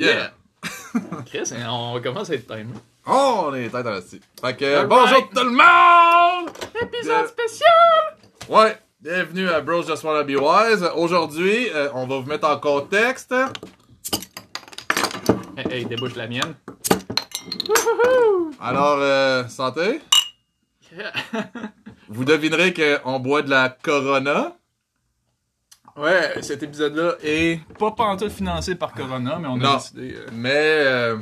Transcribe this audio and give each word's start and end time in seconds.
Yeah! 0.00 0.30
Chris, 1.26 1.52
on 1.68 2.00
commence 2.02 2.30
à 2.30 2.34
être 2.34 2.46
time. 2.46 2.72
Oh, 3.06 3.48
on 3.48 3.54
est 3.54 3.68
tête 3.68 3.84
à 3.84 3.90
la 3.90 4.00
Fait 4.00 4.56
que, 4.56 4.86
bonjour 4.86 5.28
tout 5.28 5.44
le 5.44 5.50
monde! 5.50 6.50
Épisode 6.80 7.24
De- 7.24 7.28
spécial! 7.28 8.16
Ouais, 8.48 8.78
bienvenue 8.98 9.50
à 9.50 9.60
Bros 9.60 9.82
Just 9.82 10.02
Wanna 10.02 10.22
Be 10.22 10.36
Wise. 10.40 10.88
Aujourd'hui, 10.96 11.68
euh, 11.74 11.90
on 11.92 12.06
va 12.06 12.18
vous 12.18 12.26
mettre 12.26 12.48
en 12.48 12.56
contexte. 12.56 13.34
Hey, 15.58 15.66
hey, 15.70 15.84
débouche 15.84 16.16
la 16.16 16.28
mienne. 16.28 16.54
Alors, 18.58 18.96
euh, 19.00 19.46
santé? 19.48 20.00
Vous 22.08 22.24
devinerez 22.24 22.72
qu'on 22.72 23.20
boit 23.20 23.42
de 23.42 23.50
la 23.50 23.68
Corona. 23.68 24.56
Ouais, 26.00 26.42
cet 26.42 26.62
épisode-là 26.62 27.14
est 27.22 27.60
pas 27.78 27.90
pantoute 27.92 28.32
financé 28.32 28.74
par 28.74 28.92
Corona, 28.92 29.38
mais 29.40 29.48
on 29.48 29.54
a 29.54 29.58
Non. 29.58 29.74
décidé. 29.76 30.14
euh, 30.16 30.26
Mais 30.32 30.50
euh, 30.54 31.16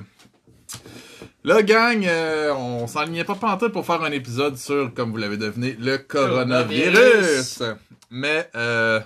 là, 1.45 1.62
gang, 1.62 2.05
euh, 2.06 2.52
on 2.55 2.86
s'enlignait 2.86 3.24
pas 3.24 3.34
pantoute 3.34 3.72
pour 3.72 3.84
faire 3.86 4.02
un 4.02 4.12
épisode 4.12 4.56
sur, 4.56 4.92
comme 4.95 5.10
vous 5.10 5.16
l'avez 5.16 5.36
deviné, 5.36 5.77
le 5.78 5.98
coronavirus. 5.98 7.59
Coronavirus. 7.59 7.62
Mais 8.10 8.48
euh, 8.55 9.00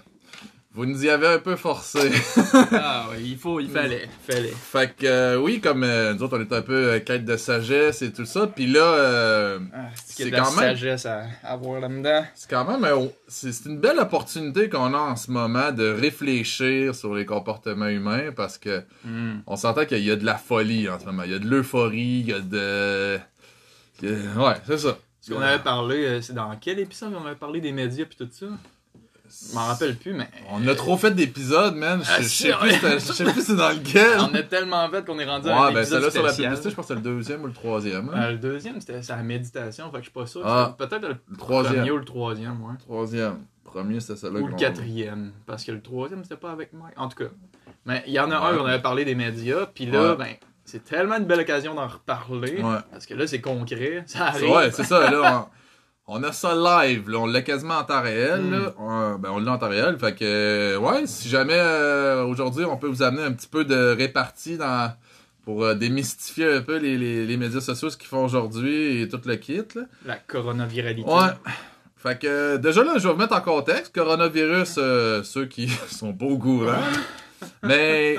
vous 0.74 0.86
nous 0.86 1.04
y 1.04 1.10
avez 1.10 1.26
un 1.26 1.38
peu 1.38 1.54
forcé. 1.56 2.10
ah 2.72 3.06
ouais, 3.10 3.22
il 3.22 3.36
faut, 3.36 3.60
il 3.60 3.68
fallait, 3.68 4.08
fallait. 4.26 4.48
fait 4.52 4.94
que 4.96 5.06
euh, 5.06 5.36
oui, 5.36 5.60
comme 5.60 5.84
euh, 5.84 6.14
nous 6.14 6.22
autres, 6.22 6.38
on 6.38 6.40
est 6.40 6.52
un 6.56 6.62
peu 6.62 6.92
euh, 6.94 7.00
quête 7.00 7.24
de 7.26 7.36
sagesse 7.36 8.00
et 8.00 8.10
tout 8.12 8.24
ça. 8.24 8.46
Puis 8.46 8.66
là, 8.66 9.58
Ah, 9.74 9.88
c'est 10.04 10.30
quand 10.30 10.50
même- 10.56 10.74
sagesse 10.76 11.04
à 11.06 11.24
avoir 11.44 11.78
là-dedans. 11.80 12.24
c'est 12.34 12.48
quand 12.48 12.64
même 12.64 13.08
c'est 13.28 13.64
une 13.66 13.78
belle 13.80 13.98
opportunité 13.98 14.68
qu'on 14.70 14.94
a 14.94 14.98
en 14.98 15.16
ce 15.16 15.30
moment 15.30 15.72
de 15.72 15.86
réfléchir 15.90 16.94
sur 16.94 17.14
les 17.14 17.26
comportements 17.26 17.88
humains 17.88 18.32
parce 18.34 18.56
que 18.58 18.82
Hmm. 19.04 19.40
on 19.46 19.56
s'entend 19.56 19.84
qu'il 19.84 20.02
y 20.04 20.10
a 20.10 20.16
de 20.16 20.24
la 20.24 20.36
folie 20.36 20.88
en 20.88 20.98
ce 20.98 21.04
moment. 21.04 21.24
Il 21.24 21.32
y 21.32 21.34
a 21.34 21.38
de 21.38 21.48
l'euphorie, 21.48 22.24
il 22.24 22.28
y 22.28 22.32
a 22.32 22.40
de... 22.40 23.18
Ouais, 24.02 24.54
c'est 24.66 24.78
ça. 24.78 24.96
Ce 25.20 25.32
qu'on 25.32 25.40
avait 25.40 25.62
parlé, 25.62 26.20
c'est 26.22 26.32
dans 26.34 26.56
quel 26.60 26.78
épisode 26.80 27.12
on 27.14 27.26
avait 27.26 27.36
parlé 27.36 27.60
des 27.60 27.72
médias 27.72 28.04
puis 28.06 28.16
tout 28.16 28.28
ça? 28.32 28.46
Je 29.50 29.54
m'en 29.54 29.66
rappelle 29.66 29.96
plus, 29.96 30.12
mais. 30.14 30.28
On 30.50 30.66
a 30.68 30.74
trop 30.74 30.96
fait 30.96 31.10
d'épisodes, 31.10 31.74
man. 31.74 32.00
Je 32.18 32.22
sais 32.22 32.52
plus, 32.52 32.68
ouais. 32.70 32.78
je 32.94 32.98
sais 33.12 33.24
plus 33.24 33.42
c'est 33.44 33.56
dans 33.56 33.70
lequel. 33.70 34.18
On 34.20 34.34
a 34.34 34.42
tellement 34.42 34.88
fait 34.90 35.04
qu'on 35.04 35.18
est 35.18 35.24
rendu 35.24 35.48
à 35.48 35.56
un 35.56 35.66
Ouais, 35.68 35.72
ben 35.74 35.80
épisode 35.80 35.98
celle-là 36.02 36.10
sur 36.10 36.22
la 36.22 36.32
publicité, 36.32 36.70
je 36.70 36.74
pense 36.74 36.84
que 36.86 36.88
c'est 36.88 36.94
le 36.94 37.00
deuxième 37.00 37.42
ou 37.42 37.46
le 37.46 37.52
troisième. 37.52 38.08
hein. 38.14 38.22
Euh, 38.22 38.30
le 38.32 38.38
deuxième, 38.38 38.80
c'était 38.80 39.02
sa 39.02 39.16
méditation, 39.16 39.86
fait 39.86 39.92
que 39.98 39.98
je 39.98 40.02
suis 40.04 40.12
pas 40.12 40.26
sûr. 40.26 40.42
Ah. 40.44 40.74
Peut-être 40.78 41.02
le 41.02 41.16
Le 41.28 41.36
troisième. 41.36 41.74
premier 41.76 41.90
ou 41.90 41.96
le 41.98 42.04
troisième, 42.04 42.62
ouais. 42.64 42.74
Troisième. 42.78 43.38
Premier, 43.64 44.00
c'était 44.00 44.16
celle-là. 44.20 44.40
Ou 44.40 44.46
le 44.48 44.54
quatrième, 44.54 45.32
parce 45.46 45.64
que 45.64 45.72
le 45.72 45.80
troisième, 45.80 46.22
c'était 46.22 46.36
pas 46.36 46.50
avec 46.52 46.72
Mike. 46.72 46.94
En 46.96 47.08
tout 47.08 47.16
cas. 47.24 47.30
Mais 47.86 48.02
il 48.06 48.12
y 48.12 48.20
en 48.20 48.30
a 48.30 48.36
un, 48.36 48.56
on 48.58 48.66
avait 48.66 48.82
parlé 48.82 49.04
des 49.04 49.14
médias, 49.14 49.66
puis 49.74 49.86
là, 49.86 50.10
Ouais. 50.10 50.16
ben, 50.16 50.34
c'est 50.64 50.84
tellement 50.84 51.16
une 51.16 51.24
belle 51.24 51.40
occasion 51.40 51.74
d'en 51.74 51.88
reparler. 51.88 52.62
Ouais. 52.62 52.76
Parce 52.92 53.06
que 53.06 53.14
là, 53.14 53.26
c'est 53.26 53.40
concret, 53.40 54.04
ça 54.06 54.26
arrive. 54.26 54.50
Ouais, 54.50 54.70
c'est 54.70 54.84
ça, 54.84 55.10
là. 55.10 55.48
On, 56.14 56.22
a 56.22 56.32
ça 56.32 56.54
live, 56.54 57.08
là. 57.08 57.18
On 57.18 57.26
l'a 57.26 57.42
quasiment 57.42 57.78
en 57.78 57.84
temps 57.84 58.02
réel, 58.02 58.42
Mm. 58.42 58.50
là. 58.52 58.74
On, 58.78 59.14
ben, 59.18 59.30
on 59.32 59.38
l'a 59.38 59.52
en 59.52 59.58
temps 59.58 59.68
réel. 59.68 59.98
Fait 59.98 60.14
que, 60.14 60.76
ouais, 60.76 61.06
si 61.06 61.28
jamais, 61.28 61.56
euh, 61.56 62.24
aujourd'hui, 62.24 62.64
on 62.64 62.76
peut 62.76 62.88
vous 62.88 63.02
amener 63.02 63.22
un 63.22 63.32
petit 63.32 63.48
peu 63.48 63.64
de 63.64 63.94
répartie 63.96 64.56
dans, 64.58 64.92
pour 65.44 65.64
euh, 65.64 65.74
démystifier 65.74 66.52
un 66.52 66.60
peu 66.60 66.76
les, 66.76 66.98
les, 66.98 67.26
les 67.26 67.36
médias 67.36 67.60
sociaux, 67.60 67.88
ce 67.90 67.96
qu'ils 67.96 68.08
font 68.08 68.24
aujourd'hui 68.24 69.02
et 69.02 69.08
tout 69.08 69.20
le 69.24 69.36
kit, 69.36 69.62
là. 69.74 69.82
La 70.04 70.16
coronaviralité. 70.16 71.08
Ouais. 71.08 71.30
Fait 71.96 72.18
que, 72.18 72.56
déjà 72.56 72.82
là, 72.82 72.94
je 72.98 73.06
vais 73.06 73.14
vous 73.14 73.18
mettre 73.20 73.36
en 73.36 73.40
contexte. 73.40 73.94
Coronavirus, 73.94 74.74
euh, 74.78 75.22
ceux 75.22 75.46
qui 75.46 75.68
sont 75.90 76.12
pas 76.12 76.26
au 76.26 76.36
courant. 76.38 76.82
Mais, 77.62 78.18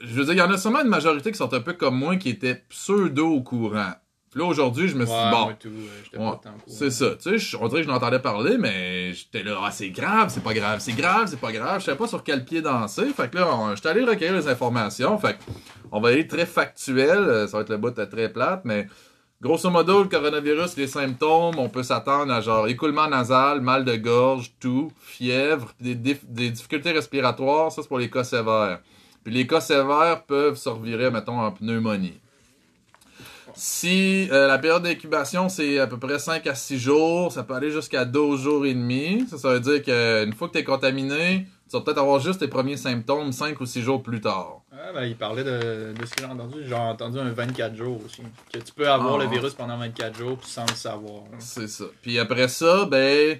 je 0.00 0.12
veux 0.12 0.24
dire, 0.24 0.34
il 0.34 0.38
y 0.38 0.42
en 0.42 0.50
a 0.50 0.58
sûrement 0.58 0.82
une 0.82 0.88
majorité 0.88 1.30
qui 1.30 1.38
sont 1.38 1.52
un 1.54 1.60
peu 1.60 1.72
comme 1.74 1.96
moi, 1.96 2.16
qui 2.16 2.30
étaient 2.30 2.62
pseudo 2.68 3.28
au 3.28 3.42
courant. 3.42 3.92
Puis 4.32 4.40
là, 4.40 4.46
aujourd'hui, 4.46 4.88
je 4.88 4.96
me 4.96 5.04
suis 5.04 5.14
dit, 5.14 5.30
bon, 5.30 5.46
euh, 6.16 6.30
c'est 6.66 6.90
ça. 6.90 7.10
Tu 7.22 7.38
sais, 7.38 7.56
on 7.60 7.68
dirait 7.68 7.82
que 7.82 7.86
je 7.86 7.92
l'entendais 7.92 8.18
parler, 8.18 8.56
mais 8.56 9.12
j'étais 9.12 9.42
là, 9.42 9.58
ah, 9.62 9.70
c'est 9.70 9.90
grave, 9.90 10.30
c'est 10.30 10.42
pas 10.42 10.54
grave, 10.54 10.80
c'est 10.80 10.94
grave, 10.94 11.26
c'est 11.26 11.38
pas 11.38 11.52
grave. 11.52 11.80
Je 11.80 11.84
savais 11.84 11.98
pas 11.98 12.06
sur 12.08 12.24
quel 12.24 12.42
pied 12.44 12.62
danser. 12.62 13.12
Fait 13.14 13.30
que 13.30 13.36
là, 13.36 13.72
j'étais 13.74 13.90
allé 13.90 14.02
recueillir 14.04 14.34
les 14.34 14.48
informations. 14.48 15.18
Fait 15.18 15.34
que 15.34 15.38
on 15.92 16.00
va 16.00 16.08
aller 16.08 16.26
très 16.26 16.46
factuel. 16.46 17.18
euh, 17.18 17.46
Ça 17.46 17.58
va 17.58 17.62
être 17.62 17.68
le 17.68 17.76
bout 17.76 17.90
de 17.90 18.04
très 18.06 18.32
plate, 18.32 18.62
mais 18.64 18.86
grosso 19.42 19.68
modo, 19.68 20.02
le 20.04 20.08
coronavirus, 20.08 20.78
les 20.78 20.86
symptômes, 20.86 21.58
on 21.58 21.68
peut 21.68 21.82
s'attendre 21.82 22.32
à 22.32 22.40
genre 22.40 22.68
écoulement 22.68 23.08
nasal, 23.08 23.60
mal 23.60 23.84
de 23.84 23.96
gorge, 23.96 24.52
tout, 24.58 24.90
fièvre, 25.00 25.72
des, 25.78 25.94
des 25.94 26.48
difficultés 26.50 26.92
respiratoires. 26.92 27.70
Ça, 27.70 27.82
c'est 27.82 27.88
pour 27.88 27.98
les 27.98 28.08
cas 28.08 28.24
sévères. 28.24 28.80
Puis 29.24 29.34
les 29.34 29.46
cas 29.46 29.60
sévères 29.60 30.22
peuvent 30.26 30.56
se 30.56 30.70
revirer, 30.70 31.10
mettons, 31.10 31.38
en 31.38 31.52
pneumonie. 31.52 32.18
Si 33.54 34.28
euh, 34.30 34.46
la 34.46 34.58
période 34.58 34.82
d'incubation, 34.82 35.48
c'est 35.48 35.78
à 35.78 35.86
peu 35.86 35.98
près 35.98 36.18
5 36.18 36.46
à 36.46 36.54
6 36.54 36.78
jours, 36.78 37.32
ça 37.32 37.42
peut 37.42 37.54
aller 37.54 37.70
jusqu'à 37.70 38.04
12 38.04 38.40
jours 38.42 38.66
et 38.66 38.74
demi. 38.74 39.24
Ça, 39.28 39.38
ça 39.38 39.52
veut 39.52 39.60
dire 39.60 39.82
qu'une 39.82 40.32
fois 40.32 40.48
que 40.48 40.52
tu 40.54 40.58
es 40.58 40.64
contaminé, 40.64 41.46
tu 41.68 41.76
vas 41.76 41.82
peut-être 41.82 41.98
avoir 41.98 42.20
juste 42.20 42.40
tes 42.40 42.48
premiers 42.48 42.76
symptômes 42.76 43.32
5 43.32 43.60
ou 43.60 43.66
6 43.66 43.82
jours 43.82 44.02
plus 44.02 44.20
tard. 44.20 44.60
Ah, 44.72 44.92
ben, 44.92 45.04
il 45.04 45.16
parlait 45.16 45.44
de, 45.44 45.92
de 45.98 46.06
ce 46.06 46.10
que 46.14 46.20
j'ai 46.22 46.26
entendu. 46.26 46.58
J'ai 46.66 46.74
entendu 46.74 47.18
un 47.18 47.30
24 47.30 47.74
jours 47.76 48.00
aussi. 48.04 48.22
Que 48.52 48.58
tu 48.58 48.72
peux 48.72 48.88
avoir 48.88 49.14
Ah. 49.20 49.24
le 49.24 49.30
virus 49.30 49.54
pendant 49.54 49.78
24 49.78 50.16
jours 50.18 50.38
sans 50.42 50.66
le 50.68 50.74
savoir. 50.74 51.22
C'est 51.38 51.68
ça. 51.68 51.84
Puis 52.02 52.18
après 52.18 52.48
ça, 52.48 52.84
ben, 52.86 53.38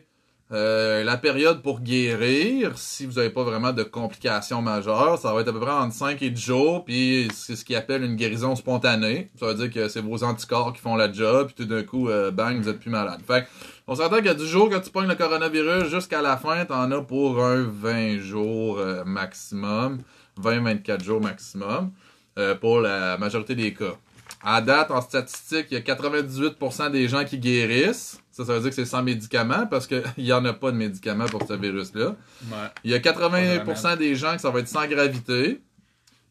euh, 0.52 1.02
la 1.02 1.16
période 1.16 1.62
pour 1.62 1.80
guérir, 1.80 2.76
si 2.76 3.06
vous 3.06 3.14
n'avez 3.14 3.30
pas 3.30 3.42
vraiment 3.42 3.72
de 3.72 3.82
complications 3.82 4.60
majeures, 4.60 5.18
ça 5.18 5.32
va 5.32 5.40
être 5.40 5.48
à 5.48 5.52
peu 5.52 5.60
près 5.60 5.70
entre 5.70 5.94
5 5.94 6.20
et 6.20 6.28
10 6.28 6.42
jours, 6.42 6.84
puis 6.84 7.28
c'est 7.34 7.56
ce 7.56 7.64
qu'ils 7.64 7.76
appellent 7.76 8.04
une 8.04 8.16
guérison 8.16 8.54
spontanée. 8.54 9.30
Ça 9.40 9.46
veut 9.46 9.54
dire 9.54 9.70
que 9.70 9.88
c'est 9.88 10.02
vos 10.02 10.22
anticorps 10.22 10.74
qui 10.74 10.80
font 10.82 10.94
la 10.94 11.10
job, 11.10 11.46
puis 11.46 11.64
tout 11.64 11.64
d'un 11.64 11.82
coup, 11.82 12.10
euh, 12.10 12.30
bang, 12.30 12.60
vous 12.60 12.68
êtes 12.68 12.80
plus 12.80 12.90
malade. 12.90 13.20
Fait 13.26 13.44
que, 13.44 13.48
on 13.86 13.94
s'entend 13.94 14.16
a 14.16 14.34
du 14.34 14.46
jour 14.46 14.68
que 14.68 14.76
tu 14.76 14.90
pognes 14.90 15.08
le 15.08 15.14
coronavirus 15.14 15.88
jusqu'à 15.88 16.20
la 16.20 16.36
fin, 16.36 16.66
t'en 16.66 16.90
as 16.90 17.00
pour 17.00 17.42
un 17.42 17.62
20 17.62 18.18
jours 18.18 18.78
euh, 18.78 19.04
maximum, 19.04 20.00
20-24 20.38 21.02
jours 21.02 21.20
maximum, 21.22 21.92
euh, 22.38 22.54
pour 22.54 22.80
la 22.80 23.16
majorité 23.16 23.54
des 23.54 23.72
cas. 23.72 23.96
À 24.44 24.60
date, 24.60 24.90
en 24.90 25.00
statistique, 25.00 25.66
il 25.70 25.74
y 25.74 25.76
a 25.76 25.80
98% 25.80 26.90
des 26.90 27.06
gens 27.08 27.24
qui 27.24 27.38
guérissent. 27.38 28.20
Ça, 28.32 28.44
ça 28.44 28.54
veut 28.54 28.60
dire 28.60 28.70
que 28.70 28.74
c'est 28.76 28.84
sans 28.86 29.02
médicaments 29.02 29.66
parce 29.66 29.86
qu'il 29.86 30.02
n'y 30.18 30.32
en 30.32 30.44
a 30.44 30.52
pas 30.52 30.72
de 30.72 30.76
médicaments 30.76 31.26
pour 31.26 31.46
ce 31.46 31.52
virus-là. 31.52 32.16
Ouais. 32.50 32.56
Il 32.82 32.90
y 32.90 32.94
a 32.94 33.00
Pas 33.00 33.12
80% 33.12 33.64
vraiment. 33.64 33.96
des 33.96 34.14
gens 34.16 34.34
que 34.34 34.40
ça 34.40 34.50
va 34.50 34.60
être 34.60 34.68
sans 34.68 34.86
gravité. 34.86 35.60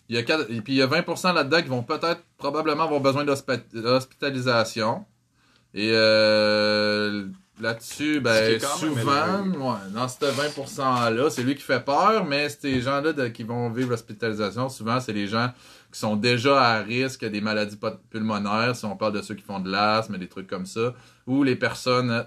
Il 0.09 0.15
y 0.15 0.19
a 0.19 0.39
Et 0.49 0.61
puis 0.61 0.73
il 0.73 0.75
y 0.75 0.81
a 0.81 0.87
20% 0.87 1.33
là-dedans 1.33 1.61
qui 1.61 1.69
vont 1.69 1.83
peut-être, 1.83 2.21
probablement 2.37 2.83
avoir 2.83 2.99
besoin 2.99 3.23
d'hospi- 3.23 3.61
d'hospitalisation. 3.73 5.05
Et 5.73 5.91
euh, 5.93 7.27
là-dessus, 7.61 8.19
ben, 8.19 8.59
souvent, 8.59 9.43
ouais, 9.45 9.91
dans 9.93 10.07
ce 10.07 10.25
20%-là, 10.25 11.29
c'est 11.29 11.43
lui 11.43 11.55
qui 11.55 11.61
fait 11.61 11.83
peur, 11.83 12.25
mais 12.25 12.49
ces 12.49 12.81
gens-là 12.81 13.29
qui 13.29 13.43
vont 13.43 13.69
vivre 13.69 13.91
l'hospitalisation, 13.91 14.69
souvent, 14.69 14.99
c'est 14.99 15.13
les 15.13 15.27
gens 15.27 15.51
qui 15.91 15.99
sont 15.99 16.15
déjà 16.15 16.61
à 16.61 16.81
risque 16.81 17.25
des 17.25 17.41
maladies 17.41 17.77
pulmonaires, 18.09 18.75
si 18.75 18.85
on 18.85 18.95
parle 18.95 19.13
de 19.13 19.21
ceux 19.21 19.35
qui 19.35 19.43
font 19.43 19.59
de 19.59 19.69
l'asthme, 19.69 20.17
des 20.17 20.27
trucs 20.27 20.47
comme 20.47 20.65
ça, 20.65 20.93
ou 21.27 21.43
les 21.43 21.55
personnes 21.55 22.25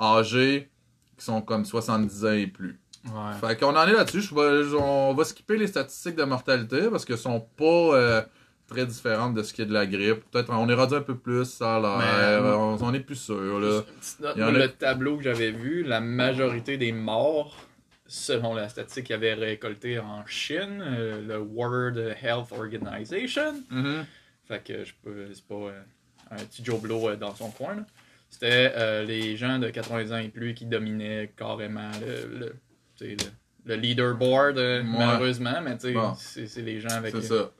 âgées 0.00 0.70
qui 1.16 1.24
sont 1.24 1.42
comme 1.42 1.64
70 1.64 2.24
ans 2.24 2.32
et 2.32 2.46
plus. 2.46 2.80
Ouais. 3.06 3.34
Fait 3.40 3.58
qu'on 3.58 3.74
en 3.74 3.86
est 3.86 3.92
là-dessus. 3.92 4.28
On 4.34 5.14
va 5.14 5.24
skipper 5.24 5.56
les 5.56 5.66
statistiques 5.66 6.16
de 6.16 6.24
mortalité 6.24 6.88
parce 6.90 7.04
qu'elles 7.04 7.18
sont 7.18 7.40
pas 7.40 7.64
euh, 7.64 8.22
très 8.68 8.86
différentes 8.86 9.34
de 9.34 9.42
ce 9.42 9.52
qui 9.52 9.62
est 9.62 9.66
de 9.66 9.72
la 9.72 9.86
grippe. 9.86 10.22
Peut-être 10.30 10.50
on 10.52 10.68
est 10.68 10.74
rendu 10.74 10.94
un 10.94 11.00
peu 11.00 11.16
plus, 11.16 11.44
ça 11.46 11.80
l'air. 11.80 12.44
On, 12.58 12.76
on 12.80 12.94
est 12.94 13.00
plus 13.00 13.16
sûr, 13.16 13.58
là. 13.58 13.82
Petite 14.00 14.20
note, 14.20 14.32
Il 14.36 14.40
y 14.40 14.44
en 14.44 14.50
moi, 14.52 14.60
a- 14.60 14.62
Le 14.66 14.68
tableau 14.72 15.16
que 15.16 15.22
j'avais 15.24 15.50
vu, 15.50 15.82
la 15.82 16.00
majorité 16.00 16.76
des 16.76 16.92
morts, 16.92 17.56
selon 18.06 18.54
la 18.54 18.68
statistique 18.68 19.04
qu'il 19.06 19.14
avait 19.16 19.34
récoltée 19.34 19.98
en 19.98 20.24
Chine, 20.26 20.82
euh, 20.86 21.20
le 21.26 21.38
World 21.40 22.16
Health 22.22 22.52
Organization, 22.52 23.54
Mhm. 23.70 24.04
fait 24.46 24.62
que 24.64 24.84
je 24.84 24.92
peux, 25.02 25.26
c'est 25.32 25.44
pas 25.44 25.54
euh, 25.54 25.80
un 26.30 26.36
petit 26.36 26.64
Joe 26.64 26.80
Blow 26.80 27.08
euh, 27.08 27.16
dans 27.16 27.34
son 27.34 27.50
coin, 27.50 27.74
là. 27.76 27.86
c'était 28.30 28.72
euh, 28.76 29.04
les 29.04 29.36
gens 29.36 29.58
de 29.58 29.68
80 29.70 30.12
ans 30.14 30.18
et 30.22 30.28
plus 30.28 30.54
qui 30.54 30.66
dominaient 30.66 31.32
carrément 31.36 31.90
le, 32.00 32.38
le, 32.38 32.46
tu 32.96 33.16
sais, 33.16 33.16
le, 33.66 33.74
le 33.74 33.80
leaderboard, 33.80 34.58
euh, 34.58 34.82
Ouais. 34.82 34.86
malheureusement, 34.98 35.60
mais 35.62 35.76
Bon. 35.92 36.14
c'est 36.18 36.46
c'est 36.46 36.62
les 36.62 36.80
gens 36.80 36.90
avec. 36.90 37.14
C'est 37.14 37.32
euh, 37.32 37.44
ça. 37.44 37.50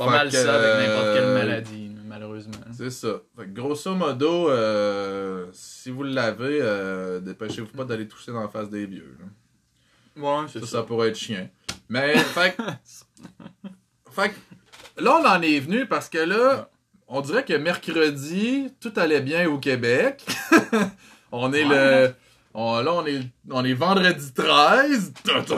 Pas 0.00 0.06
Fait 0.06 0.10
mal 0.16 0.32
ça 0.32 0.54
avec 0.54 0.88
n'importe 0.88 1.14
quelle 1.14 1.24
euh, 1.24 1.34
maladie, 1.38 1.90
malheureusement. 2.06 2.54
C'est 2.72 2.90
ça. 2.90 3.20
Fait 3.36 3.44
que 3.44 3.50
grosso 3.50 3.94
modo, 3.94 4.48
euh, 4.50 5.46
si 5.52 5.90
vous 5.90 6.02
l'avez, 6.04 6.58
euh, 6.62 7.20
dépêchez-vous 7.20 7.68
pas 7.68 7.84
d'aller 7.84 8.08
toucher 8.08 8.32
dans 8.32 8.40
la 8.40 8.48
face 8.48 8.70
des 8.70 8.86
vieux. 8.86 9.14
là. 9.20 10.22
Ouais, 10.22 10.46
c'est 10.50 10.60
Ça, 10.60 10.66
ça. 10.66 10.72
ça 10.78 10.82
pourrait 10.84 11.08
être 11.08 11.18
chien. 11.18 11.48
Mais, 11.90 12.16
fait 12.16 12.56
que- 12.56 12.62
fait 14.10 14.30
que 14.30 15.02
là, 15.04 15.20
on 15.22 15.26
en 15.26 15.42
est 15.42 15.60
venu 15.60 15.84
parce 15.86 16.08
que 16.08 16.18
là, 16.18 16.70
on 17.06 17.20
dirait 17.20 17.44
que 17.44 17.52
mercredi, 17.54 18.72
tout 18.80 18.92
allait 18.96 19.20
bien 19.20 19.48
au 19.50 19.58
Québec. 19.58 20.24
on 21.32 21.52
est 21.52 21.64
Ouais. 21.64 22.06
le. 22.08 22.14
On- 22.52 22.80
là, 22.82 22.92
on 22.94 23.06
est, 23.06 23.20
on 23.50 23.64
est 23.64 23.74
vendredi 23.74 24.32
13. 24.32 25.12
Ta-ta! 25.24 25.54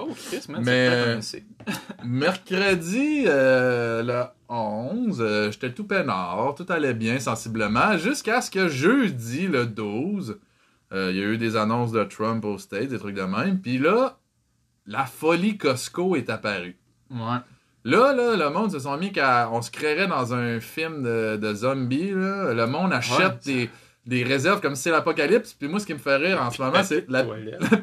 Oh, 0.00 0.08
Chris, 0.28 0.44
man, 0.48 0.62
Mais. 0.64 1.18
Mercredi, 2.04 3.24
euh, 3.26 4.02
le 4.02 4.22
11, 4.48 5.18
euh, 5.20 5.50
j'étais 5.50 5.72
tout 5.72 5.84
peinard, 5.84 6.54
tout 6.56 6.66
allait 6.68 6.94
bien 6.94 7.18
sensiblement, 7.18 7.96
jusqu'à 7.96 8.40
ce 8.40 8.50
que 8.50 8.68
jeudi, 8.68 9.46
le 9.46 9.66
12, 9.66 10.38
euh, 10.92 11.10
il 11.12 11.16
y 11.18 11.22
a 11.22 11.24
eu 11.26 11.38
des 11.38 11.56
annonces 11.56 11.92
de 11.92 12.04
Trump 12.04 12.44
au 12.44 12.58
States, 12.58 12.88
des 12.88 12.98
trucs 12.98 13.14
de 13.14 13.22
même, 13.22 13.60
puis 13.60 13.78
là, 13.78 14.18
la 14.86 15.06
folie 15.06 15.56
Costco 15.56 16.16
est 16.16 16.28
apparue. 16.30 16.76
Ouais. 17.10 17.38
Là, 17.86 18.12
là, 18.14 18.36
le 18.36 18.50
monde 18.50 18.70
se 18.72 18.78
sont 18.78 18.96
mis 18.96 19.12
qu'à... 19.12 19.50
On 19.52 19.60
se 19.60 19.70
créerait 19.70 20.06
dans 20.06 20.32
un 20.34 20.58
film 20.60 21.02
de, 21.02 21.36
de 21.36 21.54
zombies, 21.54 22.12
là. 22.12 22.54
Le 22.54 22.66
monde 22.66 22.92
achète 22.94 23.18
Ouais, 23.46 23.52
des, 23.66 23.70
des 24.06 24.22
réserves 24.22 24.60
comme 24.60 24.74
si 24.74 24.82
c'est 24.82 24.90
l'apocalypse, 24.90 25.54
puis 25.54 25.68
moi, 25.68 25.80
ce 25.80 25.86
qui 25.86 25.94
me 25.94 25.98
fait 25.98 26.16
rire 26.16 26.40
en 26.42 26.50
ce 26.50 26.60
moment, 26.60 26.82
c'est 26.82 27.08
la, 27.08 27.24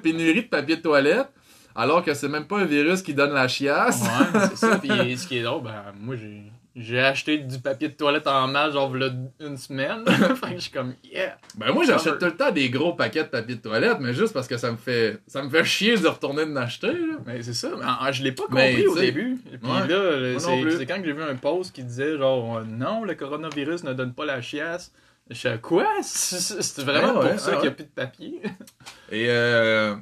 pénurie 0.02 0.44
de 0.44 0.48
papier 0.48 0.78
de 0.78 0.82
toilette, 0.82 1.28
alors 1.76 2.04
que 2.04 2.14
c'est 2.14 2.28
même 2.28 2.46
pas 2.46 2.60
un 2.60 2.66
virus 2.66 3.02
qui 3.02 3.14
donne 3.14 3.34
la 3.34 3.48
chiasse. 3.48 4.02
Ouais, 4.02 4.40
c'est 4.50 4.58
ça. 4.58 4.78
Puis 4.78 5.18
ce 5.18 5.28
qui 5.28 5.38
est 5.38 5.44
drôle, 5.44 5.64
ben, 5.64 5.94
moi, 6.00 6.16
j'ai. 6.16 6.44
J'ai 6.74 7.02
acheté 7.02 7.38
du 7.38 7.60
papier 7.60 7.90
de 7.90 7.96
toilette 7.96 8.28
en 8.28 8.48
masse, 8.48 8.72
genre, 8.72 8.90
v'là 8.90 9.10
une 9.42 9.58
semaine. 9.58 10.06
fait 10.08 10.52
que 10.52 10.56
je 10.56 10.60
suis 10.60 10.72
comme, 10.72 10.94
yeah! 11.04 11.38
Ben 11.58 11.74
moi 11.74 11.84
j'achète 11.84 12.18
tout 12.18 12.26
le 12.26 12.36
temps 12.36 12.50
des 12.50 12.70
gros 12.70 12.94
paquets 12.94 13.24
de 13.24 13.28
papier 13.28 13.56
de 13.56 13.62
toilette, 13.62 13.98
mais 14.00 14.14
juste 14.14 14.32
parce 14.32 14.48
que 14.48 14.56
ça 14.56 14.72
me 14.72 14.78
fait 14.78 15.20
ça 15.28 15.44
me 15.44 15.50
fait 15.50 15.66
chier 15.66 15.98
de 15.98 16.08
retourner 16.08 16.46
de 16.46 16.54
l'acheter. 16.54 16.94
là. 16.94 17.18
Mais 17.26 17.44
c'est 17.44 17.54
ça, 17.54 17.72
mais 17.78 18.14
je 18.14 18.24
l'ai 18.24 18.32
pas 18.32 18.46
Mais, 18.52 18.70
compris 18.70 18.88
au 18.88 18.96
début. 18.96 19.38
Puis 19.44 19.70
ouais, 19.70 19.88
là, 19.88 20.40
c'est 20.40 20.86
quand 20.86 21.00
que 21.02 21.06
j'ai 21.06 21.14
vu 21.14 21.24
un 21.24 21.36
post 21.36 21.76
qui 21.76 21.84
disait 21.84 22.18
genre 22.18 22.60
euh, 22.60 22.64
non, 22.64 23.04
le 23.04 23.16
coronavirus 23.16 23.84
ne 23.84 23.92
donne 23.92 24.14
pas 24.14 24.24
la 24.24 24.42
chiasse. 24.42 24.94
Je 25.30 25.36
suis 25.36 25.62
quoi? 25.62 25.88
C'est 26.02 26.82
vraiment 26.84 27.20
ouais, 27.20 27.32
pour 27.32 27.40
ça 27.40 27.52
ah 27.54 27.56
qu'il 27.56 27.62
n'y 27.62 27.68
a 27.68 27.72
plus 27.72 27.86
de 27.86 27.90
papier. 27.90 28.42
Et 29.12 29.28
euh, 29.30 29.96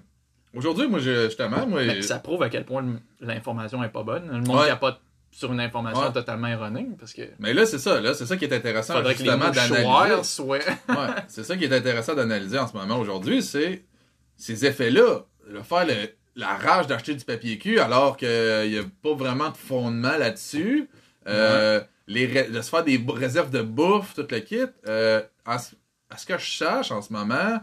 aujourd'hui 0.56 0.88
moi 0.88 1.00
je- 1.00 1.26
justement 1.26 1.68
moi 1.68 1.84
Mais 1.86 2.02
ça 2.02 2.20
prouve 2.20 2.42
à 2.44 2.50
quel 2.50 2.66
point 2.66 2.86
l'information 3.20 3.84
est 3.84 3.90
pas 3.90 4.04
bonne. 4.04 4.28
Le 4.28 4.42
monde 4.42 4.66
capote 4.66 5.00
sur 5.32 5.54
une 5.54 5.60
information 5.60 6.12
totalement 6.12 6.48
erronée 6.48 6.88
parce 6.98 7.14
que 7.14 7.22
mais 7.38 7.54
là 7.54 7.66
c'est 7.68 7.78
ça 7.78 8.02
là 8.02 8.16
c'est 8.16 8.26
ça 8.26 8.36
qui 8.36 8.46
est 8.46 8.54
intéressant 8.54 8.96
faudrait 8.96 9.14
justement 9.16 9.50
d'analyser. 9.52 9.84
c'est 11.28 11.44
ça 11.44 11.56
qui 11.56 11.66
est 11.66 11.74
intéressant 11.74 12.16
d'analyser 12.16 12.58
en 12.58 12.68
ce 12.68 12.76
moment 12.76 12.98
aujourd'hui, 12.98 13.44
c'est 13.44 13.84
ces 14.38 14.66
effets-là, 14.66 15.26
le 15.48 15.62
faire 15.62 15.86
le- 15.86 16.10
la 16.36 16.56
rage 16.56 16.88
d'acheter 16.88 17.14
du 17.14 17.26
papier 17.26 17.58
cul 17.58 17.80
alors 17.80 18.16
qu'il 18.18 18.28
n'y 18.30 18.78
a 18.78 18.84
pas 19.04 19.14
vraiment 19.14 19.50
de 19.50 19.58
fondement 19.58 20.18
là-dessus. 20.18 20.90
Euh, 21.28 21.82
les 22.10 22.28
de 22.50 22.62
se 22.62 22.70
faire 22.70 22.84
des 22.84 23.02
réserves 23.08 23.50
de 23.52 23.62
bouffe, 23.62 24.14
tout 24.16 24.28
le 24.30 24.40
kit. 24.40 24.58
Euh, 24.88 25.22
à, 25.46 25.58
ce- 25.60 25.76
à 26.10 26.18
ce 26.18 26.26
que 26.26 26.38
je 26.38 26.52
sache 26.58 26.92
en 26.92 27.02
ce 27.02 27.14
moment, 27.14 27.62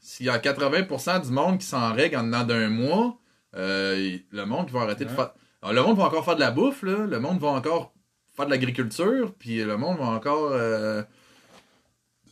s'il 0.00 0.26
y 0.26 0.28
a 0.28 0.38
80% 0.38 1.20
du 1.26 1.30
monde 1.32 1.58
qui 1.58 1.66
s'en 1.66 1.94
règle 1.94 2.16
en 2.16 2.24
dedans 2.24 2.42
d'un 2.44 2.68
mois, 2.68 3.18
euh, 3.56 4.18
le 4.30 4.44
monde 4.44 4.68
va 4.70 4.80
arrêter 4.82 5.04
de 5.04 5.10
faire. 5.10 5.32
Alors, 5.62 5.74
le 5.74 5.82
monde 5.82 5.96
va 5.98 6.04
encore 6.04 6.24
faire 6.24 6.34
de 6.34 6.40
la 6.40 6.50
bouffe, 6.50 6.82
là. 6.82 7.06
le 7.06 7.18
monde 7.20 7.38
va 7.40 7.48
encore 7.48 7.94
faire 8.36 8.46
de 8.46 8.50
l'agriculture, 8.50 9.32
puis 9.38 9.62
le 9.62 9.76
monde 9.76 9.96
va 9.98 10.06
encore 10.06 10.50
euh, 10.52 11.02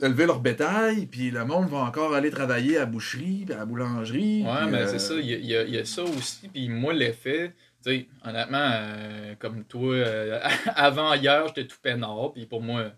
élever 0.02 0.26
leur 0.26 0.40
bétail, 0.40 1.06
puis 1.06 1.30
le 1.30 1.44
monde 1.44 1.68
va 1.68 1.78
encore 1.78 2.14
aller 2.14 2.30
travailler 2.30 2.76
à 2.76 2.80
la 2.80 2.86
boucherie, 2.86 3.46
à 3.52 3.58
la 3.58 3.64
boulangerie. 3.66 4.42
Ouais, 4.44 4.66
mais 4.70 4.78
euh, 4.78 4.86
c'est 4.88 4.98
ça, 4.98 5.14
il 5.14 5.26
y, 5.26 5.46
y 5.46 5.54
a- 5.56 5.62
il 5.62 5.74
y 5.74 5.78
a 5.78 5.84
ça 5.84 6.02
aussi. 6.02 6.48
Puis 6.48 6.68
moi, 6.70 6.92
l'effet, 6.92 7.54
sais, 7.82 8.08
honnêtement, 8.24 8.70
euh, 8.72 9.34
comme 9.38 9.64
toi, 9.64 9.94
euh, 9.94 10.40
avant 10.74 11.14
hier, 11.14 11.46
j'étais 11.48 11.66
tout 11.66 11.76
peinard. 11.82 12.32
Puis 12.34 12.46
pour 12.46 12.62
moi, 12.62 12.90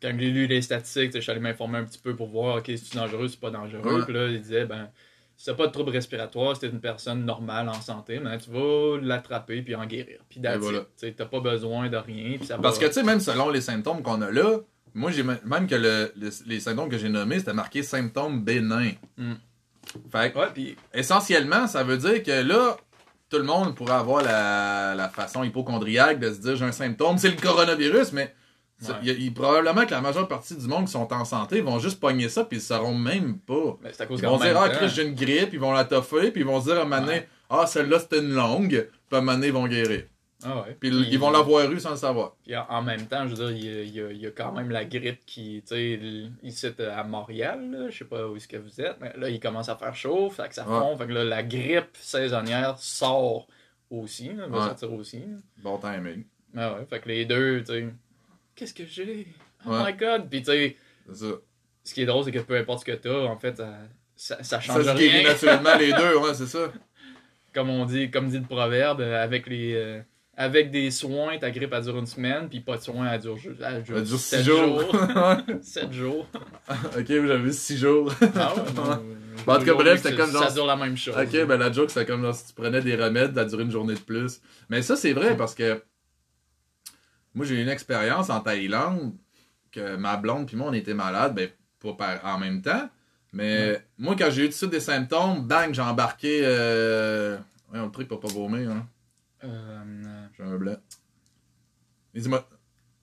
quand 0.00 0.12
j'ai 0.18 0.30
lu 0.30 0.46
les 0.46 0.62
statistiques, 0.62 1.12
je 1.14 1.20
suis 1.20 1.30
allé 1.30 1.40
m'informer 1.40 1.78
un 1.78 1.84
petit 1.84 1.98
peu 1.98 2.14
pour 2.16 2.28
voir, 2.28 2.56
OK, 2.56 2.64
c'est 2.66 2.94
dangereux, 2.94 3.28
c'est 3.28 3.40
pas 3.40 3.50
dangereux. 3.50 3.98
Ouais. 4.00 4.04
Puis 4.04 4.14
là, 4.14 4.26
il 4.26 4.40
disait, 4.40 4.64
ben, 4.64 4.90
si 5.36 5.46
t'as 5.46 5.54
pas 5.54 5.66
de 5.66 5.72
trouble 5.72 5.90
respiratoire, 5.90 6.54
c'était 6.54 6.68
une 6.68 6.80
personne 6.80 7.24
normale 7.24 7.68
en 7.68 7.80
santé, 7.80 8.20
mais 8.20 8.36
tu 8.38 8.50
vas 8.50 8.98
l'attraper 9.00 9.62
puis 9.62 9.74
en 9.74 9.86
guérir. 9.86 10.18
Puis 10.28 10.40
voilà. 10.58 10.80
Tu 11.00 11.12
t'as 11.14 11.26
pas 11.26 11.40
besoin 11.40 11.88
de 11.88 11.96
rien. 11.96 12.36
Puis 12.38 12.46
ça 12.46 12.58
Parce 12.58 12.78
que, 12.78 12.86
tu 12.86 12.92
sais, 12.92 13.02
même 13.02 13.20
selon 13.20 13.48
les 13.50 13.60
symptômes 13.60 14.02
qu'on 14.02 14.20
a 14.22 14.30
là, 14.30 14.58
moi, 14.94 15.10
j'ai 15.10 15.22
même 15.22 15.66
que 15.66 15.74
le- 15.74 16.12
le- 16.16 16.30
les 16.46 16.60
symptômes 16.60 16.88
que 16.90 16.98
j'ai 16.98 17.08
nommés, 17.08 17.38
c'était 17.38 17.54
marqué 17.54 17.82
symptômes 17.82 18.42
bénins. 18.44 18.92
Mm. 19.16 19.32
Fait 20.12 20.32
que, 20.32 20.38
Ouais, 20.38 20.46
puis 20.52 20.76
essentiellement, 20.92 21.66
ça 21.66 21.82
veut 21.82 21.96
dire 21.96 22.22
que 22.22 22.42
là, 22.42 22.76
tout 23.32 23.38
le 23.38 23.44
monde 23.44 23.74
pourrait 23.74 23.94
avoir 23.94 24.22
la, 24.22 24.94
la 24.94 25.08
façon 25.08 25.42
hypochondriaque 25.42 26.18
de 26.20 26.32
se 26.32 26.38
dire 26.38 26.54
j'ai 26.56 26.64
un 26.66 26.72
symptôme, 26.72 27.16
c'est 27.18 27.30
le 27.30 27.40
coronavirus, 27.40 28.12
mais 28.12 28.34
Ouais. 28.82 28.88
il 29.04 29.22
y 29.22 29.28
a- 29.28 29.30
probablement 29.32 29.86
que 29.86 29.92
la 29.92 30.00
majeure 30.00 30.26
partie 30.26 30.56
du 30.56 30.66
monde 30.66 30.86
qui 30.86 30.90
sont 30.92 31.12
en 31.12 31.24
santé 31.24 31.60
vont 31.60 31.78
juste 31.78 32.00
pogner 32.00 32.28
ça 32.28 32.42
puis 32.44 32.58
ils 32.58 32.60
sauront 32.60 32.96
même 32.98 33.38
pas. 33.38 33.78
à 34.00 34.06
cause 34.06 34.18
Ils 34.20 34.26
vont 34.26 34.38
dire 34.38 34.60
Ah, 34.60 34.68
Chris, 34.70 34.88
j'ai 34.94 35.04
une 35.06 35.14
grippe, 35.14 35.50
ils 35.52 35.60
vont 35.60 35.70
la 35.72 35.84
toffer, 35.84 36.32
puis 36.32 36.40
ils 36.40 36.46
vont 36.46 36.60
se 36.60 36.66
dire 36.66 36.78
à 36.78 36.80
un 36.80 36.84
moment 36.84 37.00
donné, 37.00 37.18
Ouais. 37.20 37.28
Ah, 37.48 37.66
celle-là 37.66 38.00
c'était 38.00 38.18
une 38.18 38.34
longue, 38.34 38.68
puis 38.68 38.88
à 39.12 39.18
un 39.18 39.20
moment 39.20 39.34
donné, 39.34 39.46
ils 39.48 39.52
vont 39.52 39.68
guérir. 39.68 40.04
Ah 40.44 40.62
ouais. 40.62 40.76
Puis 40.80 40.90
Puis- 40.90 41.08
ils 41.10 41.18
vont 41.18 41.30
l'avoir 41.30 41.70
eu 41.70 41.78
sans 41.80 41.90
le 41.90 41.96
savoir. 41.96 42.36
Puis 42.44 42.54
en, 42.56 42.82
même 42.82 43.06
temps, 43.06 43.26
je 43.28 43.34
veux 43.34 43.46
dire, 43.52 43.56
il 43.56 43.64
y 43.64 43.68
a, 43.70 43.82
il 43.82 43.94
y 43.94 44.00
a- 44.00 44.10
il 44.12 44.20
y 44.22 44.26
a 44.26 44.30
quand 44.30 44.52
même 44.52 44.70
la 44.70 44.84
grippe 44.84 45.24
qui, 45.26 45.62
tu 45.66 45.74
sais, 45.74 46.00
ici 46.42 46.66
euh, 46.80 46.98
à 46.98 47.04
Montréal, 47.04 47.70
là, 47.70 47.90
je 47.90 47.98
sais 47.98 48.04
pas 48.04 48.26
où 48.28 48.36
est-ce 48.36 48.48
que 48.48 48.56
vous 48.56 48.80
êtes, 48.80 48.96
mais 49.00 49.12
là, 49.16 49.28
il 49.28 49.38
commence 49.40 49.68
à 49.68 49.76
faire 49.76 49.94
chaud, 49.94 50.30
fait 50.30 50.48
que 50.48 50.54
ça 50.54 50.66
Ouais. 50.68 50.78
fond, 50.78 50.96
fait 50.96 51.06
que 51.06 51.12
là, 51.12 51.24
la 51.24 51.42
grippe 51.42 51.90
saisonnière 51.94 52.78
sort 52.78 53.46
aussi, 53.90 54.32
là, 54.32 54.46
va 54.46 54.58
Ouais. 54.58 54.64
sortir 54.64 54.92
aussi. 54.92 55.18
là. 55.20 55.36
Bon 55.62 55.78
timing. 55.78 56.24
Ah 56.56 56.74
ouais, 56.74 56.86
fait 56.88 57.00
que 57.00 57.08
les 57.08 57.24
deux, 57.24 57.60
tu 57.60 57.66
sais, 57.72 57.86
qu'est-ce 58.54 58.74
que 58.74 58.84
j'ai? 58.86 59.26
Oh 59.66 59.70
Ouais. 59.70 59.92
my 59.92 59.96
god! 59.98 60.28
Puis 60.28 60.40
tu 60.42 60.46
sais, 60.50 60.76
ça. 61.12 61.26
ce 61.84 61.94
qui 61.94 62.02
est 62.02 62.06
drôle, 62.06 62.24
c'est 62.24 62.32
que 62.32 62.38
peu 62.40 62.56
importe 62.56 62.80
ce 62.80 62.84
que 62.84 62.92
t'as, 62.92 63.24
en 63.26 63.36
fait, 63.38 63.56
ça, 63.56 63.78
ça, 64.16 64.36
ça 64.38 64.44
Ça 64.44 64.60
change 64.60 64.84
se 64.84 64.96
guérit 64.96 65.20
rien. 65.20 65.28
naturellement 65.28 65.76
les 65.78 65.92
deux, 65.92 66.16
ouais, 66.18 66.34
c'est 66.34 66.46
ça. 66.46 66.72
comme 67.54 67.68
on 67.70 67.84
dit, 67.84 68.10
comme 68.10 68.28
dit 68.28 68.38
le 68.38 68.44
proverbe, 68.44 69.00
euh, 69.02 69.22
avec 69.22 69.46
les 69.46 69.74
euh, 69.74 70.00
avec 70.36 70.70
des 70.70 70.90
soins, 70.90 71.36
ta 71.38 71.50
grippe 71.50 71.72
elle 71.72 71.82
dure 71.84 71.98
une 71.98 72.06
semaine, 72.06 72.48
puis 72.48 72.60
pas 72.60 72.76
de 72.78 72.82
soins, 72.82 73.10
elle 73.12 73.20
dure, 73.20 73.36
elle 73.64 73.82
dure, 73.82 73.96
Ça 73.96 74.02
dure 74.02 74.18
six 74.18 74.42
jours. 74.44 74.82
7 75.62 75.92
jours. 75.92 76.26
ok, 76.98 77.06
j'avais 77.06 77.38
vu 77.38 77.52
six 77.52 77.76
jours. 77.78 78.12
Ah 78.36 78.54
ouais, 78.54 78.62
non, 78.74 79.02
Bon, 79.46 79.54
en 79.54 79.58
tout 79.58 79.64
cas, 79.64 79.74
bref, 79.74 79.96
c'était 80.02 80.16
ça- 80.16 80.22
comme 80.22 80.30
genre- 80.32 80.44
Ça 80.48 80.54
dure 80.54 80.66
la 80.66 80.76
même 80.76 80.96
chose. 80.96 81.16
ok, 81.16 81.46
ben 81.46 81.56
la 81.56 81.72
joke, 81.72 81.90
c'est 81.90 82.06
comme 82.06 82.22
genre, 82.22 82.34
si 82.34 82.46
tu 82.48 82.52
prenais 82.54 82.80
des 82.80 82.94
remèdes, 82.96 83.34
ça 83.34 83.44
durait 83.44 83.64
une 83.64 83.70
journée 83.70 83.94
de 83.94 83.98
plus. 84.00 84.40
Mais 84.68 84.82
ça, 84.82 84.94
c'est 84.96 85.12
vrai 85.12 85.36
parce 85.36 85.54
que 85.54 85.82
moi, 87.34 87.44
j'ai 87.46 87.56
eu 87.56 87.62
une 87.62 87.68
expérience 87.68 88.30
en 88.30 88.40
Thaïlande 88.40 89.14
que 89.70 89.96
ma 89.96 90.16
blonde 90.16 90.46
puis 90.46 90.56
moi, 90.56 90.68
on 90.68 90.72
était 90.74 90.94
malades, 90.94 91.34
ben, 91.34 91.48
pas 91.82 91.92
par- 91.94 92.24
en 92.34 92.38
même 92.38 92.60
temps. 92.62 92.88
Mais 93.32 93.82
moi, 93.98 94.14
quand 94.18 94.30
j'ai 94.30 94.42
eu 94.42 94.44
tout 94.46 94.50
de 94.50 94.54
suite 94.56 94.70
des 94.70 94.80
symptômes, 94.80 95.46
bang, 95.46 95.72
j'ai 95.72 95.80
embarqué. 95.82 96.42
Euh... 96.44 97.36
Ouais, 97.72 97.80
le 97.82 97.90
truc 97.90 98.06
pour 98.06 98.20
pas 98.20 98.28
vomir, 98.28 98.70
hein. 98.70 98.86
Euh, 99.44 99.48
euh, 99.48 100.21
J'ai 100.44 100.52
un 100.54 100.56
blanc. 100.58 100.76
Dis-moi. 102.14 102.48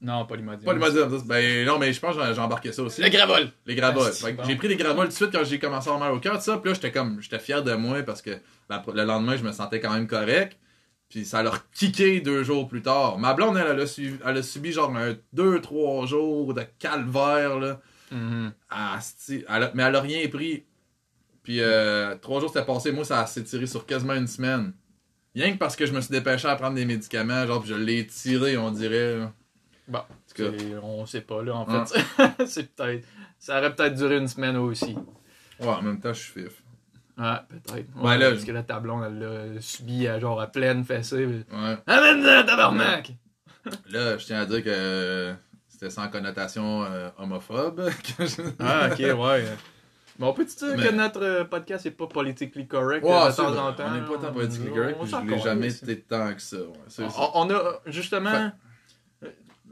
non, 0.01 0.25
pas 0.25 0.35
l'imodium. 0.35 0.65
Pas. 1.09 1.23
Ben 1.25 1.65
non, 1.65 1.79
mais 1.79 1.91
je 1.93 1.99
pense 1.99 2.15
que 2.15 2.39
embarqué 2.39 2.71
ça 2.71 2.83
aussi. 2.83 3.01
Le 3.01 3.09
gravol! 3.09 3.51
Les 3.65 3.75
gravoles. 3.75 4.11
Ah, 4.23 4.31
bon. 4.31 4.43
J'ai 4.43 4.55
pris 4.55 4.67
des 4.67 4.75
gravoles 4.75 5.07
tout 5.07 5.11
de 5.11 5.15
suite 5.15 5.31
quand 5.31 5.43
j'ai 5.43 5.59
commencé 5.59 5.89
à 5.89 5.93
avoir 5.93 6.09
mal 6.09 6.17
au 6.17 6.19
cœur, 6.21 6.35
tout 6.37 6.43
ça. 6.43 6.57
Puis 6.57 6.69
là, 6.69 6.73
j'étais 6.75 6.91
comme, 6.91 7.21
j'étais 7.21 7.39
fier 7.39 7.63
de 7.63 7.73
moi 7.73 8.01
parce 8.03 8.21
que 8.21 8.31
la- 8.69 8.83
le 8.93 9.03
lendemain, 9.03 9.35
je 9.35 9.43
me 9.43 9.51
sentais 9.51 9.79
quand 9.79 9.91
même 9.93 10.07
correct. 10.07 10.57
Puis 11.09 11.25
ça 11.25 11.41
leur 11.41 11.69
kické 11.71 12.21
deux 12.21 12.43
jours 12.43 12.67
plus 12.67 12.83
tard. 12.83 13.17
Ma 13.17 13.33
blonde, 13.33 13.57
elle, 13.57 13.67
elle 13.71 13.79
a, 13.81 13.85
suivi- 13.87 14.19
elle 14.23 14.37
a 14.37 14.43
subi 14.43 14.71
genre 14.71 14.95
un 14.95 15.15
deux, 15.33 15.59
trois 15.59 16.05
jours 16.05 16.53
de 16.53 16.61
calvaire, 16.77 17.57
là. 17.59 17.81
Mhm. 18.11 18.53
Asti. 18.69 19.43
Elle 19.49 19.63
a- 19.63 19.71
mais 19.73 19.83
elle 19.83 19.95
a 19.95 20.01
rien 20.01 20.27
pris. 20.27 20.65
Puis 21.41 21.61
euh, 21.61 22.15
trois 22.21 22.39
jours 22.39 22.51
c'était 22.53 22.65
passé, 22.65 22.91
moi 22.91 23.05
ça 23.05 23.25
s'est 23.25 23.43
tiré 23.43 23.65
sur 23.65 23.85
quasiment 23.87 24.13
une 24.13 24.27
semaine. 24.27 24.73
Rien 25.35 25.53
que 25.53 25.57
parce 25.57 25.75
que 25.75 25.85
je 25.85 25.93
me 25.93 26.01
suis 26.01 26.11
dépêché 26.11 26.47
à 26.47 26.55
prendre 26.55 26.75
des 26.75 26.85
médicaments, 26.85 27.45
genre 27.45 27.61
puis 27.61 27.69
je 27.69 27.75
l'ai 27.75 28.05
tiré, 28.07 28.57
on 28.57 28.71
dirait. 28.71 29.17
là. 29.19 29.31
Bon, 29.87 30.01
c'est- 30.35 30.51
on 30.83 31.05
sait 31.05 31.21
pas, 31.21 31.41
là, 31.43 31.55
en 31.55 31.65
fait. 31.85 32.03
c'est 32.47 32.75
peut-être... 32.75 33.07
Ça 33.37 33.57
aurait 33.59 33.73
peut-être 33.75 33.95
duré 33.95 34.17
une 34.17 34.27
semaine 34.27 34.57
aussi. 34.57 34.95
Ouais, 35.59 35.67
en 35.67 35.81
même 35.81 35.99
temps, 35.99 36.13
je 36.13 36.19
suis 36.19 36.33
fif. 36.43 36.61
Ouais, 37.17 37.35
peut-être. 37.49 37.87
Ouais, 38.01 38.17
là, 38.17 38.29
parce 38.29 38.41
je- 38.41 38.45
que 38.45 38.51
la 38.51 38.63
tablon, 38.63 39.03
elle 39.03 39.19
l'a 39.55 39.61
subi 39.61 40.07
à 40.07 40.19
genre 40.19 40.39
à 40.41 40.47
pleine 40.47 40.83
fessée. 40.83 41.25
Ouais. 41.25 41.77
Amène-le, 41.87 42.45
tabarnak! 42.45 43.11
Là, 43.89 44.17
je 44.17 44.25
tiens 44.25 44.41
à 44.41 44.45
dire 44.45 44.63
que 44.63 45.33
c'était 45.67 45.89
sans 45.89 46.07
connotation 46.09 46.83
euh, 46.85 47.09
homophobe. 47.17 47.89
que 48.17 48.25
je- 48.25 48.41
Ah, 48.59 48.89
ok, 48.91 48.99
ouais. 48.99 49.45
Mais 50.19 50.27
on 50.27 50.33
peut-tu 50.33 50.55
dire 50.65 50.75
Mais- 50.77 50.83
que 50.87 50.93
notre 50.93 51.23
euh, 51.23 51.43
podcast 51.45 51.85
est 51.85 51.91
pas 51.91 52.07
politically 52.07 52.67
correct 52.67 53.05
Ouais, 53.05 53.11
euh, 53.11 53.29
de 53.31 53.35
temps 53.35 53.49
vrai. 53.51 53.59
en 53.61 53.73
temps? 53.73 53.83
On 53.87 53.91
n'est 53.93 54.01
pas 54.01 54.17
tant 54.27 54.33
politically 54.33 54.69
On- 54.69 54.75
correct, 54.75 54.97
on 54.99 55.05
puis 55.05 55.11
je 55.29 55.35
l'ai 55.35 55.39
jamais 55.41 55.67
été 55.73 55.99
tant 56.01 56.33
que 56.33 56.41
ça. 56.41 56.57
ouais. 56.57 57.07
On 57.35 57.49
a 57.49 57.61
justement. 57.85 58.51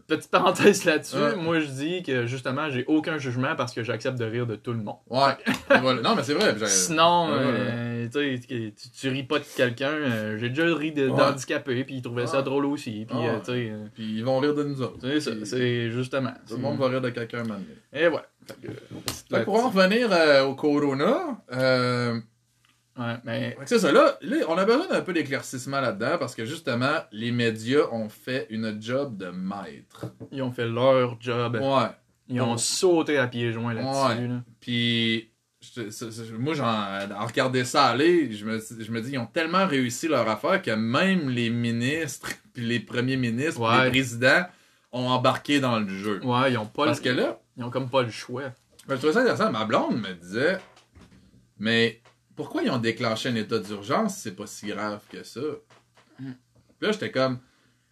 Petite 0.08 0.32
parenthèse 0.32 0.86
là-dessus, 0.86 1.16
Ouais. 1.18 1.36
moi 1.36 1.60
je 1.60 1.68
dis 1.68 2.02
que 2.04 2.26
justement, 2.26 2.70
j'ai 2.70 2.86
aucun 2.88 3.18
jugement 3.18 3.56
parce 3.56 3.74
que 3.74 3.84
j'accepte 3.84 4.18
de 4.18 4.26
rire 4.26 4.48
de 4.48 4.56
tout 4.56 4.72
le 4.74 4.80
monde. 4.80 4.96
Ouais. 5.10 5.34
Voilà. 5.82 6.02
Non, 6.02 6.16
mais 6.16 6.24
c'est 6.24 6.34
vrai. 6.34 6.56
Sinon, 6.68 7.28
Ouais, 7.30 7.38
euh, 7.40 8.08
tu 8.12 8.40
tu, 8.40 8.74
tu 9.00 9.10
ris 9.10 9.24
pas 9.24 9.40
de 9.40 9.46
quelqu'un. 9.56 9.90
euh, 9.92 10.38
j'ai 10.38 10.50
déjà 10.50 10.64
ri 10.76 10.92
de- 10.94 11.10
Ouais. 11.10 11.18
d'handicapé, 11.18 11.84
puis 11.84 11.96
il 11.96 12.02
trouvait 12.02 12.26
ça 12.28 12.38
Ouais. 12.38 12.44
drôle 12.44 12.66
aussi. 12.66 13.06
Puis, 13.08 13.18
Ouais. 13.18 13.30
euh, 13.50 13.86
Puis 13.94 14.16
ils 14.18 14.24
vont 14.24 14.40
rire 14.40 14.56
de 14.56 14.64
nous 14.64 14.82
autres. 14.82 15.00
c'est 15.20 15.92
justement. 15.92 16.34
Tout 16.48 16.56
le 16.56 16.62
monde 16.62 16.78
va 16.80 16.88
rire 16.88 17.02
de 17.02 17.10
quelqu'un 17.10 17.40
maintenant. 17.40 17.60
Et 17.94 18.08
voilà. 18.08 18.26
Fait 18.48 18.56
que, 18.68 19.36
Fait 19.38 19.44
pour 19.44 19.64
en 19.64 19.70
revenir 19.70 20.10
au 20.48 20.56
Corona, 20.56 21.38
euh, 21.52 22.18
Ouais, 22.98 23.16
mais 23.24 23.56
c'est 23.66 23.80
ça. 23.80 23.92
Là, 23.92 24.18
là, 24.22 24.38
on 24.48 24.58
a 24.58 24.66
besoin 24.66 24.88
d'un 24.88 25.02
peu 25.02 25.14
d'éclaircissement 25.14 25.80
là-dedans 25.82 26.18
parce 26.18 26.34
que 26.34 26.46
justement, 26.46 26.96
les 27.12 27.32
médias 27.32 27.84
ont 27.92 28.10
fait 28.10 28.48
une 28.50 28.82
job 28.82 29.18
de 29.18 29.28
maître. 29.28 30.06
ils 30.32 30.42
ont 30.42 30.52
fait 30.52 30.68
leur 30.68 31.20
job. 31.22 31.56
Ouais. 31.62 31.90
Ils 32.30 32.42
ont 32.42 32.58
sauté 32.58 33.18
à 33.18 33.28
pieds 33.28 33.52
joints 33.54 33.74
là-dessus. 33.74 34.22
Ouais. 34.22 34.28
là. 34.28 34.42
Puis, 34.60 35.30
je- 35.62 36.36
moi, 36.38 36.54
j'en, 36.56 36.66
en 36.66 37.26
regardant 37.26 37.64
ça 37.64 37.86
aller, 37.86 38.32
je 38.34 38.46
me, 38.46 38.60
je 38.60 38.92
me 38.92 39.00
dis, 39.02 39.12
ils 39.12 39.18
ont 39.20 39.26
tellement 39.28 39.66
réussi 39.68 40.08
leur 40.08 40.28
affaire 40.28 40.62
que 40.62 40.72
même 40.72 41.30
les 41.30 41.50
ministres, 41.50 42.32
puis 42.54 42.66
les 42.66 42.80
premiers 42.80 43.16
ministres, 43.18 43.62
puis 43.66 43.84
les 43.84 43.90
présidents 43.92 44.44
ont 44.92 45.08
embarqué 45.08 45.60
dans 45.60 45.80
le 45.80 45.88
jeu. 45.88 46.20
Ouais, 46.24 46.52
ils 46.52 46.58
ont 46.58 46.66
pas 46.66 46.86
Parce 46.86 47.04
le... 47.04 47.12
que 47.12 47.18
là, 47.18 47.40
Ils 47.58 47.64
ont 47.64 47.70
comme 47.70 47.90
pas 47.90 48.02
le 48.04 48.10
choix. 48.10 48.44
Ben, 48.88 48.96
je 48.96 48.98
trouvais 48.98 49.14
ça 49.14 49.20
intéressant. 49.22 49.52
Ma 49.52 49.66
blonde 49.66 50.00
me 50.02 50.14
disait 50.14 50.58
Mais 51.60 52.02
pourquoi 52.38 52.64
ils 52.64 52.70
ont 52.72 52.78
déclenché 52.78 53.28
un 53.28 53.36
état 53.36 53.60
d'urgence 53.60 54.16
si 54.16 54.22
c'est 54.22 54.36
pas 54.36 54.48
si 54.48 54.68
grave 54.68 55.02
que 55.10 55.24
ça? 55.24 55.42
Mm. 56.20 56.32
Puis 56.80 56.88
là, 56.88 56.92
j'étais 56.94 57.12
comme 57.12 57.40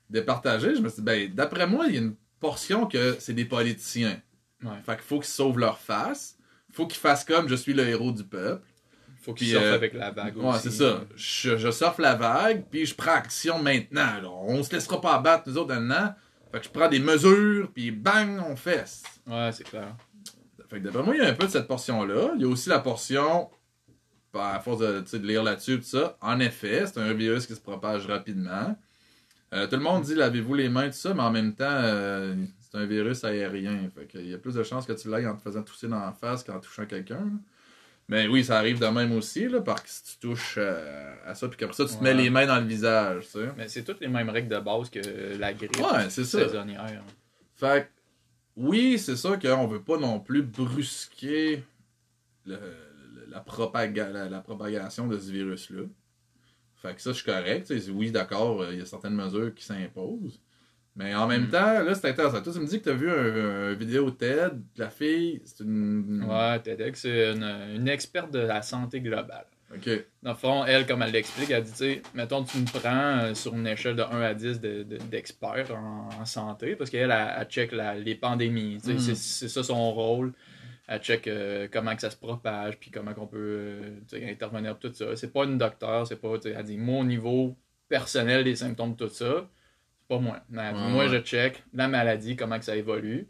départagé. 0.09 0.75
Je 0.75 0.81
me 0.81 0.87
suis 0.87 0.97
dit 0.97 1.03
Ben, 1.03 1.33
d'après 1.33 1.67
moi, 1.67 1.87
il 1.87 1.95
y 1.95 1.97
a 1.97 2.01
une 2.01 2.15
portion 2.39 2.85
que 2.85 3.17
c'est 3.19 3.33
des 3.33 3.45
politiciens. 3.45 4.21
Ouais. 4.63 4.71
Fait 4.85 4.93
qu'il 4.93 5.03
faut 5.03 5.17
qu'ils 5.19 5.25
sauvent 5.25 5.59
leur 5.59 5.79
face. 5.79 6.37
faut 6.71 6.87
qu'ils 6.87 6.99
fassent 6.99 7.25
comme 7.25 7.47
je 7.49 7.55
suis 7.55 7.73
le 7.73 7.87
héros 7.87 8.11
du 8.11 8.23
peuple. 8.23 8.65
Faut 9.21 9.33
qu'ils 9.33 9.51
sortent 9.51 9.65
euh, 9.65 9.73
avec 9.73 9.93
la 9.95 10.11
vague 10.11 10.37
Ouais, 10.37 10.49
aussi. 10.49 10.61
c'est 10.69 10.83
ça. 10.83 11.03
Je, 11.15 11.57
je 11.57 11.71
surfe 11.71 11.97
la 11.97 12.13
vague, 12.15 12.63
puis 12.69 12.85
je 12.85 12.93
prends 12.93 13.13
action 13.15 13.61
maintenant. 13.61 14.21
là. 14.21 14.29
On 14.29 14.61
se 14.61 14.71
laissera 14.71 15.01
pas 15.01 15.15
abattre, 15.15 15.49
nous 15.49 15.57
autres, 15.57 15.73
maintenant. 15.73 16.13
Fait 16.51 16.59
que 16.59 16.65
je 16.65 16.69
prends 16.69 16.87
des 16.87 16.99
mesures, 16.99 17.71
puis 17.73 17.89
bang, 17.89 18.39
on 18.47 18.55
fesse. 18.55 19.01
Ouais, 19.25 19.49
c'est 19.51 19.63
clair. 19.63 19.95
Fait 20.69 20.77
que 20.79 20.83
d'après 20.83 21.01
moi, 21.03 21.15
il 21.15 21.23
y 21.23 21.25
a 21.25 21.29
un 21.29 21.33
peu 21.33 21.47
de 21.47 21.51
cette 21.51 21.67
portion-là. 21.67 22.33
Il 22.35 22.41
y 22.41 22.45
a 22.45 22.47
aussi 22.47 22.69
la 22.69 22.77
portion, 22.79 23.49
à 24.39 24.59
force 24.59 24.79
de, 24.79 25.17
lire 25.17 25.43
là-dessus, 25.43 25.77
tout 25.77 25.85
ça. 25.85 26.17
En 26.21 26.39
effet, 26.39 26.85
c'est 26.87 26.99
un 26.99 27.13
virus 27.13 27.45
qui 27.47 27.55
se 27.55 27.61
propage 27.61 28.05
rapidement. 28.07 28.77
Euh, 29.53 29.67
tout 29.67 29.75
le 29.75 29.81
monde 29.81 30.03
dit 30.03 30.15
lavez-vous 30.15 30.53
les 30.53 30.69
mains, 30.69 30.87
tout 30.87 30.95
ça, 30.97 31.13
mais 31.13 31.21
en 31.21 31.31
même 31.31 31.53
temps, 31.53 31.65
euh, 31.69 32.35
c'est 32.59 32.77
un 32.77 32.85
virus 32.85 33.23
aérien. 33.23 33.89
Fait 33.95 34.07
il 34.19 34.29
y 34.29 34.33
a 34.33 34.37
plus 34.37 34.55
de 34.55 34.63
chances 34.63 34.85
que 34.85 34.93
tu 34.93 35.09
l'ailles 35.09 35.27
en 35.27 35.35
te 35.35 35.41
faisant 35.41 35.63
tousser 35.63 35.87
dans 35.87 35.99
la 35.99 36.11
face 36.11 36.43
qu'en 36.43 36.59
touchant 36.59 36.85
quelqu'un. 36.85 37.29
Mais 38.07 38.27
oui, 38.27 38.43
ça 38.43 38.57
arrive 38.59 38.79
de 38.79 38.85
même 38.85 39.13
aussi, 39.13 39.47
là, 39.47 39.61
parce 39.61 39.81
que 39.81 39.89
si 39.89 40.03
tu 40.03 40.17
touches 40.27 40.55
euh, 40.59 41.15
à 41.25 41.33
ça, 41.33 41.47
puis 41.47 41.57
qu'après 41.57 41.75
ça, 41.75 41.85
tu 41.85 41.91
te 41.91 42.03
Ouais. 42.03 42.13
mets 42.13 42.23
les 42.23 42.29
mains 42.29 42.45
dans 42.45 42.59
le 42.59 42.65
visage, 42.65 43.23
tu 43.25 43.31
sais. 43.31 43.49
Mais 43.57 43.67
c'est 43.67 43.83
toutes 43.83 43.99
les 43.99 44.07
mêmes 44.07 44.29
règles 44.29 44.49
de 44.49 44.59
base 44.59 44.89
que 44.91 44.99
la 45.39 45.53
grippe 45.53 45.75
Ouais, 45.77 46.09
c'est 46.09 46.23
ça. 46.25 46.47
saisonnière. 46.47 46.85
Fait 47.55 47.89
oui, 48.57 48.99
c'est 48.99 49.15
sûr 49.15 49.37
qu'on 49.39 49.67
veut 49.67 49.81
pas 49.81 49.97
non 49.97 50.19
plus 50.19 50.41
brusquer 50.41 51.63
le- 52.45 52.59
la, 53.29 53.39
propaga- 53.41 54.11
la, 54.11 54.29
la 54.29 54.39
propagation 54.41 55.07
de 55.07 55.17
ce 55.17 55.31
virus-là. 55.31 55.83
Fait 56.75 56.93
que 56.95 57.01
ça, 57.01 57.11
je 57.11 57.15
suis 57.15 57.25
correct. 57.25 57.73
Oui, 57.93 58.11
d'accord, 58.11 58.61
euh, 58.61 58.69
il 58.73 58.79
y 58.79 58.81
a 58.81 58.85
certaines 58.85 59.15
mesures 59.15 59.53
qui 59.53 59.63
s'imposent. 59.63 60.41
Mais 60.97 61.13
en 61.13 61.27
même 61.27 61.47
Mm. 61.47 61.49
temps, 61.49 61.83
là, 61.83 61.93
c'est 61.95 62.09
intéressant. 62.09 62.41
Toi, 62.41 62.53
tu 62.53 62.59
me 62.59 62.67
dis 62.67 62.79
que 62.79 62.83
tu 62.85 62.89
as 62.89 62.93
vu 62.93 63.09
un, 63.09 63.71
un 63.71 63.73
vidéo 63.73 64.09
TED. 64.11 64.61
La 64.77 64.89
fille, 64.89 65.41
c'est 65.43 65.63
une. 65.63 66.23
Ouais, 66.25 66.59
TEDx, 66.59 67.01
c'est 67.01 67.33
une, 67.33 67.43
une 67.75 67.87
experte 67.89 68.31
de 68.31 68.39
la 68.39 68.61
santé 68.61 69.01
globale. 69.01 69.45
Ok. 69.75 69.89
Dans 70.23 70.29
le 70.31 70.37
fond, 70.37 70.63
elle, 70.63 70.85
comme 70.85 71.01
elle 71.01 71.11
l'explique, 71.11 71.49
elle 71.49 71.63
dit, 71.63 71.71
tu 71.71 71.77
sais, 71.77 72.01
mettons, 72.13 72.43
tu 72.43 72.59
me 72.59 72.65
prends 72.65 73.23
euh, 73.23 73.33
sur 73.33 73.53
une 73.55 73.67
échelle 73.67 73.95
de 73.97 74.03
1 74.03 74.21
à 74.21 74.33
10 74.33 74.61
de- 74.61 74.83
de- 74.83 74.97
d'experts 74.97 75.71
en, 75.75 76.07
en 76.21 76.23
santé, 76.25 76.75
parce 76.77 76.89
qu'elle, 76.89 77.11
elle, 77.11 77.33
elle 77.39 77.47
check 77.47 77.71
la- 77.73 77.95
les 77.95 78.15
pandémies. 78.15 78.77
Mm. 78.85 78.99
C'est 78.99 79.15
c'est 79.15 79.49
ça 79.49 79.63
son 79.63 79.91
rôle. 79.91 80.33
Elle 80.87 80.99
check 80.99 81.27
euh, 81.27 81.67
comment 81.71 81.95
que 81.95 82.01
ça 82.01 82.09
se 82.11 82.17
propage, 82.17 82.77
puis 82.77 82.91
comment 82.91 83.13
qu'on 83.13 83.25
peut 83.27 83.37
euh, 84.13 84.29
intervenir 84.29 84.77
tout 84.77 84.91
ça. 84.93 85.15
C'est 85.15 85.33
pas 85.33 85.45
une 85.45 85.57
docteur, 85.57 86.05
c'est 86.05 86.17
pas, 86.21 86.29
elle 86.45 86.63
dit, 86.63 86.79
au 86.79 87.03
niveau 87.03 87.55
personnel 87.89 88.43
des 88.43 88.55
symptômes, 88.55 88.95
tout 88.95 89.09
ça, 89.09 89.47
c'est 89.99 90.07
pas 90.07 90.19
moi. 90.19 90.39
Mais 90.49 90.61
elle 90.63 90.75
dit, 90.75 90.81
Ouais, 90.81 90.89
moi, 90.89 91.03
ouais. 91.05 91.09
je 91.09 91.21
check 91.23 91.63
la 91.73 91.87
maladie, 91.87 92.35
comment 92.35 92.59
que 92.59 92.65
ça 92.65 92.75
évolue. 92.75 93.27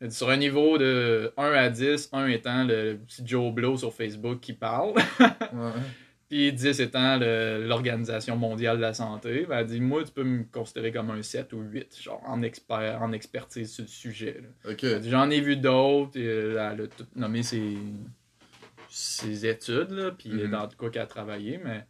Elle 0.00 0.08
dit, 0.08 0.16
sur 0.16 0.28
un 0.28 0.36
niveau 0.36 0.76
de 0.78 1.32
1 1.36 1.52
à 1.52 1.70
10, 1.70 2.10
1 2.12 2.26
étant 2.28 2.64
le 2.64 2.98
petit 3.06 3.22
Joe 3.26 3.52
Blow 3.52 3.76
sur 3.78 3.92
Facebook 3.94 4.40
qui 4.40 4.52
parle, 4.52 4.94
Ouais. 5.18 5.72
puis 6.28 6.52
10 6.52 6.80
étant 6.80 7.18
l'Organisation 7.18 8.36
mondiale 8.36 8.76
de 8.76 8.82
la 8.82 8.94
santé, 8.94 9.46
ben, 9.48 9.58
elle 9.60 9.66
dit 9.66 9.80
Moi, 9.80 10.04
tu 10.04 10.12
peux 10.12 10.24
me 10.24 10.44
considérer 10.44 10.92
comme 10.92 11.10
un 11.10 11.22
7 11.22 11.52
ou 11.54 11.60
8, 11.60 12.00
genre 12.02 12.22
en, 12.26 12.42
expert, 12.42 13.00
en 13.02 13.12
expertise 13.12 13.72
sur 13.72 13.82
le 13.84 13.88
sujet. 13.88 14.40
là. 14.42 14.72
Ok. 14.72 14.84
Elle 14.84 15.00
dit 15.00 15.10
J'en 15.10 15.30
ai 15.30 15.40
vu 15.40 15.56
d'autres, 15.56 16.18
euh, 16.18 16.70
elle 16.72 16.82
a 16.82 16.86
tout 16.86 17.06
nommé 17.16 17.42
ses, 17.42 17.76
ses 18.88 19.46
études, 19.46 19.90
là, 19.90 20.10
puis 20.16 20.30
Mhm. 20.30 20.50
dans 20.50 20.68
quoi 20.76 20.90
qu'elle 20.90 21.02
a 21.02 21.06
travaillé, 21.06 21.60
mais 21.62 21.84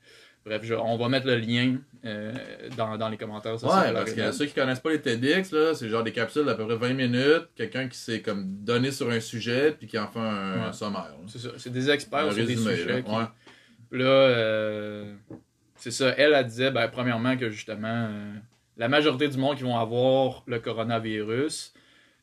bref, 0.44 0.62
je- 0.64 0.74
on 0.74 0.96
va 0.96 1.08
mettre 1.08 1.26
le 1.26 1.36
lien 1.36 1.76
euh, 2.04 2.32
dans, 2.76 2.96
dans 2.96 3.08
les 3.08 3.16
commentaires. 3.16 3.58
ça, 3.58 3.66
Ouais, 3.66 3.92
parce 3.92 4.12
que 4.12 4.30
ceux 4.32 4.46
qui 4.46 4.54
connaissent 4.54 4.78
pas 4.80 4.90
les 4.90 5.00
TEDx, 5.00 5.52
c'est 5.74 5.88
genre 5.88 6.04
des 6.04 6.12
capsules 6.12 6.44
d'à 6.44 6.54
peu 6.54 6.64
près 6.64 6.76
20 6.76 6.94
minutes, 6.94 7.48
quelqu'un 7.56 7.88
qui 7.88 7.98
s'est 7.98 8.22
comme 8.22 8.44
donné 8.62 8.90
sur 8.92 9.10
un 9.10 9.18
sujet 9.20 9.72
puis 9.72 9.86
qui 9.88 9.98
en 9.98 10.06
fait 10.06 10.20
un, 10.20 10.54
Ouais. 10.54 10.64
un 10.68 10.72
sommaire. 10.72 11.14
C'est 11.26 11.38
ça, 11.40 11.48
c'est 11.56 11.72
des 11.72 11.90
experts 11.90 12.32
sur 12.32 12.46
des 12.46 12.56
sujets 12.56 12.84
là, 12.84 13.02
qui, 13.02 13.10
ouais. 13.10 13.24
Là, 13.90 14.04
euh, 14.04 15.14
c'est 15.76 15.90
ça. 15.90 16.10
Elle, 16.16 16.32
elle 16.34 16.46
disait, 16.46 16.70
ben, 16.70 16.88
premièrement, 16.88 17.36
que 17.36 17.50
justement, 17.50 18.08
euh, 18.10 18.32
la 18.76 18.88
majorité 18.88 19.28
du 19.28 19.38
monde 19.38 19.56
qui 19.56 19.62
vont 19.62 19.78
avoir 19.78 20.42
le 20.46 20.58
coronavirus, 20.58 21.72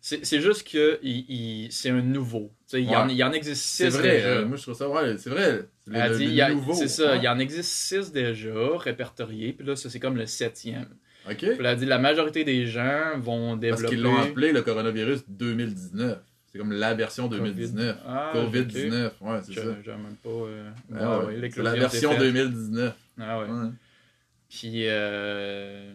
c'est 0.01 0.39
juste 0.39 0.69
que 0.69 1.00
c'est 1.72 1.89
un 1.89 2.01
nouveau. 2.01 2.51
Il, 2.74 2.81
y 2.81 2.95
en, 2.95 3.07
Ouais. 3.07 3.13
il 3.13 3.17
y 3.17 3.24
en 3.24 3.31
existe 3.31 3.63
C'est 3.63 3.89
six 3.89 3.98
vrai, 3.98 4.17
déjà. 4.17 4.27
euh, 4.27 4.45
moi 4.45 4.55
je 4.57 4.62
trouve 4.62 4.75
ça 4.75 4.88
ouais, 4.88 5.17
c'est 5.17 5.31
vrai. 5.31 5.62
C'est 5.88 6.88
ça, 6.88 7.12
Ouais. 7.13 7.17
il 7.17 7.24
y 7.24 7.27
en 7.27 7.39
existe 7.39 7.72
six 7.72 8.12
déjà 8.12 8.53
répertoriés, 8.77 9.53
puis 9.53 9.65
là, 9.65 9.75
ça 9.75 9.89
c'est 9.89 10.00
comme 10.00 10.15
le 10.17 10.27
septième. 10.27 10.89
OK. 11.27 11.38
Puis 11.38 11.50
elle 11.57 11.65
a 11.65 11.75
dit, 11.75 11.88
la 11.88 11.98
majorité 11.98 12.43
des 12.43 12.67
gens 12.67 13.17
vont 13.17 13.57
Parce 13.57 13.62
développer... 13.62 13.88
qu'ils 13.88 14.03
l'ont 14.03 14.17
appelé 14.17 14.51
le 14.51 14.62
coronavirus 14.62 15.24
2019. 15.27 16.19
C'est 16.55 16.59
comme 16.59 16.71
la 16.71 16.93
version 16.93 17.27
2019. 17.27 17.97
Ah, 18.07 18.31
COVID-19, 18.33 18.91
ouais, 18.93 19.12
ok. 19.21 19.43
c'est 19.45 19.53
ça. 19.55 19.62
j'ai 19.83 19.91
même 19.91 20.15
pas... 20.24 20.29
euh, 20.29 20.69
Ah 20.93 20.97
ah 21.01 21.19
ouais, 21.25 21.35
ouais, 21.41 21.50
c'est 21.51 21.62
la 21.62 21.74
version 21.74 22.12
faite. 22.12 22.19
2019. 22.21 22.95
Ah 23.19 23.39
ouais. 23.39 23.45
Ouais. 23.50 23.69
Puis, 24.47 24.88
euh, 24.88 25.91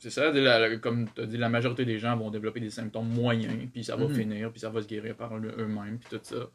c'est 0.00 0.10
ça, 0.10 0.32
la- 0.32 0.76
comme 0.78 1.08
tu 1.14 1.20
as 1.20 1.26
dit, 1.26 1.36
la 1.36 1.48
majorité 1.48 1.84
des 1.84 2.00
gens 2.00 2.16
vont 2.16 2.32
développer 2.32 2.58
des 2.58 2.70
symptômes 2.70 3.06
moyens, 3.08 3.54
puis 3.72 3.84
ça 3.84 3.94
va 3.94 4.08
Mhm. 4.08 4.14
finir, 4.16 4.50
puis 4.50 4.58
ça 4.58 4.68
va 4.68 4.82
se 4.82 4.88
guérir 4.88 5.14
par 5.14 5.36
eux- 5.36 5.54
eux-mêmes, 5.56 5.98
puis 6.00 6.08
tout 6.18 6.24
ça. 6.24 6.48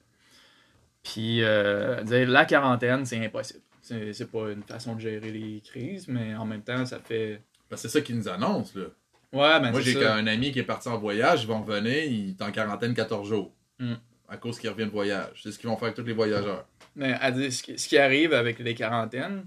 Puis, 1.01 1.43
euh, 1.43 2.03
la 2.25 2.43
quarantaine, 2.43 3.05
c'est 3.05 3.23
impossible. 3.25 3.61
C'est 3.81 4.11
c'est 4.11 4.29
pas 4.29 4.51
une 4.51 4.63
façon 4.63 4.95
de 4.95 4.99
gérer 4.99 5.31
les 5.31 5.61
crises, 5.61 6.09
mais 6.09 6.35
en 6.35 6.43
même 6.45 6.61
temps, 6.61 6.85
ça 6.85 6.99
fait. 6.99 7.41
Que 7.69 7.77
c'est 7.77 7.87
ça 7.87 8.01
qu'ils 8.01 8.17
nous 8.17 8.27
annoncent, 8.27 8.77
là. 8.77 8.87
Ouais, 9.33 9.59
ben 9.59 9.71
Moi, 9.71 9.81
j'ai 9.81 9.93
ça. 9.93 10.15
un 10.15 10.25
ami 10.27 10.51
qui 10.51 10.59
est 10.59 10.63
parti 10.63 10.87
en 10.87 10.97
voyage, 10.97 11.43
ils 11.43 11.47
vont 11.47 11.61
revenir, 11.61 12.03
il 12.03 12.29
est 12.31 12.41
en 12.41 12.51
quarantaine 12.51 12.93
14 12.93 13.27
jours. 13.27 13.53
Mm. 13.79 13.93
À 14.29 14.37
cause 14.37 14.59
qu'il 14.59 14.69
revient 14.69 14.85
de 14.85 14.91
voyage. 14.91 15.39
C'est 15.41 15.51
ce 15.51 15.59
qu'ils 15.59 15.69
vont 15.69 15.75
faire 15.77 15.85
avec 15.87 15.95
tous 15.95 16.03
les 16.05 16.13
voyageurs. 16.13 16.65
Mais 16.95 17.15
elle 17.21 17.33
dit, 17.33 17.51
ce, 17.51 17.61
qui, 17.63 17.97
arrive 17.97 18.33
avec 18.33 18.59
les 18.59 18.73
quarantaines, 18.73 19.45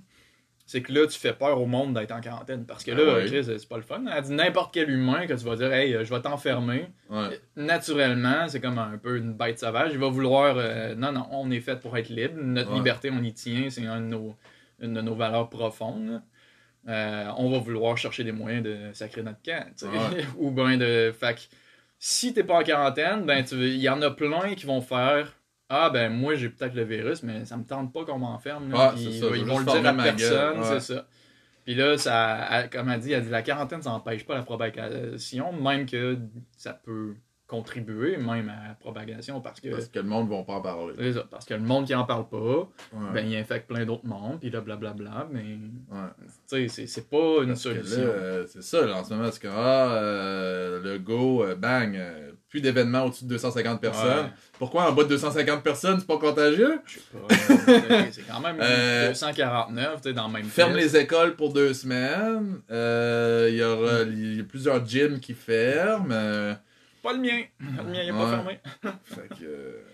c'est 0.65 0.81
que 0.83 0.93
là, 0.93 1.07
tu 1.07 1.19
fais 1.19 1.33
peur 1.33 1.61
au 1.61 1.67
monde 1.67 1.95
d'être 1.95 2.13
en 2.13 2.21
quarantaine. 2.21 2.65
Parce 2.65 2.85
que 2.85 2.93
là, 2.93 3.03
Ah 3.07 3.15
ouais. 3.17 3.27
Chris, 3.27 3.45
c'est 3.45 3.69
pas 3.69 3.77
le 3.77 3.83
fun. 3.83 4.03
Elle 4.15 4.23
dit 4.23 4.33
n'importe 4.33 4.73
quel 4.73 4.89
humain 4.89 5.27
que 5.27 5.33
tu 5.35 5.45
vas 5.45 5.57
dire, 5.57 5.73
hey, 5.73 5.93
je 6.05 6.15
vais 6.15 6.21
t'enfermer. 6.21 6.87
Ouais. 7.11 7.41
naturellement, 7.57 8.49
c'est 8.49 8.61
comme 8.61 8.79
un 8.79 8.97
peu 8.99 9.17
une 9.19 9.33
bête 9.35 9.59
sauvage. 9.59 9.91
Il 9.93 9.99
va 9.99 10.09
vouloir. 10.09 10.55
euh, 10.59 10.95
non, 10.95 11.13
non, 11.13 11.27
on 11.33 11.51
est 11.51 11.61
fait 11.61 11.79
pour 11.81 11.97
être 11.99 12.09
libre. 12.09 12.35
Notre 12.41 12.71
Ouais. 12.71 12.77
liberté, 12.77 13.11
on 13.13 13.23
y 13.23 13.33
tient. 13.35 13.69
C'est 13.71 13.87
un 13.87 14.01
de 14.01 14.07
nos- 14.07 14.37
une 14.81 14.95
de 14.95 15.01
nos 15.01 15.15
valeurs 15.15 15.51
profondes. 15.51 16.23
Euh, 16.89 17.27
on 17.37 17.51
va 17.51 17.59
vouloir 17.59 17.97
chercher 17.99 18.25
des 18.25 18.33
moyens 18.33 18.65
de 18.65 18.77
sacrer 18.95 19.23
notre 19.23 19.43
camp. 19.43 19.67
Ouais. 19.83 20.25
Ou 20.39 20.51
bien 20.51 20.77
de. 20.77 21.13
Fait 21.19 21.35
que 21.35 21.41
si 21.99 22.33
t'es 22.33 22.45
pas 22.45 22.59
en 22.61 22.63
quarantaine, 22.63 23.25
ben 23.27 23.45
il 23.53 23.77
y 23.77 23.89
en 23.89 24.01
a 24.03 24.11
plein 24.11 24.55
qui 24.55 24.67
vont 24.67 24.81
faire. 24.81 25.35
Ah 25.69 25.91
ben 25.91 26.11
moi 26.13 26.35
j'ai 26.35 26.49
peut-être 26.49 26.75
le 26.75 26.83
virus, 26.85 27.23
mais 27.23 27.45
ça 27.45 27.57
me 27.57 27.65
tente 27.65 27.93
pas 27.93 28.05
qu'on 28.05 28.19
m'enferme. 28.19 28.75
ça, 28.75 28.95
ils 28.97 29.45
vont 29.45 29.59
le 29.59 29.65
dire 29.67 29.87
à 29.87 29.93
personne, 29.95 30.59
ouais. 30.59 30.65
c'est 30.65 30.95
ça. 30.95 31.07
Puis 31.65 31.75
là, 31.75 31.97
ça, 31.99 32.49
elle- 32.51 32.71
comme 32.71 32.89
elle 32.89 33.01
dit, 33.01 33.13
elle 33.13 33.25
dit 33.25 33.31
la 33.31 33.43
quarantaine, 33.43 33.83
ça 33.83 33.91
n'empêche 33.91 34.25
pas 34.25 34.35
la 34.35 34.43
propagation, 34.43 35.53
même 35.53 35.87
que 35.87 36.19
ça 36.57 36.73
peut 36.73 37.15
contribuer 37.51 38.17
même 38.17 38.49
à 38.49 38.69
la 38.69 38.75
propagation 38.79 39.41
parce 39.41 39.61
que 39.61 39.69
Parce 39.71 39.89
que 39.89 39.99
le 39.99 40.05
monde 40.07 40.31
ne 40.31 40.37
va 40.37 40.43
pas 40.45 40.53
en 40.55 40.61
parler. 40.61 40.95
c'est 40.97 41.13
ça, 41.15 41.25
parce 41.29 41.45
que 41.45 41.55
le 41.55 41.61
monde 41.61 41.85
qui 41.87 41.95
en 41.97 42.05
parle 42.05 42.29
pas, 42.29 42.39
Ouais. 42.93 43.13
ben 43.13 43.27
il 43.27 43.37
infecte 43.37 43.67
plein 43.69 43.85
d'autres 43.85 44.07
mondes, 44.07 44.39
puis 44.39 44.51
là 44.51 44.61
blablabla, 44.61 45.27
mais 45.33 45.41
Ouais. 45.91 45.99
tu 46.49 46.69
sais 46.69 46.87
c'est- 46.87 47.09
pas 47.11 47.43
une 47.43 47.49
Parce 47.49 47.61
solution. 47.63 47.99
euh, 48.03 48.47
c'est 48.47 48.63
ça, 48.63 48.87
là, 48.87 48.99
en 48.99 49.05
ce 49.05 49.13
moment, 49.13 49.29
c'est 49.33 49.43
que 49.43 49.49
ah, 49.51 49.93
euh, 49.95 50.81
le 50.81 50.99
go, 51.01 51.43
euh, 51.43 51.57
bang, 51.57 51.97
euh, 51.97 52.31
plus 52.49 52.61
d'événements 52.61 53.05
au-dessus 53.05 53.25
de 53.25 53.31
250 53.31 53.81
personnes. 53.81 54.27
Ouais. 54.27 54.33
Pourquoi 54.59 54.89
en 54.89 54.93
bas 54.93 55.03
de 55.05 55.09
250 55.09 55.63
personnes, 55.63 55.99
c'est 56.01 56.07
pas 56.07 56.19
contagieux? 56.19 56.81
Je 56.87 56.99
sais 56.99 57.01
pas. 57.13 57.29
c'est 58.13 58.23
quand 58.23 58.41
même 58.41 58.57
Euh, 58.61 59.09
249, 59.09 59.97
tu 59.97 60.09
sais, 60.09 60.13
dans 60.15 60.27
le 60.29 60.33
même 60.35 60.45
Ferme 60.45 60.75
les 60.77 60.97
écoles 60.97 61.35
pour 61.37 61.53
deux 61.53 61.73
semaines. 61.75 62.61
Il 62.71 63.57
y 63.57 63.63
aura 63.65 64.03
il 64.03 64.37
y 64.37 64.41
a 64.41 64.45
plusieurs 64.45 64.85
gyms 64.87 65.19
qui 65.21 65.33
ferment. 65.35 66.57
Pas 67.03 67.13
le 67.13 67.19
mien. 67.21 67.45
Le 67.61 67.83
mien, 67.85 68.03
il 68.03 68.09
est 68.09 68.13
Ouais. 68.13 68.19
pas 68.19 68.31
fermé. 68.31 68.61
fait 69.05 69.29
que, 69.29 69.45
euh, 69.45 69.85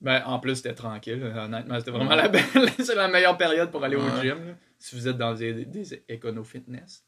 Ben, 0.00 0.22
en 0.26 0.38
plus, 0.40 0.56
c'était 0.56 0.74
tranquille. 0.74 1.22
Honnêtement, 1.22 1.78
c'était 1.78 1.90
vraiment 1.92 2.14
la, 2.14 2.28
belle... 2.28 2.42
c'est 2.78 2.94
la 2.94 3.08
meilleure 3.08 3.36
période 3.38 3.70
pour 3.70 3.82
aller 3.84 3.96
au 3.96 4.08
gym. 4.20 4.46
là, 4.48 4.54
si 4.78 4.96
vous 4.96 5.08
êtes 5.08 5.16
dans 5.16 5.34
des, 5.34 5.64
des, 5.64 6.04
écono-fitness. 6.08 7.04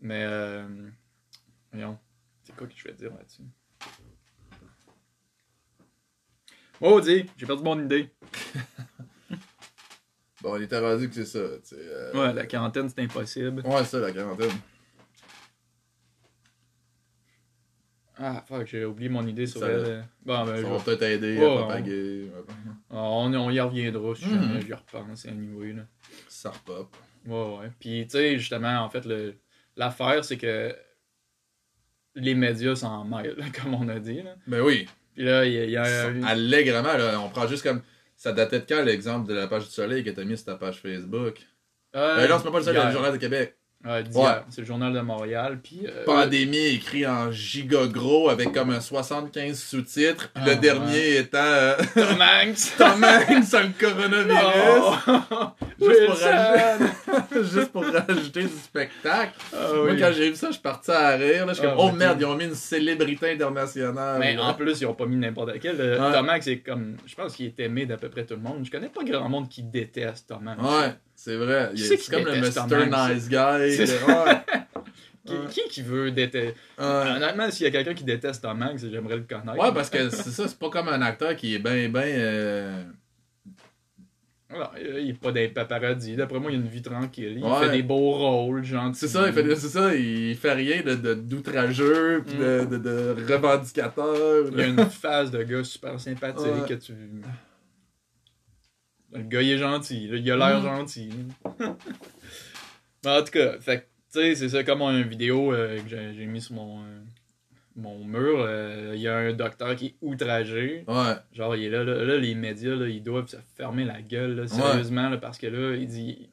Mais, 0.00 0.24
euh... 0.24 0.66
voyons. 1.72 1.98
C'est 2.44 2.54
quoi 2.54 2.66
que 2.66 2.74
je 2.76 2.84
vais 2.84 2.94
dire 2.94 3.10
là-dessus? 3.14 3.42
Oh, 6.80 7.00
dis, 7.00 7.24
j'ai 7.36 7.46
perdu 7.46 7.62
mon 7.64 7.82
idée. 7.84 8.08
bon, 10.40 10.52
on 10.54 10.60
était 10.60 10.78
rendu 10.78 11.08
que 11.08 11.14
c'est 11.16 11.24
ça. 11.26 11.38
euh, 11.38 12.12
Ouais, 12.14 12.32
la 12.32 12.46
quarantaine, 12.46 12.88
c'est 12.88 13.00
impossible. 13.02 13.62
Ouais, 13.66 13.78
c'est 13.78 13.84
ça, 13.86 13.98
la 13.98 14.12
quarantaine. 14.12 14.52
Ah, 18.20 18.42
fuck, 18.48 18.66
j'ai 18.66 18.84
oublié 18.84 19.08
mon 19.08 19.24
idée 19.26 19.46
sur 19.46 19.60
Ça 19.60 19.68
elle. 19.68 20.04
Bon, 20.24 20.44
ben, 20.44 20.56
je 20.56 20.62
Ça 20.62 20.68
vais- 20.68 20.76
va 20.76 20.82
peut-être 20.84 21.02
aider 21.02 21.36
à 21.44 21.48
propager. 21.56 22.30
on, 22.90 23.32
on 23.34 23.50
y 23.50 23.60
reviendra 23.60 24.14
si 24.16 24.26
Mhm. 24.26 24.42
jamais 24.42 24.60
j'y 24.62 24.72
repense, 24.72 25.26
anyway, 25.26 25.72
là. 25.72 25.82
Ça 26.28 26.50
repop. 26.50 26.96
Ouais, 27.26 27.58
ouais. 27.60 27.70
Puis, 27.78 28.04
tu 28.06 28.10
sais, 28.18 28.38
justement, 28.38 28.80
en 28.80 28.90
fait, 28.90 29.04
le- 29.04 29.34
l'affaire, 29.76 30.24
c'est 30.24 30.36
que 30.36 30.74
les 32.16 32.34
médias 32.34 32.74
s'en 32.76 33.04
mêlent, 33.04 33.36
comme 33.62 33.74
on 33.74 33.88
a 33.88 33.98
dit. 34.00 34.22
Là. 34.22 34.34
Ben 34.46 34.62
oui. 34.62 34.88
Puis 35.14 35.24
là, 35.24 35.44
il 35.44 35.52
y 35.52 35.58
a. 35.58 35.64
il 35.64 35.70
y 35.70 35.76
a- 36.24 36.26
Allègrement, 36.26 36.94
là, 36.94 37.20
on 37.20 37.28
prend 37.28 37.46
juste 37.46 37.62
comme. 37.62 37.82
Ça 38.16 38.32
datait 38.32 38.58
de 38.58 38.64
quand 38.68 38.82
l'exemple 38.82 39.28
de 39.28 39.34
la 39.34 39.46
page 39.46 39.66
du 39.66 39.70
soleil 39.70 40.02
que 40.02 40.10
t'as 40.10 40.24
mis 40.24 40.36
sur 40.36 40.46
ta 40.46 40.56
page 40.56 40.80
Facebook? 40.80 41.36
Euh, 41.94 42.18
Euh, 42.18 42.28
non, 42.28 42.40
c'est 42.42 42.50
pas 42.50 42.58
le 42.58 42.64
soleil, 42.64 42.84
le 42.86 42.90
Journal 42.92 43.12
de 43.12 43.16
Québec. 43.16 43.56
Ouais, 43.84 44.02
d'hier. 44.02 44.44
C'est 44.50 44.62
le 44.62 44.66
journal 44.66 44.92
de 44.92 45.00
Montréal. 45.00 45.60
Puis. 45.62 45.86
euh, 45.86 46.04
Pandémie 46.04 46.56
écrit 46.74 47.06
en 47.06 47.30
giga 47.30 47.86
gros 47.86 48.28
avec 48.28 48.52
comme 48.52 48.70
un 48.70 48.80
75 48.80 49.56
sous-titres. 49.58 50.30
Puis 50.34 50.42
Ah, 50.44 50.48
le 50.48 50.56
dernier 50.56 51.16
étant 51.18 51.38
euh, 51.38 51.76
Tom 51.94 52.20
Hanks! 52.20 52.58
Tom 52.78 53.04
Hanks 53.04 53.52
le 53.52 53.78
coronavirus. 53.80 55.48
Juste 55.80 56.06
pour, 56.06 56.18
rajouter, 56.18 57.42
juste 57.54 57.72
pour 57.72 57.84
rajouter 57.84 58.42
du 58.42 58.48
spectacle. 58.48 59.32
Ah 59.54 59.68
Moi, 59.76 59.94
quand 59.98 60.10
j'ai 60.12 60.30
vu 60.30 60.34
ça, 60.36 60.48
je 60.48 60.52
suis 60.54 60.60
parti 60.62 60.90
à 60.90 61.10
rire. 61.10 61.46
Là. 61.46 61.52
Je 61.52 61.58
suis 61.58 61.66
Ah, 61.66 61.70
comme, 61.70 61.78
oh 61.86 61.90
oui. 61.92 61.98
merde, 61.98 62.18
ils 62.20 62.24
ont 62.24 62.34
mis 62.34 62.44
une 62.46 62.54
célébrité 62.54 63.30
internationale. 63.32 64.18
Mais 64.18 64.36
en 64.38 64.54
plus, 64.54 64.80
ils 64.80 64.86
ont 64.86 64.94
pas 64.94 65.06
mis 65.06 65.16
n'importe 65.16 65.52
quel. 65.60 65.76
Le- 65.76 65.98
Ouais. 66.00 66.12
Tom 66.12 66.28
Hanks, 66.28 66.42
c'est 66.42 66.58
comme. 66.58 66.96
Je 67.06 67.14
pense 67.14 67.34
qu'il 67.36 67.46
est 67.46 67.60
aimé 67.60 67.86
d'à 67.86 67.96
peu 67.96 68.08
près 68.08 68.24
tout 68.26 68.34
le 68.34 68.40
monde. 68.40 68.64
Je 68.64 68.70
connais 68.70 68.88
pas 68.88 69.04
grand 69.04 69.28
monde 69.28 69.48
qui 69.48 69.62
déteste 69.62 70.28
Tom 70.28 70.46
Hanks. 70.48 70.60
Ouais, 70.62 70.94
c'est 71.14 71.36
vrai. 71.36 71.70
Il- 71.74 71.80
c'est 71.84 72.10
comme 72.10 72.24
le 72.24 72.40
Mr. 72.40 73.14
Nice 73.14 73.28
Guy. 73.28 73.86
Qui, 75.26 75.34
Ouais. 75.34 75.40
qui 75.50 75.60
qui 75.68 75.82
veut 75.82 76.10
détester? 76.10 76.54
Honnêtement, 76.78 77.50
s'il 77.50 77.64
y 77.64 77.68
a 77.68 77.70
quelqu'un 77.70 77.92
qui 77.92 78.04
déteste 78.04 78.40
Tom 78.42 78.62
Hanks, 78.62 78.78
j'aimerais 78.90 79.16
le 79.16 79.24
connaître. 79.28 79.58
Ouais, 79.62 79.74
parce 79.74 79.90
que 79.90 80.08
c'est 80.08 80.30
ça, 80.30 80.48
c'est 80.48 80.58
pas 80.58 80.70
comme 80.70 80.88
un 80.88 81.02
acteur 81.02 81.36
qui 81.36 81.54
est 81.54 81.58
bien, 81.58 81.90
bien. 81.90 82.00
euh, 82.02 82.82
Alors, 84.50 84.72
il 84.80 85.10
est 85.10 85.12
pas 85.20 85.30
des 85.30 85.48
paparazzi. 85.48 86.16
D'après 86.16 86.40
moi, 86.40 86.50
il 86.50 86.54
a 86.54 86.58
une 86.62 86.68
vie 86.68 86.80
tranquille. 86.80 87.34
Il 87.36 87.44
Ouais. 87.44 87.66
fait 87.66 87.70
des 87.76 87.82
beaux 87.82 88.12
rôles, 88.12 88.64
genre. 88.64 88.90
C'est 88.94 89.06
ça, 89.08 89.26
il 89.28 89.34
fait, 89.34 89.56
c'est 89.56 89.68
ça, 89.68 89.94
il 89.94 90.34
fait 90.36 90.54
rien 90.54 90.80
de, 90.82 91.12
d'outrageux, 91.14 92.24
pis 92.26 92.34
de, 92.34 92.64
de, 92.64 92.78
de 92.78 93.32
revendicateur. 93.32 94.48
Il 94.50 94.58
a 94.60 94.66
une 94.66 94.86
face 94.86 95.30
de 95.30 95.42
gars 95.42 95.62
super 95.64 96.00
sympathique 96.00 96.46
Ouais. 96.46 96.66
que 96.68 96.74
tu. 96.74 96.94
Le 99.12 99.22
gars, 99.22 99.42
il 99.42 99.50
est 99.50 99.58
gentil. 99.58 100.08
Il 100.10 100.30
a 100.30 100.36
l'air 100.36 100.60
Mm. 100.60 100.64
gentil. 100.64 101.10
Mais 103.04 103.10
en 103.10 103.22
tout 103.22 103.32
cas, 103.32 103.58
fait 103.60 103.88
tu 104.12 104.20
sais, 104.20 104.34
c'est 104.34 104.48
ça 104.48 104.64
comme 104.64 104.80
une 104.80 105.02
vidéo 105.02 105.52
euh, 105.52 105.78
que 105.82 105.88
j'ai, 105.88 106.14
j'ai 106.14 106.24
mis 106.26 106.40
sur 106.40 106.54
mon, 106.54 106.80
euh, 106.80 106.98
mon 107.78 108.04
mur. 108.04 108.40
euh, 108.40 108.92
Il 108.94 109.00
y 109.00 109.08
a 109.08 109.16
un 109.16 109.32
docteur 109.32 109.74
qui 109.76 109.86
est 109.86 109.94
outragé. 110.02 110.84
Ouais, 110.86 111.14
Genre, 111.32 111.56
il 111.56 111.64
est 111.64 111.70
là, 111.70 111.84
là, 111.84 112.04
là, 112.04 112.16
les 112.18 112.34
médias, 112.34 112.74
là, 112.74 112.88
ils 112.88 113.02
doivent 113.02 113.28
se 113.28 113.36
fermer 113.56 113.84
la 113.84 114.02
gueule, 114.02 114.36
là, 114.36 114.46
sérieusement, 114.48 115.16
parce 115.18 115.38
que 115.38 115.46
là, 115.46 115.74
il 115.76 115.86
dit. 115.86 116.28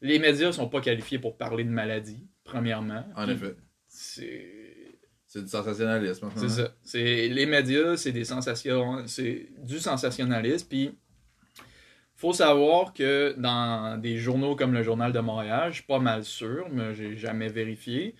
Les 0.00 0.18
médias 0.18 0.52
sont 0.52 0.68
pas 0.68 0.80
qualifiés 0.80 1.18
pour 1.18 1.36
parler 1.36 1.64
de 1.64 1.70
maladie, 1.70 2.26
premièrement. 2.44 3.04
en 3.16 3.28
effet. 3.28 3.54
C'est. 3.88 4.46
C'est 5.26 5.42
du 5.42 5.48
sensationnalisme. 5.48 6.28
C'est 6.36 6.48
ça. 6.48 6.74
C'est 6.82 7.28
les 7.28 7.44
médias, 7.46 7.96
c'est 7.98 8.12
des 8.12 8.24
sensations, 8.24 9.06
c'est 9.06 9.48
du 9.58 9.78
sensationnalisme. 9.78 10.66
Puis 10.68 10.98
faut 12.16 12.32
savoir 12.32 12.92
que 12.94 13.34
dans 13.36 14.00
des 14.00 14.16
journaux 14.16 14.56
comme 14.56 14.72
le 14.72 14.82
Journal 14.82 15.12
de 15.12 15.20
Montréal, 15.20 15.68
je 15.70 15.76
suis 15.76 15.84
pas 15.86 15.98
mal 15.98 16.24
sûr, 16.24 16.66
mais 16.72 16.94
j'ai 16.94 17.16
jamais 17.16 17.48
vérifié. 17.48 18.14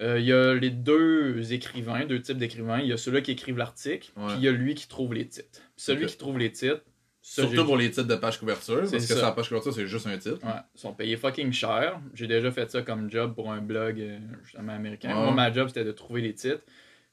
Euh, 0.00 0.18
Il 0.18 0.26
y 0.26 0.32
a 0.32 0.54
les 0.54 0.70
deux 0.70 1.52
écrivains, 1.52 2.04
deux 2.06 2.20
types 2.20 2.38
d'écrivains. 2.38 2.80
Il 2.80 2.86
y 2.88 2.92
a 2.92 2.96
ceux-là 2.96 3.20
qui 3.20 3.32
écrivent 3.32 3.58
l'article, 3.58 4.10
puis 4.14 4.24
il 4.36 4.42
y 4.42 4.48
a 4.48 4.52
lui 4.52 4.74
qui 4.74 4.88
trouve 4.88 5.14
les 5.14 5.26
titres. 5.26 5.60
Celui 5.76 6.06
qui 6.06 6.16
trouve 6.16 6.38
les 6.38 6.52
titres, 6.52 6.82
ça, 7.20 7.42
Surtout 7.42 7.64
pour 7.66 7.76
les 7.76 7.90
titres 7.90 8.06
de 8.08 8.14
page 8.14 8.38
couverture, 8.38 8.88
parce 8.90 9.06
que 9.06 9.14
la 9.20 9.32
page 9.32 9.48
couverture, 9.48 9.74
c'est 9.74 9.86
juste 9.86 10.06
un 10.06 10.16
titre. 10.16 10.38
Ouais, 10.44 10.52
ils 10.74 10.80
sont 10.80 10.94
payés 10.94 11.16
fucking 11.16 11.52
cher. 11.52 12.00
J'ai 12.14 12.26
déjà 12.26 12.50
fait 12.50 12.70
ça 12.70 12.80
comme 12.82 13.10
job 13.10 13.34
pour 13.34 13.52
un 13.52 13.60
blog 13.60 14.00
euh, 14.00 14.18
justement 14.44 14.72
américain. 14.72 15.10
Ouais. 15.10 15.24
Moi, 15.24 15.32
ma 15.32 15.52
job, 15.52 15.68
c'était 15.68 15.84
de 15.84 15.92
trouver 15.92 16.22
les 16.22 16.32
titres. 16.34 16.62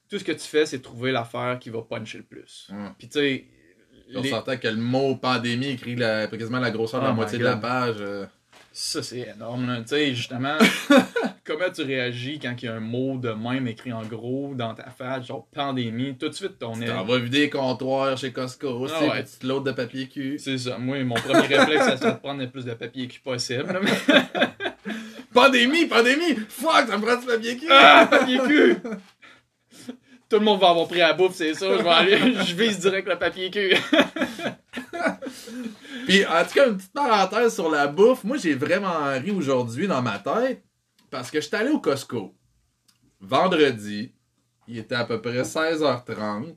Tout 0.08 0.18
ce 0.18 0.24
que 0.24 0.32
tu 0.32 0.38
fais, 0.46 0.64
c'est 0.64 0.80
trouver 0.80 1.12
l'affaire 1.12 1.58
qui 1.58 1.68
va 1.68 1.82
puncher 1.82 2.18
le 2.18 2.24
plus. 2.24 2.68
Ouais. 2.72 2.88
Puis 2.98 3.08
tu 3.08 3.18
sais, 3.18 3.44
On 4.14 4.22
les- 4.22 4.30
s'entend 4.30 4.56
que 4.56 4.68
le 4.68 4.76
mot 4.76 5.16
pandémie 5.16 5.66
écrit 5.70 5.96
la, 5.96 6.28
quasiment 6.28 6.60
la 6.60 6.70
grosseur 6.70 7.00
de 7.00 7.06
Oh 7.06 7.08
la 7.08 7.14
moitié 7.14 7.38
de 7.38 7.44
la 7.44 7.56
page. 7.56 7.96
euh. 7.98 8.24
Ça 8.78 9.02
c'est 9.02 9.28
énorme. 9.34 9.66
là. 9.66 9.78
Tu 9.80 9.88
sais, 9.88 10.14
justement, 10.14 10.58
comment 11.44 11.70
tu 11.74 11.82
réagis 11.82 12.38
quand 12.38 12.54
il 12.60 12.64
y 12.66 12.68
a 12.68 12.74
un 12.74 12.80
mot 12.80 13.16
de 13.16 13.30
même 13.30 13.66
écrit 13.68 13.92
en 13.92 14.02
gros 14.02 14.52
dans 14.54 14.74
ta 14.74 14.90
face, 14.90 15.26
genre 15.26 15.46
pandémie, 15.54 16.16
tout 16.18 16.28
de 16.28 16.34
suite 16.34 16.58
ton 16.58 16.74
Tu 16.74 16.82
aile. 16.82 16.90
t'en 16.90 17.04
vas 17.04 17.18
vider 17.18 17.40
les 17.40 17.50
comptoirs 17.50 18.16
chez 18.18 18.32
Costco, 18.32 18.86
Ah 18.88 18.96
c'est 19.00 19.08
ouais. 19.10 19.22
petite 19.22 19.42
load 19.44 19.64
de 19.64 19.72
papier 19.72 20.08
cul. 20.08 20.38
C'est 20.38 20.58
ça. 20.58 20.76
Moi, 20.78 21.02
mon 21.04 21.14
premier 21.14 21.40
réflexe, 21.56 21.84
ça 21.84 21.96
serait 21.96 22.12
de 22.12 22.18
prendre 22.18 22.40
le 22.40 22.50
plus 22.50 22.64
de 22.66 22.74
papier 22.74 23.08
cul 23.08 23.20
possible. 23.20 23.80
mais- 23.82 24.14
Pandémie, 25.32 25.84
pandémie! 25.86 26.34
Fuck, 26.48 26.86
ça 26.88 26.96
me 26.96 27.02
prend 27.04 27.16
du 27.20 27.26
papier 27.26 27.56
cul! 27.58 27.66
Ah, 27.70 28.06
papier 28.10 28.38
cul! 28.46 28.76
Tout 30.28 30.38
le 30.38 30.44
monde 30.44 30.60
va 30.60 30.70
avoir 30.70 30.88
pris 30.88 31.00
à 31.02 31.08
la 31.08 31.12
bouffe, 31.14 31.34
c'est 31.34 31.54
ça. 31.54 31.66
Je 31.76 31.82
vais 31.82 31.88
aller, 31.88 32.18
je 32.44 32.54
vise 32.54 32.78
direct 32.80 33.06
le 33.08 33.16
papier 33.16 33.50
cul. 33.50 33.74
Puis, 36.06 36.24
en 36.26 36.44
tout 36.44 36.54
cas, 36.54 36.68
une 36.68 36.76
petite 36.76 36.92
parenthèse 36.92 37.54
sur 37.54 37.70
la 37.70 37.86
bouffe. 37.86 38.24
Moi, 38.24 38.36
j'ai 38.36 38.54
vraiment 38.54 39.10
ri 39.12 39.30
aujourd'hui 39.30 39.86
dans 39.86 40.02
ma 40.02 40.18
tête 40.18 40.62
parce 41.10 41.30
que 41.30 41.40
j'étais 41.40 41.56
allé 41.56 41.70
au 41.70 41.80
Costco. 41.80 42.34
Vendredi, 43.20 44.12
il 44.68 44.78
était 44.78 44.94
à 44.94 45.04
peu 45.04 45.20
près 45.20 45.42
16h30. 45.42 46.54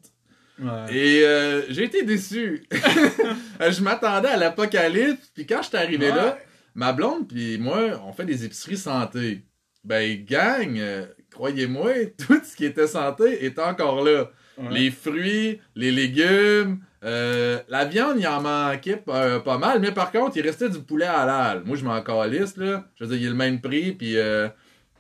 Ouais. 0.61 0.93
Et 0.93 1.23
euh, 1.23 1.61
j'ai 1.69 1.85
été 1.85 2.03
déçu. 2.03 2.65
je 2.71 3.81
m'attendais 3.81 4.27
à 4.27 4.37
l'apocalypse. 4.37 5.31
Puis 5.33 5.45
quand 5.45 5.61
j'étais 5.63 5.77
arrivé 5.77 6.09
là, 6.09 6.37
ma 6.75 6.91
blonde 6.91 7.27
puis 7.27 7.57
moi, 7.57 8.01
on 8.05 8.11
fait 8.11 8.25
des 8.25 8.45
épiceries 8.45 8.77
santé. 8.77 9.45
Ben, 9.83 10.23
gang, 10.25 10.77
euh, 10.77 11.05
croyez-moi, 11.31 11.91
tout 12.17 12.41
ce 12.43 12.55
qui 12.55 12.65
était 12.65 12.87
santé 12.87 13.45
est 13.45 13.59
encore 13.59 14.03
là. 14.03 14.31
Ouais. 14.57 14.71
Les 14.71 14.91
fruits, 14.91 15.61
les 15.75 15.91
légumes, 15.91 16.81
euh, 17.03 17.59
la 17.69 17.85
viande, 17.85 18.17
il 18.19 18.27
en 18.27 18.41
manquait 18.41 18.97
pas, 18.97 19.39
pas 19.39 19.57
mal, 19.57 19.79
mais 19.79 19.91
par 19.91 20.11
contre, 20.11 20.37
il 20.37 20.41
restait 20.41 20.69
du 20.69 20.79
poulet 20.79 21.05
halal. 21.05 21.63
Moi, 21.65 21.77
je 21.77 21.85
m'en 21.85 22.01
calisse, 22.01 22.57
là. 22.57 22.85
Je 22.95 23.05
veux 23.05 23.11
dire, 23.11 23.21
il 23.21 23.25
est 23.27 23.29
le 23.29 23.35
même 23.35 23.61
prix, 23.61 23.93
puis 23.93 24.17
euh, 24.17 24.49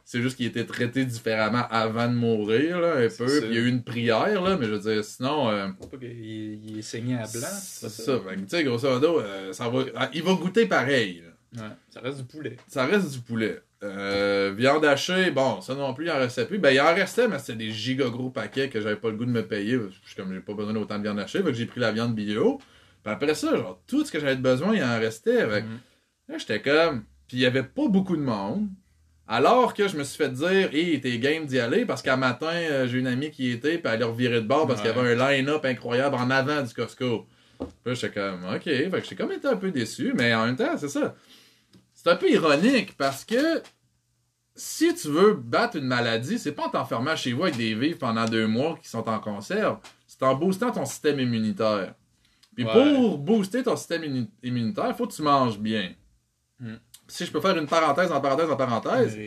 c'est 0.05 0.21
juste 0.21 0.37
qu'il 0.37 0.45
était 0.45 0.65
traité 0.65 1.03
différemment 1.05 1.65
avant 1.69 2.07
de 2.07 2.13
mourir, 2.13 2.79
là, 2.79 2.93
un 2.97 3.07
peu. 3.09 3.41
Puis 3.41 3.49
il 3.49 3.53
y 3.53 3.57
a 3.57 3.61
eu 3.61 3.67
une 3.67 3.83
prière, 3.83 4.41
là, 4.41 4.57
mais 4.57 4.65
je 4.65 4.71
veux 4.71 4.79
dire, 4.79 5.03
sinon... 5.03 5.49
euh, 5.49 5.67
il 6.01 6.79
est 6.79 6.81
saigné 6.81 7.15
à 7.15 7.27
blanc. 7.27 7.47
c'est 7.61 7.89
ça. 7.89 8.19
Tu 8.25 8.43
sais, 8.47 8.63
grosso 8.63 8.89
modo, 8.89 9.19
euh, 9.19 9.51
ça 9.53 9.67
va... 9.67 9.83
ah, 9.95 10.09
il 10.13 10.23
va 10.23 10.33
goûter 10.33 10.65
pareil, 10.65 11.21
là. 11.21 11.63
Ouais, 11.63 11.73
ça 11.89 11.99
reste 12.01 12.17
du 12.19 12.23
poulet. 12.25 12.57
Ça 12.67 12.85
reste 12.85 13.11
du 13.11 13.19
poulet. 13.19 13.59
Euh, 13.81 14.53
viande 14.57 14.83
hachée, 14.83 15.31
bon, 15.31 15.61
ça 15.61 15.73
non 15.73 15.93
plus, 15.93 16.05
il 16.05 16.11
en 16.11 16.17
restait 16.17 16.45
plus. 16.45 16.57
Ben, 16.57 16.71
il 16.71 16.81
en 16.81 16.93
restait, 16.93 17.27
mais 17.29 17.39
c'était 17.39 17.55
des 17.57 17.71
giga 17.71 18.09
gros 18.09 18.29
paquets 18.29 18.67
que 18.69 18.81
j'avais 18.81 18.97
pas 18.97 19.09
le 19.09 19.15
goût 19.15 19.25
de 19.25 19.31
me 19.31 19.45
payer. 19.45 19.77
parce 19.77 19.89
que 19.91 19.95
Je 20.03 20.07
suis 20.07 20.15
comme, 20.21 20.33
j'ai 20.33 20.41
pas 20.41 20.53
besoin 20.53 20.73
d'autant 20.73 20.97
de 20.97 21.03
viande 21.03 21.19
hachée, 21.19 21.41
que 21.41 21.53
j'ai 21.53 21.65
pris 21.65 21.79
la 21.79 21.91
viande 21.91 22.13
bio. 22.13 22.57
Puis 23.03 23.13
après 23.13 23.33
ça, 23.35 23.55
genre, 23.55 23.81
tout 23.87 24.03
ce 24.03 24.11
que 24.11 24.19
j'avais 24.19 24.35
besoin, 24.35 24.75
il 24.75 24.83
en 24.83 24.99
restait. 24.99 25.47
Fait 25.47 25.61
Mhm. 25.61 25.79
là, 26.27 26.37
j'étais 26.37 26.61
comme. 26.61 27.03
Puis 27.27 27.37
il 27.37 27.39
y 27.41 27.45
avait 27.45 27.63
pas 27.63 27.87
beaucoup 27.87 28.17
de 28.17 28.21
monde. 28.21 28.67
Alors 29.31 29.73
que 29.75 29.87
je 29.87 29.95
me 29.95 30.03
suis 30.03 30.17
fait 30.17 30.33
dire, 30.33 30.69
hé, 30.73 30.99
t'es 30.99 31.19
game 31.19 31.45
d'y 31.45 31.59
aller, 31.59 31.85
parce 31.85 32.01
qu'à 32.01 32.17
matin, 32.17 32.47
euh, 32.51 32.87
j'ai 32.87 32.97
une 32.97 33.05
amie 33.07 33.29
qui 33.29 33.49
y 33.49 33.51
était, 33.51 33.77
puis 33.77 33.91
elle 33.93 34.01
a 34.01 34.07
reviré 34.07 34.41
de 34.41 34.47
bord 34.47 34.67
parce 34.67 34.81
qu'il 34.81 34.89
y 34.89 34.93
avait 34.93 35.13
un 35.13 35.29
line-up 35.31 35.63
incroyable 35.65 36.15
en 36.15 36.31
avant 36.31 36.63
du 36.63 36.73
Costco. 36.73 37.27
Puis 37.59 37.67
là, 37.85 37.93
j'étais 37.93 38.19
comme, 38.19 38.43
ok, 38.55 38.63
fait 38.63 38.89
que 38.89 39.07
j'ai 39.07 39.15
comme 39.15 39.31
été 39.31 39.47
un 39.47 39.55
peu 39.57 39.69
déçu, 39.69 40.13
mais 40.17 40.33
en 40.33 40.47
même 40.47 40.55
temps, 40.55 40.75
c'est 40.77 40.89
ça. 40.89 41.13
C'est 42.01 42.09
un 42.11 42.15
peu 42.15 42.29
ironique 42.31 42.95
parce 42.95 43.25
que 43.25 43.61
si 44.55 44.93
tu 44.95 45.09
veux 45.09 45.33
battre 45.33 45.75
une 45.75 45.85
maladie, 45.85 46.39
c'est 46.39 46.53
pas 46.53 46.67
en 46.67 46.69
t'enfermant 46.69 47.15
chez 47.17 47.33
vous 47.33 47.43
avec 47.43 47.57
des 47.57 47.75
vivres 47.75 47.97
pendant 47.97 48.23
deux 48.23 48.47
mois 48.47 48.77
qui 48.81 48.87
sont 48.87 49.07
en 49.09 49.19
conserve, 49.19 49.79
c'est 50.07 50.23
en 50.23 50.33
boostant 50.35 50.71
ton 50.71 50.85
système 50.85 51.19
immunitaire. 51.19 51.93
Puis 52.55 52.63
Ouais. 52.65 52.71
pour 52.71 53.17
booster 53.17 53.63
ton 53.63 53.75
système 53.75 54.03
immu- 54.03 54.29
immunitaire, 54.43 54.87
il 54.87 54.93
faut 54.95 55.07
que 55.07 55.13
tu 55.13 55.21
manges 55.23 55.59
bien. 55.59 55.91
Hmm. 56.59 56.75
Si 57.07 57.25
je 57.25 57.31
peux 57.31 57.41
faire 57.41 57.57
une 57.57 57.67
parenthèse 57.67 58.11
en 58.13 58.21
parenthèse 58.21 58.49
en 58.49 58.55
parenthèse, 58.55 59.17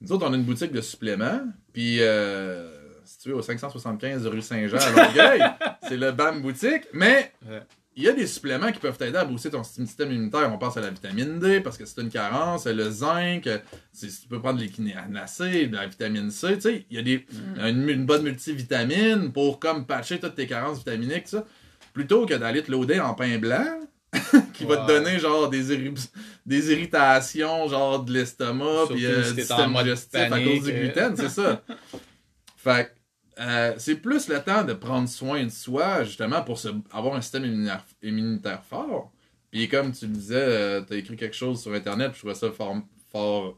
nous 0.00 0.12
autres, 0.12 0.26
on 0.26 0.32
a 0.32 0.36
une 0.36 0.42
boutique 0.44 0.72
de 0.72 0.80
suppléments, 0.80 1.42
puis 1.72 1.98
euh, 2.00 2.70
si 3.04 3.18
tu 3.18 3.28
veux, 3.28 3.34
au 3.36 3.42
575 3.42 4.26
rue 4.26 4.40
Saint-Jean 4.42 4.78
à 4.78 4.90
Longueuil, 4.90 5.42
c'est 5.88 5.96
le 5.98 6.12
BAM 6.12 6.40
boutique, 6.40 6.84
mais 6.94 7.32
Ouais. 7.46 7.62
Il 7.96 8.02
y 8.02 8.08
a 8.08 8.12
des 8.12 8.26
suppléments 8.26 8.72
qui 8.72 8.78
peuvent 8.80 8.96
t'aider 8.98 9.16
à 9.18 9.24
booster 9.24 9.50
ton 9.50 9.62
sy- 9.62 9.86
système 9.86 10.10
immunitaire. 10.12 10.50
On 10.52 10.58
pense 10.58 10.76
à 10.76 10.80
la 10.80 10.90
vitamine 10.90 11.38
D, 11.38 11.60
parce 11.60 11.76
que 11.78 11.84
c'est 11.86 12.00
une 12.00 12.10
carence, 12.10 12.66
le 12.66 12.90
zinc, 12.90 13.42
tu 13.42 14.06
peux 14.28 14.40
prendre 14.40 14.58
l'équinacée, 14.60 15.66
de 15.66 15.76
la 15.76 15.86
vitamine 15.86 16.30
C, 16.30 16.54
tu 16.54 16.60
sais, 16.62 16.86
il 16.90 16.96
y 16.96 16.98
a 16.98 17.02
des, 17.02 17.24
une, 17.58 17.88
une 17.88 18.04
bonne 18.06 18.22
multivitamine 18.22 19.32
pour 19.32 19.60
comme 19.60 19.86
patcher 19.86 20.18
toutes 20.18 20.34
tes 20.34 20.46
carences 20.46 20.78
vitaminiques, 20.78 21.28
ça. 21.28 21.44
Plutôt 21.92 22.26
que 22.26 22.34
d'aller 22.34 22.62
te 22.62 22.70
loader 22.72 22.98
en 23.00 23.14
pain 23.14 23.38
blanc, 23.38 23.66
qui 24.54 24.64
va 24.64 24.76
te 24.78 24.86
donner 24.88 25.18
genre 25.18 25.48
des, 25.48 25.72
irri- 25.76 26.08
des 26.46 26.72
irritations, 26.72 27.68
genre 27.68 28.02
de 28.04 28.12
l'estomac, 28.12 28.86
puis 28.90 29.06
euh, 29.06 29.18
du 29.32 29.40
système 29.40 29.72
digestif 29.84 30.20
à 30.20 30.28
cause 30.44 30.64
du 30.64 30.70
euh. 30.72 30.80
gluten, 30.80 31.16
c'est 31.16 31.28
ça. 31.28 31.62
Fait 32.56 32.86
que, 32.86 32.93
euh, 33.40 33.74
c'est 33.78 33.96
plus 33.96 34.28
le 34.28 34.40
temps 34.40 34.64
de 34.64 34.72
prendre 34.72 35.08
soin 35.08 35.44
de 35.44 35.48
soi, 35.50 36.04
justement, 36.04 36.42
pour 36.42 36.58
se, 36.58 36.68
avoir 36.92 37.14
un 37.16 37.20
système 37.20 37.44
immunitaire, 37.44 37.84
immunitaire 38.02 38.62
fort. 38.68 39.10
Puis 39.50 39.68
comme 39.68 39.92
tu 39.92 40.06
le 40.06 40.12
disais, 40.12 40.34
euh, 40.36 40.80
t'as 40.80 40.96
écrit 40.96 41.16
quelque 41.16 41.36
chose 41.36 41.62
sur 41.62 41.72
Internet, 41.72 42.12
je 42.14 42.18
trouvais 42.18 42.34
ça 42.34 42.50
fort, 42.50 42.76
fort 43.12 43.56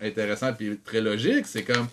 intéressant 0.00 0.52
puis 0.52 0.78
très 0.78 1.00
logique. 1.00 1.46
C'est 1.46 1.64
comme, 1.64 1.88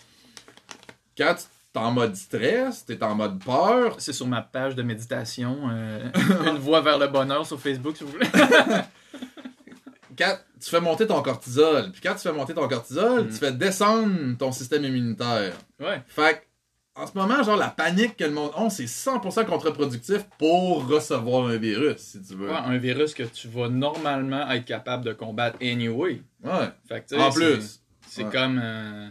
quand 1.17 1.35
tu 1.35 1.43
t'es 1.73 1.79
en 1.79 1.91
mode 1.91 2.15
stress, 2.15 2.85
t'es 2.85 3.01
en 3.03 3.15
mode 3.15 3.43
peur, 3.43 3.95
C'est 3.99 4.13
sur 4.13 4.27
ma 4.27 4.41
page 4.41 4.75
de 4.75 4.83
méditation, 4.83 5.69
euh, 5.71 6.09
une 6.47 6.57
voie 6.57 6.81
vers 6.81 6.97
le 6.97 7.07
bonheur 7.07 7.45
sur 7.45 7.59
Facebook, 7.59 7.97
si 7.97 8.03
vous 8.05 8.11
voulez. 8.11 8.27
quand 10.17 10.37
tu 10.61 10.69
fais 10.69 10.79
monter 10.81 11.05
ton 11.05 11.21
cortisol, 11.21 11.91
puis 11.91 12.01
quand 12.01 12.13
tu 12.13 12.21
fais 12.21 12.31
monter 12.31 12.53
ton 12.53 12.67
cortisol, 12.67 13.25
Mm. 13.25 13.27
tu 13.29 13.35
fais 13.35 13.51
descendre 13.51 14.37
ton 14.37 14.51
système 14.51 14.85
immunitaire. 14.85 15.53
Ouais. 15.79 16.01
Fait 16.07 16.35
que, 16.35 16.44
en 16.95 17.05
ce 17.07 17.11
moment, 17.17 17.43
genre, 17.43 17.57
la 17.57 17.67
panique 17.69 18.15
que 18.17 18.23
le 18.23 18.31
monde 18.31 18.51
a, 18.55 18.69
c'est 18.69 18.85
100% 18.85 19.45
contre-productif 19.45 20.23
pour 20.37 20.87
recevoir 20.87 21.47
un 21.47 21.57
virus, 21.57 21.97
si 21.97 22.21
tu 22.23 22.35
veux. 22.35 22.47
Ouais, 22.49 22.55
un 22.55 22.77
virus 22.77 23.13
que 23.13 23.23
tu 23.23 23.47
vas 23.49 23.67
normalement 23.69 24.49
être 24.51 24.65
capable 24.65 25.03
de 25.03 25.13
combattre 25.13 25.57
anyway. 25.61 26.21
Ouais. 26.43 26.51
Fait 26.87 27.05
que, 27.07 27.15
En 27.15 27.31
plus. 27.31 27.81
C'est 28.07 28.23
Ouais. 28.23 28.31
comme. 28.31 28.61
euh, 28.63 29.07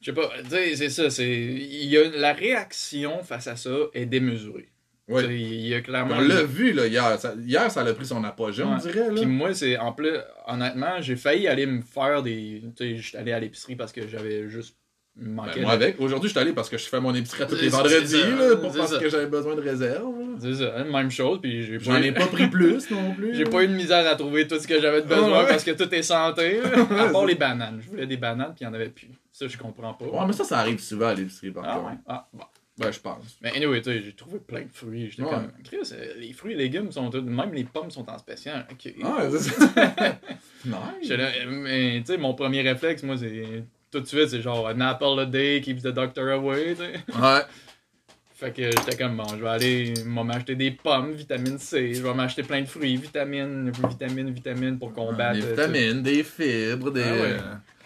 Je 0.00 0.06
sais 0.06 0.12
pas, 0.12 0.28
tu 0.42 0.50
sais, 0.50 0.76
c'est 0.76 0.90
ça. 0.90 1.10
c'est 1.10 1.30
y 1.30 1.96
a, 1.96 2.10
La 2.18 2.32
réaction 2.32 3.22
face 3.22 3.46
à 3.46 3.56
ça 3.56 3.70
est 3.94 4.04
démesurée. 4.06 4.68
Ouais. 5.08 5.24
Il 5.36 5.66
y 5.66 5.74
a 5.74 5.80
clairement. 5.80 6.16
On 6.16 6.20
l'a 6.20 6.42
vu, 6.44 6.72
là, 6.72 6.86
hier. 6.86 7.18
Ça- 7.18 7.34
hier, 7.38 7.70
ça 7.70 7.80
a 7.82 7.92
pris 7.94 8.06
son 8.06 8.22
apogée, 8.24 8.62
on 8.62 8.76
dirait, 8.76 9.08
là. 9.10 9.14
Puis 9.14 9.26
moi, 9.26 9.52
c'est 9.54 9.76
en 9.78 9.92
plus, 9.92 10.12
honnêtement, 10.46 11.00
j'ai 11.00 11.16
failli 11.16 11.46
aller 11.48 11.66
me 11.66 11.82
faire 11.82 12.22
des. 12.22 12.62
Tu 12.76 12.96
sais, 12.96 12.96
j'étais 12.96 13.18
allé 13.18 13.32
à 13.32 13.40
l'épicerie 13.40 13.76
parce 13.76 13.92
que 13.92 14.06
j'avais 14.08 14.48
juste 14.48 14.76
Ben, 15.14 15.30
moi 15.60 15.72
avec. 15.72 16.00
Aujourd'hui, 16.00 16.28
je 16.28 16.32
suis 16.32 16.40
allé 16.40 16.52
parce 16.54 16.70
que 16.70 16.78
je 16.78 16.84
fais 16.84 16.98
mon 16.98 17.14
épicerie 17.14 17.42
à 17.42 17.46
tous 17.46 17.54
les 17.60 17.68
vendredis, 17.68 18.16
là, 18.38 18.56
pour 18.56 18.72
parce 18.74 18.92
ça. 18.92 18.98
que 18.98 19.10
j'avais 19.10 19.26
besoin 19.26 19.54
de 19.54 19.60
réserve. 19.60 20.06
C'est 20.40 20.54
ça, 20.54 20.84
même 20.84 21.10
chose. 21.10 21.38
Puis 21.42 21.64
j'ai 21.64 21.78
J'en 21.80 21.96
ai 21.96 22.12
pas 22.12 22.26
pris 22.26 22.48
plus 22.48 22.90
non 22.90 23.12
plus. 23.14 23.34
J'ai 23.36 23.44
pas 23.44 23.62
eu 23.62 23.68
de 23.68 23.74
misère 23.74 24.10
à 24.10 24.16
trouver 24.16 24.48
tout 24.48 24.58
ce 24.58 24.66
que 24.66 24.80
j'avais 24.80 25.02
de 25.02 25.06
besoin 25.06 25.42
Ouais. 25.42 25.48
parce 25.48 25.64
que 25.64 25.72
tout 25.72 25.94
est 25.94 26.02
santé. 26.02 26.60
là. 26.62 27.02
à 27.08 27.08
part 27.10 27.26
les 27.26 27.34
bananes. 27.34 27.80
Je 27.84 27.90
voulais 27.90 28.06
des 28.06 28.16
bananes, 28.16 28.54
puis 28.56 28.62
il 28.62 28.64
y 28.64 28.66
en 28.66 28.72
avait 28.74 28.88
plus. 28.88 29.10
Ça, 29.32 29.46
je 29.46 29.58
comprends 29.58 29.92
pas. 29.92 30.06
Ouais, 30.06 30.26
mais 30.26 30.32
ça, 30.32 30.44
ça 30.44 30.58
arrive 30.58 30.80
souvent 30.80 31.08
à 31.08 31.14
l'épicerie, 31.14 31.50
par 31.50 31.64
Ah 31.66 31.74
contre. 31.76 31.86
ouais. 31.88 31.96
Ah, 32.08 32.28
bon. 32.32 32.44
Ben, 32.78 32.90
je 32.90 33.00
pense. 33.00 33.36
Mais 33.42 33.52
anyway, 33.54 33.82
tu 33.82 33.90
sais, 33.92 34.00
j'ai 34.02 34.14
trouvé 34.14 34.38
plein 34.38 34.62
de 34.62 34.70
fruits. 34.72 35.10
J'étais 35.10 35.22
Ouais. 35.24 35.30
comme, 35.30 35.52
Chris, 35.62 35.76
euh, 35.92 36.14
les 36.18 36.32
fruits 36.32 36.54
et 36.54 36.56
légumes 36.56 36.90
sont 36.90 37.10
tous. 37.10 37.20
Même 37.20 37.52
les 37.52 37.64
pommes 37.64 37.90
sont 37.90 38.08
en 38.08 38.16
spécial. 38.16 38.66
Ok. 38.72 38.94
Ah, 39.04 39.24
c'est 39.30 39.38
ça. 39.40 39.66
nice. 40.64 41.10
Euh, 41.10 41.28
mais 41.50 41.98
tu 42.00 42.12
sais, 42.12 42.16
mon 42.18 42.32
premier 42.32 42.62
réflexe, 42.62 43.02
moi, 43.02 43.16
c'est. 43.18 43.62
Tout 43.92 44.00
de 44.00 44.06
suite, 44.06 44.28
c'est 44.30 44.40
genre, 44.42 44.66
an 44.66 44.80
apple 44.80 45.20
a 45.20 45.26
day 45.26 45.60
keeps 45.60 45.82
the 45.82 45.88
doctor 45.88 46.28
away, 46.32 46.74
tu 46.74 46.82
sais. 46.82 46.92
Ouais. 47.20 47.42
Fait 48.34 48.50
que 48.50 48.62
j'étais 48.64 48.96
comme, 48.96 49.16
bon, 49.16 49.28
je 49.28 49.42
vais 49.42 49.48
aller 49.48 49.94
m'acheter 50.04 50.56
des 50.56 50.72
pommes, 50.72 51.12
vitamine 51.12 51.58
C, 51.60 51.94
je 51.94 52.02
vais 52.02 52.12
m'acheter 52.12 52.42
plein 52.42 52.62
de 52.62 52.66
fruits, 52.66 52.96
vitamines, 52.96 53.70
vitamines, 53.88 54.30
vitamines 54.32 54.78
pour 54.80 54.92
combattre. 54.92 55.34
Des 55.38 55.44
euh, 55.44 55.50
vitamines, 55.50 56.02
des 56.02 56.24
fibres, 56.24 56.90
des. 56.90 57.02
Ah 57.04 57.12
ouais. 57.12 57.20
euh, 57.34 57.38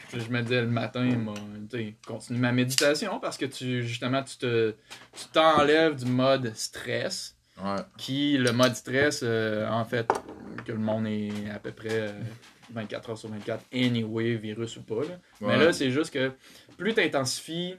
Puis 0.09 0.21
je 0.23 0.31
me 0.31 0.41
disais 0.41 0.63
le 0.63 0.69
matin, 0.69 1.03
moi, 1.17 1.35
continue 2.07 2.39
ma 2.39 2.53
méditation 2.53 3.19
parce 3.21 3.37
que 3.37 3.45
tu 3.45 3.83
justement 3.83 4.23
tu 4.23 4.37
te 4.39 4.71
tu 5.13 5.25
t'enlèves 5.33 5.97
du 5.97 6.07
mode 6.07 6.53
stress 6.55 7.35
Ouais. 7.63 7.81
qui 7.97 8.37
le 8.37 8.53
mode 8.53 8.75
stress 8.77 9.21
euh, 9.23 9.67
en 9.71 9.85
fait 9.87 10.07
que 10.67 10.73
le 10.73 10.79
monde 10.79 11.07
est 11.07 11.31
à 11.55 11.59
peu 11.59 11.73
près 11.73 11.89
euh, 11.91 12.13
24 12.73 13.11
heures 13.11 13.19
sur 13.19 13.29
24 13.29 13.65
anyway 13.73 14.35
virus 14.37 14.77
ou 14.77 14.83
pas 14.83 15.03
là. 15.03 15.19
Mais 15.41 15.57
là 15.57 15.73
c'est 15.73 15.91
juste 15.91 16.13
que 16.13 16.33
plus 16.77 16.95
tu 16.95 17.01
intensifies 17.01 17.75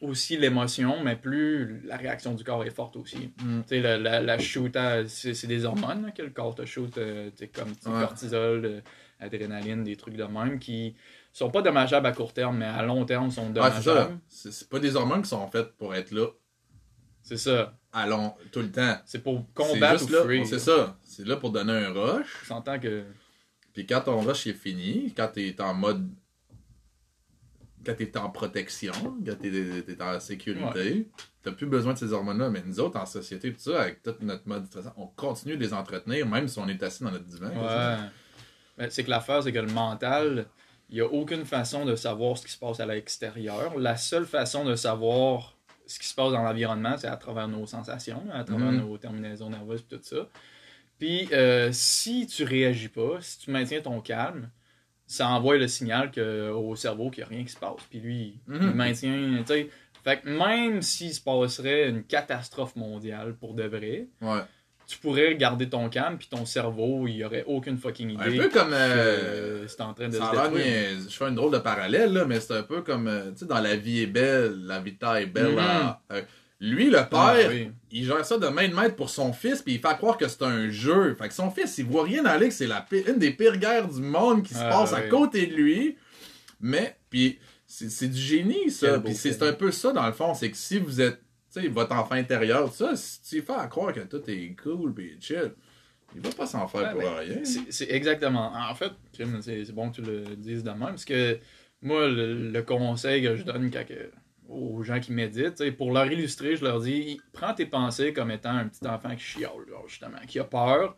aussi 0.00 0.36
l'émotion 0.36 1.02
mais 1.02 1.16
plus 1.16 1.80
la 1.84 1.96
réaction 1.96 2.34
du 2.34 2.42
corps 2.44 2.64
est 2.64 2.70
forte 2.70 2.96
aussi. 2.96 3.32
Mm. 3.42 3.60
Tu 3.62 3.68
sais 3.68 3.80
la, 3.80 3.98
la, 3.98 4.20
la 4.20 4.38
shoot 4.38 4.76
c'est 5.06 5.46
des 5.46 5.64
hormones 5.64 6.06
là, 6.06 6.10
que 6.10 6.22
le 6.22 6.30
corps 6.30 6.54
te 6.54 6.64
shoot 6.64 6.96
euh, 6.98 7.30
comme 7.54 7.70
du 7.72 7.88
Ouais. 7.88 8.00
cortisol, 8.02 8.64
euh, 8.64 8.80
adrénaline, 9.20 9.84
des 9.84 9.96
trucs 9.96 10.16
de 10.16 10.24
même 10.24 10.58
qui 10.58 10.96
sont 11.32 11.50
pas 11.50 11.62
dommageables 11.62 12.06
à 12.06 12.12
court 12.12 12.32
terme 12.34 12.58
mais 12.58 12.66
à 12.66 12.82
long 12.82 13.04
terme 13.04 13.30
sont 13.30 13.46
Ouais, 13.54 13.70
c'est 13.76 13.82
ça. 13.82 13.94
dommageables. 13.94 14.18
C'est 14.28 14.68
pas 14.68 14.78
des 14.80 14.96
hormones 14.96 15.22
qui 15.22 15.28
sont 15.28 15.46
faites 15.50 15.72
pour 15.76 15.94
être 15.94 16.10
là 16.10 16.26
c'est 17.24 17.36
ça. 17.36 17.78
à 17.92 18.06
long, 18.08 18.34
tout 18.50 18.58
le 18.58 18.72
temps. 18.72 18.96
C'est 19.06 19.22
pour 19.22 19.46
combattre 19.54 20.02
ou. 20.04 20.44
C'est 20.44 20.58
ça. 20.58 20.98
C'est 21.04 21.24
là 21.24 21.36
pour 21.36 21.50
donner 21.52 21.72
un 21.72 21.92
rush. 21.92 22.26
Je 22.42 22.46
s'entend 22.48 22.80
que 22.80 23.04
Puis 23.72 23.86
quand 23.86 24.02
ton 24.02 24.20
rush 24.20 24.46
est 24.46 24.52
fini, 24.54 25.12
quand 25.16 25.28
t'es 25.32 25.54
en 25.60 25.74
mode. 25.74 26.08
Quand 27.84 27.94
t'es 27.96 28.16
en 28.16 28.30
protection, 28.30 28.92
quand 29.26 29.34
t'es, 29.40 29.82
t'es 29.82 30.00
en 30.02 30.20
sécurité, 30.20 31.08
t'as 31.42 31.50
plus 31.50 31.66
besoin 31.66 31.94
de 31.94 31.98
ces 31.98 32.12
hormones-là. 32.12 32.48
Mais 32.48 32.62
nous 32.64 32.78
autres, 32.78 32.96
en 32.96 33.06
société, 33.06 33.52
tout 33.52 33.58
ça, 33.58 33.82
avec 33.82 34.02
tout 34.04 34.14
notre 34.20 34.46
mode 34.46 34.66
stressant, 34.66 34.92
on 34.96 35.06
continue 35.08 35.56
de 35.56 35.64
les 35.64 35.74
entretenir, 35.74 36.24
même 36.28 36.46
si 36.46 36.58
on 36.60 36.68
est 36.68 36.80
assis 36.80 37.02
dans 37.02 37.10
notre 37.10 37.24
divan. 37.24 37.48
Ouais. 37.48 38.88
C'est 38.88 39.02
que 39.02 39.10
l'affaire, 39.10 39.42
c'est 39.42 39.52
que 39.52 39.58
le 39.58 39.72
mental, 39.72 40.46
il 40.90 40.94
n'y 40.94 41.00
a 41.00 41.06
aucune 41.06 41.44
façon 41.44 41.84
de 41.84 41.96
savoir 41.96 42.38
ce 42.38 42.46
qui 42.46 42.52
se 42.52 42.58
passe 42.58 42.78
à 42.78 42.86
l'extérieur. 42.86 43.76
La 43.76 43.96
seule 43.96 44.26
façon 44.26 44.64
de 44.64 44.76
savoir 44.76 45.56
ce 45.84 45.98
qui 45.98 46.06
se 46.06 46.14
passe 46.14 46.30
dans 46.30 46.42
l'environnement, 46.42 46.96
c'est 46.96 47.08
à 47.08 47.16
travers 47.16 47.48
nos 47.48 47.66
sensations, 47.66 48.22
à 48.32 48.44
travers 48.44 48.70
Mhm. 48.70 48.78
nos 48.82 48.96
terminaisons 48.96 49.50
nerveuses 49.50 49.80
et 49.90 49.96
tout 49.96 50.02
ça. 50.04 50.28
Puis, 51.02 51.28
euh, 51.32 51.70
si 51.72 52.28
tu 52.28 52.44
réagis 52.44 52.86
pas, 52.88 53.16
si 53.20 53.40
tu 53.40 53.50
maintiens 53.50 53.80
ton 53.80 54.00
calme, 54.00 54.48
ça 55.04 55.26
envoie 55.28 55.56
le 55.58 55.66
signal 55.66 56.12
que, 56.12 56.50
au 56.50 56.76
cerveau 56.76 57.10
qu'il 57.10 57.24
n'y 57.24 57.26
a 57.26 57.28
rien 57.34 57.44
qui 57.44 57.50
se 57.50 57.58
passe. 57.58 57.82
Puis 57.90 57.98
lui, 57.98 58.38
il 58.46 58.54
Mhm. 58.54 58.72
maintient. 58.72 59.44
Fait 60.04 60.20
que 60.20 60.28
même 60.28 60.80
s'il 60.80 61.12
se 61.12 61.20
passerait 61.20 61.88
une 61.88 62.04
catastrophe 62.04 62.76
mondiale 62.76 63.34
pour 63.34 63.54
de 63.54 63.64
vrai, 63.64 64.06
Ouais. 64.20 64.42
tu 64.86 64.96
pourrais 64.98 65.34
garder 65.34 65.68
ton 65.68 65.88
calme, 65.88 66.18
puis 66.18 66.28
ton 66.30 66.46
cerveau, 66.46 67.08
il 67.08 67.16
y 67.16 67.24
aurait 67.24 67.42
aucune 67.48 67.78
fucking 67.78 68.10
idée. 68.10 68.38
Un 68.38 68.42
peu 68.44 68.48
comme. 68.48 68.72
euh, 68.72 69.66
c'est 69.66 69.80
en 69.80 69.94
train 69.94 70.06
de 70.08 70.12
Ça 70.16 70.30
se. 70.52 71.08
Je 71.10 71.16
fais 71.16 71.24
une 71.28 71.34
drôle 71.34 71.52
de 71.52 71.58
parallèle, 71.58 72.12
là, 72.12 72.24
mais 72.26 72.38
c'est 72.38 72.54
un 72.58 72.62
peu 72.62 72.82
comme, 72.82 73.08
euh, 73.08 73.32
tu 73.32 73.38
sais, 73.38 73.46
dans 73.46 73.58
La 73.60 73.74
vie 73.74 74.02
est 74.02 74.06
belle, 74.06 74.54
la 74.66 74.78
vita 74.78 75.20
est 75.20 75.26
belle. 75.26 75.50
Mhm. 75.50 75.56
là. 75.56 76.00
Euh, 76.12 76.22
lui, 76.64 76.86
le 76.86 76.92
père, 76.92 77.08
Ah, 77.12 77.36
oui. 77.48 77.70
il 77.90 78.04
gère 78.06 78.24
ça 78.24 78.38
de 78.38 78.46
main 78.46 78.68
de 78.68 78.74
maître 78.74 78.94
pour 78.94 79.10
son 79.10 79.32
fils, 79.32 79.60
puis 79.62 79.74
il 79.74 79.80
fait 79.80 79.96
croire 79.96 80.16
que 80.16 80.28
c'est 80.28 80.42
un 80.44 80.70
jeu. 80.70 81.14
Fait 81.16 81.26
que 81.26 81.34
son 81.34 81.50
fils, 81.50 81.76
il 81.78 81.86
voit 81.86 82.04
rien 82.04 82.24
aller, 82.24 82.48
que 82.48 82.54
c'est 82.54 82.68
la 82.68 82.86
une 83.08 83.18
des 83.18 83.32
pires 83.32 83.56
guerres 83.56 83.88
du 83.88 84.00
monde 84.00 84.44
qui 84.44 84.54
se 84.54 84.60
Ah, 84.60 84.68
passe 84.70 84.92
à 84.92 85.02
côté 85.02 85.46
de 85.48 85.54
lui. 85.54 85.96
Mais, 86.60 86.96
puis, 87.10 87.38
c'est 87.66 87.90
c'est 87.90 88.06
du 88.08 88.20
génie, 88.20 88.70
ça. 88.70 89.00
Puis 89.00 89.14
c'est 89.14 89.42
un 89.42 89.52
peu 89.52 89.72
ça, 89.72 89.92
dans 89.92 90.06
le 90.06 90.12
fond. 90.12 90.34
C'est 90.34 90.50
que 90.52 90.56
si 90.56 90.78
vous 90.78 91.00
êtes, 91.00 91.20
tu 91.52 91.60
sais, 91.62 91.66
votre 91.68 91.94
enfant 91.96 92.14
intérieur, 92.14 92.72
ça, 92.72 92.94
si 92.94 93.20
tu 93.22 93.42
fais 93.42 93.52
à 93.54 93.66
croire 93.66 93.92
que 93.92 94.00
tout 94.00 94.22
est 94.28 94.54
cool, 94.62 94.94
puis 94.94 95.16
chill, 95.20 95.52
il 96.14 96.20
va 96.20 96.30
pas 96.30 96.46
s'en 96.46 96.68
faire 96.68 96.92
pour 96.92 97.00
ben, 97.00 97.16
rien. 97.18 97.38
C'est 97.70 97.90
exactement. 97.90 98.52
En 98.54 98.74
fait, 98.76 98.92
c'est 99.12 99.64
c'est 99.64 99.72
bon 99.72 99.90
que 99.90 99.96
tu 99.96 100.02
le 100.02 100.36
dises 100.36 100.62
de 100.62 100.70
même, 100.70 100.80
parce 100.80 101.04
que 101.04 101.38
moi, 101.80 102.06
le, 102.06 102.50
le 102.50 102.62
conseil 102.62 103.22
que 103.24 103.34
je 103.34 103.42
donne 103.42 103.68
quand 103.70 103.84
que- 103.84 104.10
aux 104.52 104.82
gens 104.82 105.00
qui 105.00 105.12
méditent, 105.12 105.56
tu 105.56 105.72
pour 105.72 105.92
leur 105.92 106.10
illustrer, 106.10 106.56
je 106.56 106.64
leur 106.64 106.80
dis 106.80 107.20
prends 107.32 107.54
tes 107.54 107.66
pensées 107.66 108.12
comme 108.12 108.30
étant 108.30 108.56
un 108.56 108.68
petit 108.68 108.86
enfant 108.86 109.14
qui 109.16 109.22
chiale, 109.22 109.50
genre, 109.68 109.88
justement, 109.88 110.18
qui 110.26 110.38
a 110.38 110.44
peur. 110.44 110.96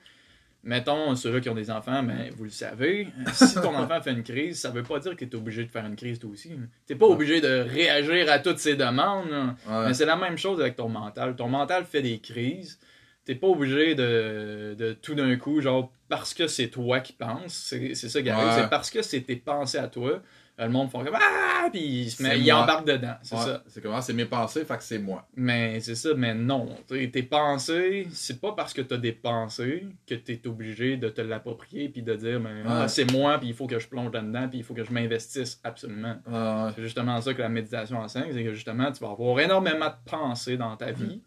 Mettons, 0.66 1.14
ceux-là 1.14 1.40
qui 1.40 1.50
ont 1.50 1.54
des 1.54 1.70
enfants, 1.70 2.02
ben, 2.02 2.30
vous 2.38 2.44
le 2.44 2.50
savez, 2.50 3.08
si 3.34 3.54
ton 3.56 3.74
enfant 3.76 4.00
fait 4.00 4.12
une 4.12 4.22
crise, 4.22 4.60
ça 4.60 4.70
veut 4.70 4.82
pas 4.82 4.98
dire 4.98 5.14
que 5.14 5.24
tu 5.26 5.32
es 5.32 5.34
obligé 5.38 5.62
de 5.64 5.70
faire 5.70 5.84
une 5.84 5.94
crise 5.96 6.18
toi 6.18 6.30
aussi. 6.30 6.52
T'es 6.86 6.94
pas 6.94 7.04
obligé 7.06 7.42
de 7.42 7.60
réagir 7.68 8.30
à 8.32 8.38
toutes 8.38 8.58
ces 8.58 8.74
demandes. 8.74 9.54
Ouais. 9.68 9.86
Mais 9.88 9.94
c'est 9.94 10.06
la 10.06 10.16
même 10.16 10.38
chose 10.38 10.58
avec 10.62 10.76
ton 10.76 10.88
mental. 10.88 11.36
Ton 11.36 11.48
mental 11.48 11.84
fait 11.84 12.00
des 12.00 12.18
crises. 12.18 12.78
T'es 13.26 13.34
pas 13.34 13.46
obligé 13.46 13.94
de, 13.94 14.74
de 14.78 14.92
tout 14.94 15.14
d'un 15.14 15.36
coup, 15.36 15.60
genre, 15.60 15.92
parce 16.08 16.32
que 16.32 16.46
c'est 16.46 16.68
toi 16.68 17.00
qui 17.00 17.12
penses, 17.14 17.52
c'est 17.54 17.94
c'est 17.94 18.08
ça 18.08 18.22
qui 18.22 18.28
arrive, 18.30 18.48
Ouais. 18.48 18.62
c'est 18.62 18.70
parce 18.70 18.90
que 18.90 19.00
c'est 19.02 19.20
tes 19.22 19.36
pensées 19.36 19.78
à 19.78 19.88
toi 19.88 20.22
le 20.58 20.68
monde 20.68 20.90
font 20.90 21.04
comme 21.04 21.16
Ah! 21.16 21.68
Puis 21.72 21.80
il, 21.80 22.10
se 22.10 22.22
met, 22.22 22.30
C'est 22.30 22.40
il 22.40 22.44
moi. 22.52 22.62
embarque 22.62 22.86
dedans. 22.86 23.14
C'est 23.22 23.34
Ouais, 23.36 23.42
ça. 23.42 23.64
C'est 23.66 23.82
comment? 23.82 24.00
C'est 24.02 24.12
mes 24.12 24.26
pensées, 24.26 24.64
fait 24.64 24.76
que 24.76 24.82
c'est 24.84 24.98
moi. 24.98 25.26
Mais 25.34 25.80
c'est 25.80 25.94
ça, 25.94 26.10
mais 26.14 26.34
non. 26.34 26.66
T'sais, 26.86 27.08
tes 27.10 27.22
pensées, 27.22 28.06
c'est 28.12 28.40
pas 28.40 28.52
parce 28.52 28.72
que 28.74 28.82
t'as 28.82 28.98
des 28.98 29.12
pensées 29.12 29.86
que 30.06 30.14
t'es 30.14 30.46
obligé 30.46 30.96
de 30.98 31.08
te 31.08 31.22
l'approprier 31.22 31.88
puis 31.88 32.02
de 32.02 32.14
dire, 32.14 32.38
ben, 32.40 32.64
ah, 32.68 32.86
c'est 32.86 33.10
moi, 33.10 33.38
puis 33.38 33.48
il 33.48 33.54
faut 33.54 33.66
que 33.66 33.78
je 33.78 33.88
plonge 33.88 34.12
là-dedans, 34.12 34.48
puis 34.48 34.58
il 34.58 34.64
faut 34.64 34.74
que 34.74 34.84
je 34.84 34.92
m'investisse 34.92 35.58
absolument. 35.64 36.16
Ah, 36.30 36.70
C'est 36.76 36.82
justement 36.82 37.20
ça 37.20 37.32
que 37.32 37.40
la 37.40 37.48
méditation 37.48 37.98
enseigne, 37.98 38.32
c'est 38.32 38.44
que 38.44 38.52
justement, 38.52 38.92
tu 38.92 39.02
vas 39.02 39.10
avoir 39.10 39.40
énormément 39.40 39.86
de 39.88 40.10
pensées 40.10 40.56
dans 40.58 40.76
ta 40.76 40.92
vie. 40.92 41.22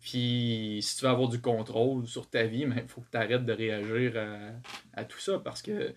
Puis, 0.00 0.80
si 0.82 0.96
tu 0.96 1.04
veux 1.04 1.10
avoir 1.12 1.28
du 1.28 1.40
contrôle 1.40 2.08
sur 2.08 2.28
ta 2.28 2.42
vie, 2.42 2.62
il 2.66 2.88
faut 2.88 3.00
que 3.02 3.10
tu 3.12 3.16
arrêtes 3.16 3.46
de 3.46 3.52
réagir 3.52 4.14
à, 4.16 5.00
à 5.00 5.04
tout 5.04 5.20
ça. 5.20 5.38
Parce 5.38 5.62
que, 5.62 5.94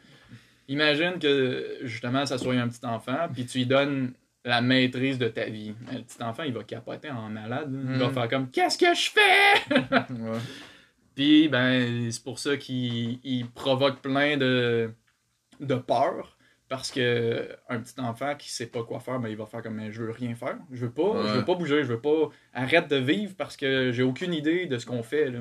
imagine 0.68 1.20
que, 1.20 1.78
justement, 1.84 2.26
ça 2.26 2.38
soit 2.38 2.56
un 2.56 2.68
petit 2.68 2.86
enfant, 2.86 3.28
puis 3.34 3.46
tu 3.46 3.60
lui 3.60 3.66
donnes 3.66 4.14
la 4.44 4.62
maîtrise 4.62 5.18
de 5.18 5.28
ta 5.28 5.46
vie. 5.46 5.74
Mais 5.90 5.98
le 5.98 6.04
petit 6.04 6.22
enfant, 6.22 6.44
il 6.44 6.54
va 6.54 6.64
capoter 6.64 7.10
en 7.10 7.30
malade. 7.30 7.70
Il 7.72 7.98
va 7.98 8.10
Mm. 8.10 8.14
faire 8.14 8.30
comme 8.30 8.50
Qu'est-ce 8.52 8.78
que 8.78 8.94
je 8.94 9.10
fais? 9.10 10.14
Ouais. 10.14 10.40
puis, 11.16 11.48
ben, 11.48 12.12
c'est 12.12 12.24
pour 12.24 12.40
ça 12.40 12.58
qu'il 12.58 13.20
il 13.24 13.48
provoque 13.50 14.02
plein 14.02 14.38
de, 14.38 14.92
de 15.60 15.76
peur. 15.76 16.32
Parce 16.68 16.92
que 16.92 17.48
un 17.70 17.80
petit 17.80 18.00
enfant 18.00 18.34
qui 18.36 18.50
sait 18.52 18.66
pas 18.66 18.84
quoi 18.84 19.00
faire, 19.00 19.20
ben, 19.20 19.30
il 19.30 19.38
va 19.38 19.46
faire 19.46 19.62
comme, 19.62 19.76
Mais 19.76 19.92
je 19.92 20.02
veux 20.02 20.12
rien 20.12 20.34
faire. 20.34 20.58
Je 20.72 20.86
veux 20.86 20.92
pas, 20.92 21.22
je 21.28 21.38
veux 21.40 21.46
pas 21.46 21.54
bouger, 21.54 21.84
je 21.84 21.90
veux 21.94 22.02
pas. 22.02 22.30
Arrête 22.56 22.88
de 22.90 22.96
vivre 22.96 23.34
parce 23.38 23.56
que 23.56 23.92
j'ai 23.92 24.02
aucune 24.04 24.34
idée 24.34 24.66
de 24.66 24.78
ce 24.80 24.86
qu'on 24.86 25.04
fait, 25.04 25.30
là. 25.30 25.40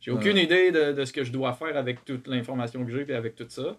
J'ai 0.00 0.10
aucune 0.10 0.34
Ouais. 0.36 0.44
idée 0.44 0.72
de, 0.72 0.92
de 0.92 1.04
ce 1.04 1.12
que 1.12 1.24
je 1.24 1.30
dois 1.30 1.52
faire 1.52 1.76
avec 1.76 2.04
toute 2.04 2.26
l'information 2.26 2.84
que 2.84 2.90
j'ai 2.90 3.08
et 3.10 3.14
avec 3.14 3.36
tout 3.36 3.44
ça. 3.48 3.76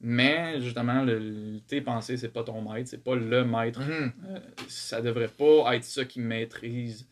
Mais, 0.00 0.60
justement, 0.60 1.02
le, 1.02 1.58
tes 1.66 1.80
pensées, 1.80 2.16
c'est 2.16 2.28
pas 2.32 2.44
ton 2.44 2.62
maître, 2.62 2.88
c'est 2.88 3.02
pas 3.02 3.16
le 3.16 3.44
maître 3.44 3.80
Mhm. 3.80 4.12
euh, 4.28 4.38
ça 4.68 5.00
devrait 5.00 5.26
pas 5.28 5.74
être 5.74 5.82
ça 5.84 6.04
qui 6.04 6.20
maîtrise 6.20 7.06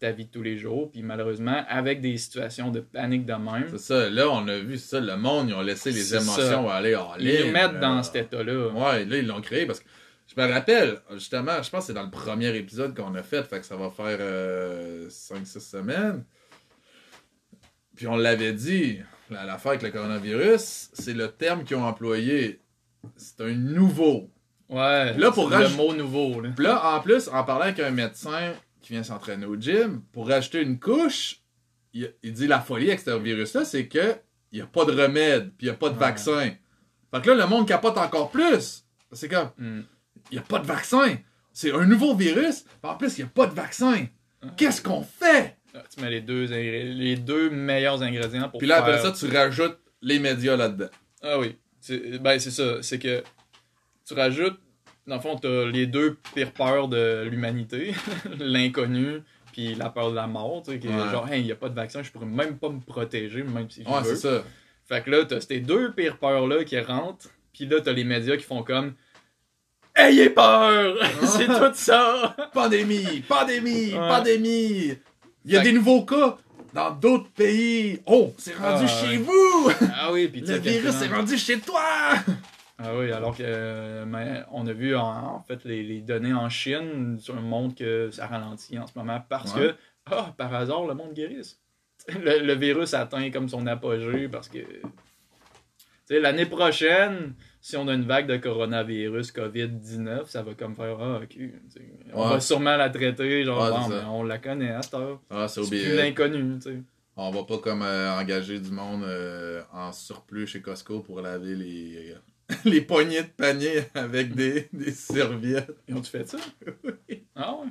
ta 0.00 0.10
vie 0.10 0.24
de 0.24 0.30
tous 0.30 0.42
les 0.42 0.58
jours. 0.58 0.90
Puis 0.90 1.02
malheureusement, 1.02 1.64
avec 1.68 2.00
des 2.00 2.16
situations 2.18 2.70
de 2.72 2.80
panique 2.80 3.24
de 3.24 3.34
même, 3.34 3.68
C'est 3.70 3.78
ça, 3.78 4.10
là, 4.10 4.28
on 4.30 4.48
a 4.48 4.58
vu 4.58 4.78
ça, 4.78 4.98
le 5.00 5.16
monde, 5.16 5.48
ils 5.50 5.54
ont 5.54 5.62
laissé 5.62 5.92
les 5.92 6.14
émotions 6.14 6.68
aller 6.68 6.96
en 6.96 7.14
ils 7.20 7.26
ligne. 7.26 7.46
nous 7.46 7.52
mettent 7.52 7.72
là. 7.74 7.78
dans 7.78 8.02
cet 8.02 8.16
état-là. 8.16 8.68
Ouais, 8.70 9.04
là, 9.04 9.16
ils 9.16 9.26
l'ont 9.26 9.40
créé 9.40 9.64
parce 9.64 9.78
que 9.78 9.86
je 10.26 10.40
me 10.40 10.50
rappelle, 10.52 10.98
justement, 11.12 11.62
je 11.62 11.70
pense 11.70 11.82
que 11.82 11.86
c'est 11.86 11.92
dans 11.94 12.02
le 12.02 12.10
premier 12.10 12.54
épisode 12.56 12.96
qu'on 12.96 13.14
a 13.14 13.22
fait, 13.22 13.44
fait 13.44 13.60
que 13.60 13.66
ça 13.66 13.76
va 13.76 13.90
faire 13.90 14.18
5-6 15.08 15.60
semaines. 15.60 16.24
Puis 17.94 18.08
on 18.08 18.16
l'avait 18.16 18.52
dit, 18.52 18.98
l'affaire 19.30 19.72
avec 19.72 19.82
le 19.82 19.90
coronavirus, 19.90 20.90
c'est 20.92 21.14
le 21.14 21.28
terme 21.30 21.64
qu'ils 21.64 21.76
ont 21.76 21.84
employé. 21.84 22.60
C'est 23.16 23.40
un 23.42 23.52
nouveau. 23.54 24.30
Ouais, 24.68 25.16
Là, 25.18 25.30
pour 25.30 25.50
c'est 25.50 25.58
le 25.58 25.64
raj- 25.66 25.76
mot 25.76 25.94
nouveau. 25.94 26.40
Là. 26.40 26.50
Puis 26.56 26.64
là, 26.64 26.96
en 26.96 27.00
plus, 27.00 27.28
en 27.28 27.44
parlant 27.44 27.62
avec 27.64 27.80
un 27.80 27.90
médecin 27.90 28.52
qui 28.80 28.92
vient 28.92 29.02
s'entraîner 29.02 29.46
au 29.46 29.56
gym, 29.56 30.02
pour 30.12 30.28
rajouter 30.28 30.62
une 30.62 30.78
couche, 30.80 31.40
il, 31.92 32.12
il 32.22 32.32
dit 32.32 32.46
la 32.46 32.60
folie 32.60 32.88
avec 32.88 33.00
ce 33.00 33.10
virus-là, 33.10 33.64
c'est 33.64 33.86
que 33.88 34.16
il 34.52 34.56
n'y 34.56 34.62
a 34.62 34.66
pas 34.66 34.84
de 34.84 34.92
remède, 34.92 35.50
puis 35.56 35.66
il 35.66 35.70
n'y 35.70 35.74
a 35.74 35.78
pas 35.78 35.88
de 35.88 35.94
Ouais. 35.94 36.00
vaccin. 36.00 36.50
Fait 37.12 37.20
que 37.22 37.30
là, 37.30 37.34
le 37.34 37.46
monde 37.46 37.66
capote 37.68 37.98
encore 37.98 38.30
plus. 38.30 38.84
C'est 39.12 39.28
comme, 39.28 39.50
Hmm. 39.58 39.82
il 40.30 40.34
n'y 40.34 40.38
a 40.38 40.42
pas 40.46 40.58
de 40.58 40.66
vaccin. 40.66 41.16
C'est 41.52 41.72
un 41.72 41.84
nouveau 41.84 42.14
virus, 42.14 42.64
en 42.82 42.94
plus, 42.96 43.18
il 43.18 43.22
n'y 43.24 43.28
a 43.28 43.32
pas 43.32 43.46
de 43.46 43.54
vaccin. 43.54 44.06
Qu'est-ce 44.56 44.82
qu'on 44.82 45.02
fait? 45.02 45.56
Ah, 45.74 45.82
Tu 45.92 46.00
mets 46.00 46.10
les 46.10 46.20
deux, 46.20 46.44
les 46.46 47.16
deux 47.16 47.50
meilleurs 47.50 48.02
ingrédients 48.02 48.48
pour 48.48 48.58
Puis 48.58 48.68
là, 48.68 48.76
après 48.78 48.98
ça, 49.00 49.12
tu 49.12 49.26
rajoutes 49.34 49.78
les 50.02 50.18
médias 50.18 50.56
là-dedans. 50.56 50.88
Ah 51.22 51.38
oui. 51.38 51.56
Ben, 52.20 52.38
c'est 52.38 52.50
ça. 52.50 52.82
C'est 52.82 52.98
que 52.98 53.22
tu 54.06 54.14
rajoutes, 54.14 54.58
dans 55.06 55.16
le 55.16 55.20
fond, 55.20 55.36
t'as 55.36 55.66
les 55.66 55.86
deux 55.86 56.16
pires 56.34 56.52
peurs 56.52 56.88
de 56.88 57.24
l'humanité. 57.28 57.92
L'inconnu, 58.38 59.20
puis 59.52 59.74
la 59.74 59.90
peur 59.90 60.10
de 60.10 60.16
la 60.16 60.26
mort. 60.26 60.62
Tu 60.64 60.72
sais, 60.72 60.78
qui 60.78 60.86
est 60.86 60.90
Ouais. 60.90 61.10
genre, 61.10 61.28
hey, 61.30 61.40
il 61.40 61.46
n'y 61.46 61.52
a 61.52 61.56
pas 61.56 61.68
de 61.68 61.74
vaccin, 61.74 62.02
je 62.02 62.10
pourrais 62.10 62.26
même 62.26 62.56
pas 62.58 62.68
me 62.68 62.80
protéger, 62.80 63.42
même 63.42 63.68
si 63.68 63.82
je 63.84 63.88
Ouais, 63.88 64.00
veux. 64.02 64.14
c'est 64.14 64.28
ça. 64.28 64.44
Fait 64.86 65.02
que 65.02 65.10
là, 65.10 65.24
t'as 65.24 65.40
ces 65.40 65.60
deux 65.60 65.92
pires 65.92 66.18
peurs-là 66.18 66.64
qui 66.64 66.78
rentrent, 66.78 67.28
puis 67.52 67.66
là, 67.66 67.80
t'as 67.80 67.92
les 67.92 68.04
médias 68.04 68.36
qui 68.36 68.44
font 68.44 68.62
comme 68.62 68.94
Ayez 69.96 70.30
peur! 70.30 70.96
c'est 71.22 71.46
tout 71.46 71.72
ça! 71.74 72.34
Pandémie, 72.52 73.20
pandémie, 73.28 73.92
Ouais. 73.94 74.08
pandémie. 74.08 74.94
Il 75.44 75.52
y 75.52 75.56
a 75.56 75.60
Fait 75.62 75.66
des 75.70 75.72
nouveaux 75.72 76.04
cas 76.04 76.38
dans 76.72 76.90
d'autres 76.90 77.30
pays. 77.30 78.00
Oh, 78.06 78.32
c'est 78.38 78.54
rendu 78.56 78.84
Ah, 78.84 78.86
chez 78.86 79.16
vous! 79.18 79.70
Ah 79.94 80.12
oui, 80.12 80.28
puis 80.28 80.40
Le 80.46 80.56
virus 80.58 81.00
est 81.02 81.08
rendu 81.08 81.36
chez 81.38 81.58
toi! 81.60 81.82
Ah 82.78 82.90
oui, 82.98 83.12
alors 83.12 83.36
que 83.36 83.42
euh, 83.46 84.04
mais 84.04 84.42
on 84.50 84.66
a 84.66 84.72
vu 84.72 84.96
en, 84.96 85.04
en 85.36 85.40
fait 85.46 85.64
les, 85.64 85.82
les 85.84 86.00
données 86.00 86.32
en 86.34 86.48
Chine 86.48 87.18
sur 87.20 87.34
montrent 87.36 87.76
que 87.76 88.10
ça 88.10 88.26
ralentit 88.26 88.78
en 88.78 88.86
ce 88.86 88.92
moment 88.98 89.22
parce 89.28 89.54
Ouais. 89.54 89.60
que, 89.68 89.74
ah, 90.10 90.34
par 90.36 90.52
hasard, 90.52 90.84
le 90.86 90.94
monde 90.94 91.12
guérisse. 91.14 91.60
Le, 92.08 92.40
le 92.44 92.54
virus 92.54 92.92
atteint 92.92 93.30
comme 93.30 93.48
son 93.48 93.66
apogée 93.68 94.28
parce 94.28 94.48
que. 94.48 94.58
Tu 94.58 94.82
sais, 96.06 96.20
l'année 96.20 96.46
prochaine, 96.46 97.34
si 97.66 97.78
on 97.78 97.88
a 97.88 97.94
une 97.94 98.04
vague 98.04 98.26
de 98.26 98.36
coronavirus 98.36 99.32
COVID-19, 99.32 100.26
ça 100.26 100.42
va 100.42 100.52
comme 100.52 100.74
faire 100.74 100.98
Ah, 101.00 101.20
ok. 101.22 101.28
tu 101.30 101.50
sais, 101.70 101.80
On 102.12 102.24
Ouais. 102.24 102.28
va 102.34 102.40
sûrement 102.40 102.76
la 102.76 102.90
traiter, 102.90 103.42
genre, 103.42 103.62
Ouais, 103.64 103.70
bon, 103.70 103.82
c'est 103.84 103.90
ça. 103.94 104.00
ben, 104.02 104.08
on 104.10 104.22
la 104.22 104.36
connaît 104.38 104.70
à 104.72 104.82
cette 104.82 104.92
heure. 104.92 105.22
Ah, 105.30 105.48
c'est 105.48 105.62
C'est 105.64 105.70
plus 105.70 105.96
l'inconnu, 105.96 106.58
tu 106.58 106.60
sais. 106.60 106.76
On 107.16 107.30
va 107.30 107.44
pas 107.44 107.56
comme 107.58 107.80
euh, 107.80 108.12
engager 108.20 108.60
du 108.60 108.70
monde 108.70 109.04
euh, 109.04 109.62
en 109.72 109.92
surplus 109.92 110.46
chez 110.46 110.60
Costco 110.60 111.00
pour 111.00 111.22
laver 111.22 111.54
les, 111.54 112.14
les 112.66 112.82
poignées 112.82 113.22
de 113.22 113.28
panier 113.28 113.84
avec 113.94 114.34
des, 114.34 114.68
des 114.74 114.90
serviettes. 114.92 115.74
Ils 115.88 115.94
ont-tu 115.94 116.10
fait 116.10 116.28
ça? 116.28 116.36
Ah 117.34 117.54
ouais. 117.54 117.68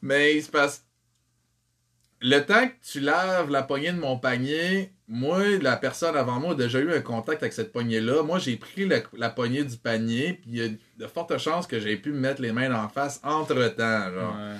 Mais 0.00 0.34
il 0.36 0.42
se 0.42 0.50
passe. 0.50 0.82
Le 2.26 2.40
temps 2.40 2.66
que 2.66 2.72
tu 2.90 3.00
laves 3.00 3.50
la 3.50 3.62
poignée 3.62 3.92
de 3.92 3.98
mon 3.98 4.16
panier, 4.18 4.90
moi, 5.08 5.40
la 5.60 5.76
personne 5.76 6.16
avant 6.16 6.40
moi 6.40 6.52
a 6.52 6.54
déjà 6.54 6.78
eu 6.78 6.90
un 6.90 7.02
contact 7.02 7.42
avec 7.42 7.52
cette 7.52 7.70
poignée-là. 7.70 8.22
Moi, 8.22 8.38
j'ai 8.38 8.56
pris 8.56 8.88
la, 8.88 9.00
la 9.14 9.28
poignée 9.28 9.62
du 9.62 9.76
panier, 9.76 10.32
puis 10.40 10.50
il 10.50 10.56
y 10.56 10.62
a 10.64 10.68
de 10.68 11.06
fortes 11.06 11.36
chances 11.36 11.66
que 11.66 11.78
j'ai 11.78 11.96
pu 11.98 12.12
me 12.12 12.18
mettre 12.20 12.40
les 12.40 12.50
mains 12.52 12.74
en 12.74 12.88
face 12.88 13.20
entre-temps. 13.22 14.10
Genre. 14.10 14.34
Ouais. 14.36 14.56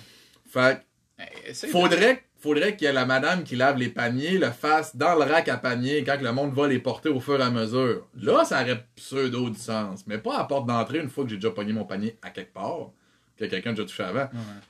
Fait 0.47 0.77
que 0.77 1.23
Hey, 1.23 1.53
de- 1.53 1.69
faudrait, 1.69 2.25
faudrait 2.39 2.77
qu'il 2.77 2.87
y 2.87 2.91
ait 2.91 2.93
la 2.93 3.07
madame 3.07 3.45
qui 3.45 3.57
lave 3.57 3.79
les 3.79 3.89
paniers, 3.89 4.37
le 4.37 4.51
fasse 4.51 4.95
dans 4.97 5.15
le 5.15 5.23
rack 5.23 5.49
à 5.49 5.57
panier 5.57 6.05
quand 6.05 6.21
le 6.21 6.33
monde 6.33 6.53
va 6.53 6.67
les 6.69 6.81
porter 6.81 7.09
au 7.09 7.21
fur 7.21 7.41
et 7.41 7.45
à 7.45 7.51
mesure. 7.51 8.07
Là, 8.21 8.45
ça 8.45 8.61
aurait 8.63 8.85
pseudo 8.97 9.49
du 9.49 9.59
sens. 9.59 10.07
Mais 10.07 10.19
pas 10.19 10.35
à 10.35 10.39
la 10.39 10.45
porte 10.45 10.67
d'entrée 10.67 10.99
une 10.99 11.09
fois 11.09 11.25
que 11.25 11.31
j'ai 11.31 11.37
déjà 11.37 11.51
pogné 11.53 11.73
mon 11.73 11.85
panier 11.85 12.19
à 12.21 12.29
quelque 12.31 12.53
part, 12.53 12.91
que 13.39 13.45
quelqu'un 13.47 13.71
a 13.71 13.73
déjà 13.75 13.85
touché 13.85 14.03
avant. 14.03 14.21
Ouais. 14.25 14.29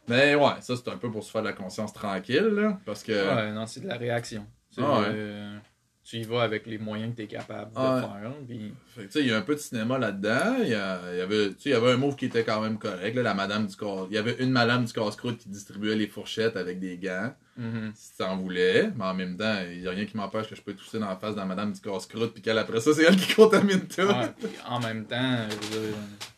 Mais 0.09 0.35
ouais, 0.35 0.53
ça 0.61 0.75
c'est 0.77 0.89
un 0.89 0.97
peu 0.97 1.11
pour 1.11 1.23
se 1.25 1.31
faire 1.31 1.43
de 1.43 1.49
la 1.49 1.53
conscience 1.53 1.93
tranquille, 1.93 2.45
là, 2.55 2.79
parce 2.87 3.03
que... 3.03 3.13
Ouais, 3.13 3.53
non, 3.53 3.67
c'est 3.67 3.81
de 3.81 3.89
la 3.89 3.97
réaction. 3.97 4.47
Ah 4.79 5.01
ouais. 5.01 5.07
euh, 5.11 5.57
tu 6.03 6.17
y 6.19 6.25
vas 6.25 6.43
avec 6.43 6.67
les 6.67 6.77
moyens 6.77 7.13
que 7.13 7.17
tu 7.17 7.23
es 7.23 7.27
capable 7.27 7.71
de 7.73 7.79
Ah 7.79 8.19
faire. 8.21 8.33
Puis, 8.47 8.75
Fait 8.89 9.01
que, 9.03 9.07
tu 9.07 9.13
sais, 9.13 9.21
il 9.21 9.29
y 9.29 9.33
a 9.33 9.39
un 9.39 9.43
peu 9.43 9.55
de 9.55 9.61
cinéma 9.61 9.99
là-dedans. 9.99 10.57
Il 10.61 10.69
y, 10.69 10.75
a- 10.75 11.01
il 11.13 11.17
y 11.19 11.21
avait, 11.23 11.47
il 11.65 11.71
y 11.71 11.73
avait 11.73 11.93
un 11.93 11.97
move 11.97 12.15
qui 12.17 12.27
était 12.27 12.45
quand 12.45 12.61
même 12.61 12.79
correct. 12.79 13.15
Là, 13.17 13.23
la 13.23 13.33
madame 13.33 13.67
du 13.67 13.75
casse- 13.75 14.07
Il 14.11 14.15
y 14.15 14.19
avait 14.19 14.37
une 14.41 14.51
madame 14.51 14.85
du 14.85 14.93
casse-croûte 14.93 15.39
qui 15.39 15.49
distribuait 15.49 15.95
les 15.97 16.07
fourchettes 16.07 16.57
avec 16.59 16.79
des 16.79 16.99
gants. 16.99 17.33
mhm. 17.57 17.93
Si 17.95 18.19
t'en 18.19 18.37
voulais. 18.37 18.91
Mais 18.97 19.05
en 19.05 19.15
même 19.15 19.37
temps, 19.39 19.57
il 19.71 19.81
y 19.81 19.89
a 19.89 19.93
rien 19.93 20.05
qui 20.05 20.17
m'empêche 20.19 20.47
que 20.49 20.55
je 20.57 20.61
peux 20.63 20.75
tousser 20.75 20.99
dans 20.99 21.09
la 21.09 21.17
face 21.17 21.35
de 21.37 21.41
la 21.41 21.47
madame 21.47 21.73
du 21.73 21.81
casse-croûte. 21.81 22.35
Puis 22.35 22.43
qu'elle, 22.43 22.59
après 22.59 22.81
ça, 22.81 22.93
c'est 22.93 23.05
elle 23.05 23.17
qui 23.17 23.33
contamine 23.35 23.87
tout. 23.89 24.03
En 24.69 24.81
même 24.81 25.07
temps, 25.07 25.47
je 25.49 25.79
veux 25.79 25.87
dire, 25.87 25.97
c'est 26.19 26.34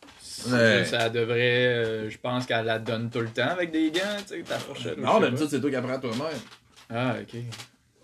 Ouais. 0.48 0.84
ça 0.84 1.08
devrait. 1.08 1.66
euh, 1.66 2.10
je 2.10 2.18
pense 2.18 2.46
qu'elle 2.46 2.64
la 2.66 2.78
donne 2.78 3.10
tout 3.10 3.20
le 3.20 3.28
temps 3.28 3.48
avec 3.48 3.70
des 3.70 3.90
gants, 3.90 4.00
tu 4.18 4.34
sais, 4.36 4.42
ta 4.42 4.58
fourchette. 4.58 4.98
non, 4.98 5.20
d'habitude, 5.20 5.48
c'est 5.48 5.60
toi 5.60 5.70
qui 5.70 5.76
apprends 5.76 5.98
toi-même. 6.00 6.40
Ah, 6.90 7.16
ok. 7.20 7.40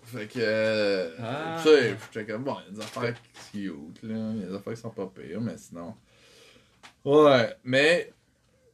Fait 0.05 0.27
que, 0.27 0.39
euh, 0.39 1.09
Ah. 1.21 1.59
tu 1.63 1.69
sais, 1.69 1.95
j'étais 2.13 2.31
comme, 2.31 2.43
bon, 2.43 2.57
il 2.67 2.73
y 2.73 2.75
a 2.75 2.79
des 2.79 2.83
affaires 2.85 3.13
cute, 3.51 4.03
là. 4.03 4.31
Il 4.35 4.41
y 4.41 4.43
a 4.43 4.47
des 4.47 4.55
affaires 4.55 4.73
qui 4.73 4.81
sont 4.81 4.89
pas 4.89 5.11
pires, 5.15 5.41
mais 5.41 5.57
sinon. 5.57 5.95
Ouais, 7.05 7.55
mais 7.63 8.11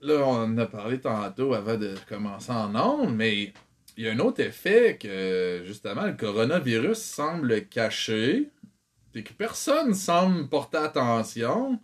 là, 0.02 0.16
on 0.26 0.44
en 0.44 0.58
a 0.58 0.66
parlé 0.66 1.00
tantôt 1.00 1.54
avant 1.54 1.76
de 1.78 1.96
commencer 2.08 2.52
en 2.52 2.76
ondes, 2.76 3.16
mais 3.16 3.54
il 3.98 4.06
y 4.06 4.08
a 4.08 4.12
un 4.14 4.20
autre 4.20 4.42
effet 4.42 4.98
que, 5.02 5.64
justement, 5.66 6.04
le 6.06 6.14
coronavirus 6.14 6.98
semble 6.98 7.66
cacher, 7.66 8.50
et 9.16 9.24
que 9.24 9.34
personne 9.34 9.94
semble 9.94 10.48
porter 10.50 10.78
attention. 10.78 11.80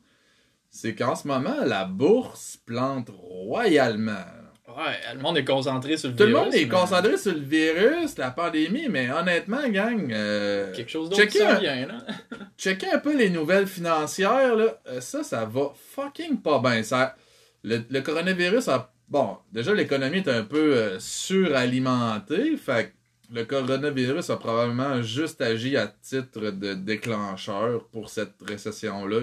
C'est 0.75 0.93
qu'en 0.93 1.15
ce 1.15 1.25
moment, 1.25 1.55
la 1.65 1.85
bourse 1.85 2.57
plante 2.65 3.09
royalement. 3.09 4.25
Ouais, 4.67 5.13
le 5.13 5.21
monde 5.21 5.37
est 5.37 5.45
concentré 5.45 5.95
sur 5.95 6.09
le 6.09 6.17
Tout 6.17 6.23
le 6.23 6.29
virus, 6.31 6.43
monde 6.43 6.53
est 6.53 6.65
mais 6.65 6.67
concentré 6.67 7.17
sur 7.17 7.33
le 7.33 7.39
virus, 7.39 8.17
la 8.17 8.29
pandémie, 8.31 8.89
mais 8.89 9.09
honnêtement, 9.09 9.69
gang, 9.69 10.11
euh, 10.11 10.73
Quelque 10.73 10.91
chose 10.91 11.09
d'autre 11.09 11.21
checker, 11.21 11.45
un, 11.45 11.59
vient, 11.59 11.87
là. 11.87 11.99
checker 12.57 12.91
un 12.91 12.99
peu 12.99 13.15
les 13.15 13.29
nouvelles 13.29 13.67
financières, 13.67 14.57
là, 14.57 14.81
euh, 14.89 14.99
ça, 14.99 15.23
ça 15.23 15.45
va 15.45 15.71
fucking 15.95 16.41
pas 16.41 16.59
bien. 16.59 16.83
Ça, 16.83 17.15
le, 17.63 17.79
le 17.89 18.01
coronavirus 18.01 18.67
a. 18.67 18.91
Bon, 19.07 19.37
déjà, 19.53 19.73
l'économie 19.73 20.17
est 20.17 20.27
un 20.27 20.43
peu 20.43 20.75
euh, 20.75 20.99
suralimentée, 20.99 22.57
fait 22.57 22.87
que 22.87 23.33
le 23.33 23.45
coronavirus 23.45 24.29
a 24.29 24.35
probablement 24.35 25.01
juste 25.01 25.39
agi 25.41 25.77
à 25.77 25.87
titre 25.87 26.51
de 26.51 26.73
déclencheur 26.73 27.85
pour 27.93 28.09
cette 28.09 28.35
récession-là 28.45 29.21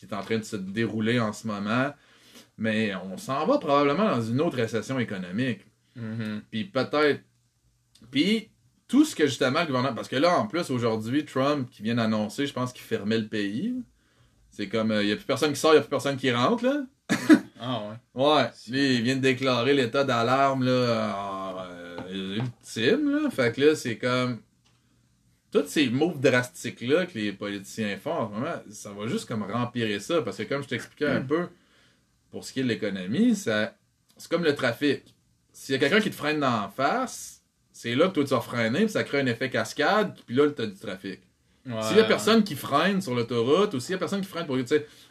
qui 0.00 0.06
est 0.06 0.14
en 0.14 0.22
train 0.22 0.38
de 0.38 0.44
se 0.44 0.56
dérouler 0.56 1.20
en 1.20 1.32
ce 1.32 1.46
moment. 1.46 1.92
Mais 2.56 2.94
on 2.94 3.18
s'en 3.18 3.46
va 3.46 3.58
probablement 3.58 4.04
dans 4.04 4.22
une 4.22 4.40
autre 4.40 4.56
récession 4.56 4.98
économique. 4.98 5.60
Mhm. 5.94 6.42
Puis 6.50 6.64
peut-être. 6.64 7.22
Puis 8.10 8.50
tout 8.88 9.04
ce 9.04 9.14
que 9.14 9.26
justement 9.26 9.60
le 9.60 9.66
gouvernement. 9.66 9.94
Parce 9.94 10.08
que 10.08 10.16
là, 10.16 10.38
en 10.38 10.46
plus, 10.46 10.70
aujourd'hui, 10.70 11.24
Trump 11.24 11.68
qui 11.70 11.82
vient 11.82 11.94
d'annoncer, 11.94 12.46
je 12.46 12.52
pense 12.52 12.72
qu'il 12.72 12.82
fermait 12.82 13.18
le 13.18 13.28
pays. 13.28 13.74
C'est 14.50 14.68
comme. 14.68 14.90
Il 15.00 15.06
n'y 15.06 15.12
a 15.12 15.16
plus 15.16 15.24
personne 15.24 15.52
qui 15.52 15.60
sort, 15.60 15.72
il 15.72 15.74
n'y 15.74 15.78
a 15.78 15.82
plus 15.82 15.90
personne 15.90 16.16
qui 16.16 16.32
rentre, 16.32 16.64
là. 16.64 16.86
Ah 17.62 17.82
ouais. 18.14 18.24
Ouais. 18.24 18.50
Lui, 18.70 18.94
il 18.96 19.02
vient 19.02 19.16
de 19.16 19.20
déclarer 19.20 19.74
l'état 19.74 20.02
d'alarme, 20.02 20.64
là, 20.64 21.14
en, 21.14 21.58
euh, 22.08 22.36
ultime, 22.38 23.10
là. 23.10 23.28
Fait 23.28 23.54
que 23.54 23.60
là, 23.60 23.76
c'est 23.76 23.98
comme. 23.98 24.38
Tous 25.50 25.66
ces 25.66 25.90
moves 25.90 26.20
drastiques-là 26.20 27.06
que 27.06 27.18
les 27.18 27.32
politiciens 27.32 27.96
font 27.96 28.12
en 28.12 28.28
ce 28.28 28.34
moment, 28.34 28.54
ça 28.70 28.92
va 28.92 29.06
juste 29.08 29.26
comme 29.26 29.42
rempirer 29.42 29.98
ça. 29.98 30.22
Parce 30.22 30.36
que 30.36 30.44
comme 30.44 30.62
je 30.62 30.68
t'expliquais 30.68 31.08
un 31.08 31.22
peu, 31.22 31.48
pour 32.30 32.44
ce 32.44 32.52
qui 32.52 32.60
est 32.60 32.62
de 32.62 32.68
l'économie, 32.68 33.34
ça... 33.34 33.74
c'est 34.16 34.30
comme 34.30 34.44
le 34.44 34.54
trafic. 34.54 35.14
S'il 35.52 35.74
y 35.74 35.76
a 35.76 35.80
quelqu'un 35.80 36.00
qui 36.00 36.10
te 36.10 36.14
freine 36.14 36.40
dans 36.40 36.62
la 36.62 36.72
face, 36.74 37.42
c'est 37.72 37.94
là 37.94 38.08
que 38.08 38.12
toi 38.12 38.24
tu 38.24 38.30
vas 38.30 38.40
freiner, 38.40 38.80
puis 38.80 38.90
ça 38.90 39.04
crée 39.04 39.20
un 39.20 39.26
effet 39.26 39.50
cascade, 39.50 40.16
puis 40.26 40.36
là, 40.36 40.48
tu 40.50 40.62
as 40.62 40.66
du 40.66 40.76
trafic. 40.76 41.20
Ouais. 41.66 41.82
S'il 41.82 41.96
y 41.96 42.00
a 42.00 42.04
personne 42.04 42.44
qui 42.44 42.54
freine 42.54 43.00
sur 43.00 43.14
l'autoroute, 43.14 43.74
ou 43.74 43.80
s'il 43.80 43.92
y 43.92 43.94
a 43.94 43.98
personne 43.98 44.20
qui 44.20 44.28
freine 44.28 44.46
pour, 44.46 44.56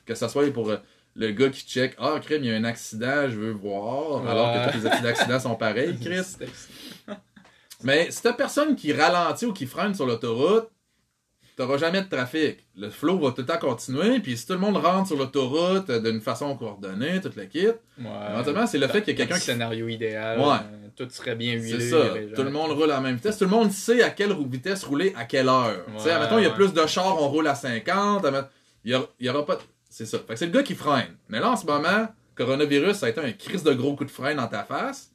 que 0.06 0.15
ça 0.15 0.30
soit 0.30 0.52
pour 0.52 0.69
euh, 0.69 0.78
le 1.15 1.32
gars 1.32 1.49
qui 1.49 1.65
check, 1.65 1.95
ah, 1.97 2.19
crime, 2.23 2.43
il 2.43 2.49
y 2.49 2.54
a 2.54 2.56
un 2.56 2.63
accident, 2.63 3.30
je 3.30 3.36
veux 3.36 3.52
voir, 3.52 4.28
alors 4.28 4.54
que 4.54 4.71
tous 4.71 4.78
les 4.80 4.86
accidents 4.88 5.10
accidents 5.10 5.39
sont 5.39 5.56
pareils, 5.56 5.97
Chris. 6.02 6.38
Mais 7.84 8.12
si 8.12 8.22
t'as 8.22 8.34
personne 8.34 8.76
qui 8.76 8.92
ralentit 8.94 9.46
ou 9.46 9.54
qui 9.54 9.65
freine 9.65 9.94
sur 9.96 10.06
l'autoroute, 10.06 10.70
t'auras 11.56 11.78
jamais 11.78 12.02
de 12.02 12.08
trafic. 12.10 12.58
Le 12.76 12.89
flow 12.89 13.20
va 13.20 13.32
tout 13.32 13.42
le 13.42 13.46
temps 13.46 13.58
continuer, 13.58 14.20
puis 14.20 14.38
si 14.38 14.46
tout 14.48 14.54
le 14.54 14.60
monde 14.60 14.78
rentre 14.78 15.08
sur 15.08 15.18
l'autoroute 15.18 15.89
euh, 15.89 16.00
d'une 16.00 16.22
façon 16.22 16.56
coordonnée, 16.56 17.20
toute 17.22 17.36
le 17.36 17.46
kit, 17.46 17.68
Ouais. 17.68 17.76
éventuellement, 18.32 18.65
c'est 18.68 18.78
le 18.78 18.88
fait 18.88 19.02
qu'il 19.02 19.13
y 19.13 19.15
a 19.15 19.18
quelqu'un 19.26 19.36
qui 19.39 19.46
scénario 19.46 19.88
idéal. 19.88 20.39
Ouais. 20.39 20.46
euh, 20.46 20.88
tout 20.96 21.08
serait 21.10 21.36
bien 21.36 21.54
huilé. 21.54 21.80
C'est 21.80 21.89
ça. 21.92 22.13
Tout 22.36 22.44
le 22.44 22.52
monde 22.52 22.72
roule 22.72 22.92
à 22.92 22.96
la 22.96 23.02
même 23.02 23.15
vitesse. 23.15 23.38
Tout 23.38 23.46
le 23.46 23.50
monde 23.52 23.72
sait 23.72 24.02
à 24.04 24.10
quelle 24.10 24.34
vitesse 24.34 24.84
rouler 24.84 25.13
à 25.18 25.26
quelle 25.26 25.48
heure. 25.50 25.86
tu 25.86 26.00
sais, 26.00 26.06
Ouais, 26.10 26.12
admettons, 26.12 26.38
il 26.38 26.44
y 26.44 26.46
a 26.46 26.50
ouais. 26.50 26.56
plus 26.56 26.74
de 26.74 26.86
chars, 26.88 27.22
on 27.22 27.28
roule 27.30 27.48
à 27.48 27.56
50. 27.56 28.24
admet- 28.26 28.46
Il 28.86 28.92
y 28.92 28.96
aura, 28.96 29.08
il 29.20 29.26
y 29.26 29.30
aura 29.30 29.46
pas. 29.46 29.56
de- 29.56 29.62
C'est 29.89 30.06
ça. 30.06 30.20
Fait 30.20 30.34
que 30.34 30.39
c'est 30.39 30.46
le 30.46 30.52
gars 30.52 30.63
qui 30.63 30.76
freine. 30.76 31.15
Mais 31.30 31.39
là, 31.39 31.52
en 31.52 31.56
ce 31.58 31.65
moment, 31.65 32.08
coronavirus, 32.36 32.98
ça 32.98 33.08
a 33.08 33.10
été 33.10 33.20
un 33.20 33.32
crise 33.34 33.63
de 33.63 33.74
gros 33.74 33.96
coup 33.96 34.06
de 34.06 34.12
frein 34.12 34.36
dans 34.36 34.48
ta 34.48 34.63
face. 34.63 35.12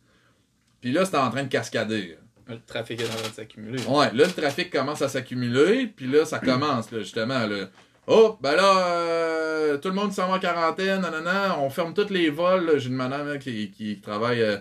Puis 0.82 0.92
là, 0.92 1.04
c'est 1.06 1.16
en 1.16 1.30
train 1.30 1.44
de 1.44 1.48
cascader. 1.48 2.18
Le 2.48 2.58
trafic 2.66 3.00
est 3.00 3.04
en 3.04 3.14
train 3.14 3.28
de 3.28 3.34
s'accumuler. 3.34 3.82
Ouais, 3.84 4.06
là, 4.12 4.26
le 4.26 4.32
trafic 4.32 4.70
commence 4.70 5.02
à 5.02 5.08
s'accumuler. 5.08 5.86
Puis 5.86 6.06
là, 6.06 6.24
ça 6.24 6.38
commence, 6.38 6.90
là, 6.90 6.98
justement. 6.98 7.46
Là. 7.46 7.66
Oh, 8.06 8.36
ben 8.40 8.54
là, 8.54 8.86
euh, 8.86 9.78
tout 9.78 9.88
le 9.88 9.94
monde 9.94 10.12
s'en 10.12 10.28
va 10.28 10.34
en 10.34 10.38
quarantaine, 10.38 11.00
nanana, 11.00 11.58
on 11.58 11.70
ferme 11.70 11.94
tous 11.94 12.10
les 12.10 12.28
vols. 12.28 12.78
J'ai 12.78 12.88
une 12.88 12.96
madame 12.96 13.28
là, 13.28 13.38
qui, 13.38 13.70
qui 13.70 13.98
travaille 14.00 14.42
euh, 14.42 14.58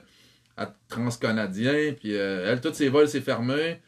à 0.55 0.67
Transcanadien, 0.87 1.93
puis 1.99 2.15
euh, 2.15 2.49
elle, 2.49 2.61
tous 2.61 2.73
ses 2.73 2.87
vols, 2.87 3.09
c'est 3.09 3.21
fermé. 3.21 3.81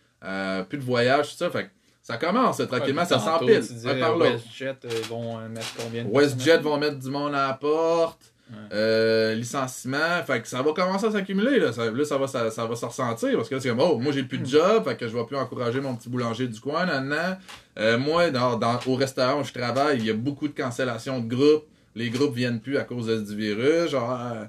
Plus 0.69 0.79
de 0.79 0.83
voyage, 0.83 1.31
tout 1.31 1.37
ça. 1.37 1.49
Fait 1.51 1.65
que 1.65 1.69
ça 2.01 2.17
commence, 2.17 2.57
tranquillement, 2.57 3.03
Ouais, 3.03 3.07
ça 3.07 3.19
s'empile. 3.19 3.61
WestJet, 3.61 4.75
ils 4.83 5.07
vont 5.07 5.39
mettre 5.47 5.73
combien 5.77 6.03
de 6.03 6.09
WestJet 6.09 6.57
vont 6.57 6.77
mettre 6.77 6.99
du 6.99 7.09
monde 7.09 7.33
à 7.33 7.47
la 7.47 7.53
porte. 7.53 8.33
Euh, 8.73 9.33
licenciement, 9.35 10.23
fait 10.25 10.41
que 10.41 10.47
ça 10.47 10.61
va 10.61 10.73
commencer 10.73 11.05
à 11.05 11.11
s'accumuler 11.11 11.59
là. 11.59 11.71
Ça, 11.71 11.89
là, 11.91 12.05
ça 12.05 12.17
va, 12.17 12.27
ça, 12.27 12.49
ça 12.51 12.65
va 12.65 12.75
se 12.75 12.85
ressentir 12.85 13.35
parce 13.37 13.47
que 13.49 13.55
là, 13.55 13.61
c'est 13.61 13.69
comme 13.69 13.79
oh, 13.79 13.97
moi 13.99 14.11
j'ai 14.11 14.23
plus 14.23 14.37
de 14.39 14.45
job, 14.45 14.83
fait 14.83 14.95
que 14.97 15.07
je 15.07 15.15
vais 15.15 15.25
plus 15.25 15.37
encourager 15.37 15.79
mon 15.81 15.95
petit 15.95 16.09
boulanger 16.09 16.47
du 16.47 16.59
coin, 16.59 16.85
nan, 16.85 17.37
Euh, 17.77 17.97
moi, 17.97 18.31
dans, 18.31 18.57
dans- 18.57 18.79
au 18.87 18.95
restaurant 18.95 19.41
où 19.41 19.43
je 19.43 19.51
travaille, 19.53 19.97
il 19.99 20.05
y 20.05 20.09
a 20.09 20.13
beaucoup 20.13 20.47
de 20.47 20.53
cancellations 20.53 21.19
de 21.19 21.27
groupes. 21.27 21.65
Les 21.95 22.09
groupes 22.09 22.33
viennent 22.35 22.59
plus 22.61 22.77
à 22.77 22.83
cause 22.83 23.07
de- 23.07 23.21
du 23.21 23.35
virus, 23.35 23.89
genre. 23.91 24.11
euh, 24.21 24.45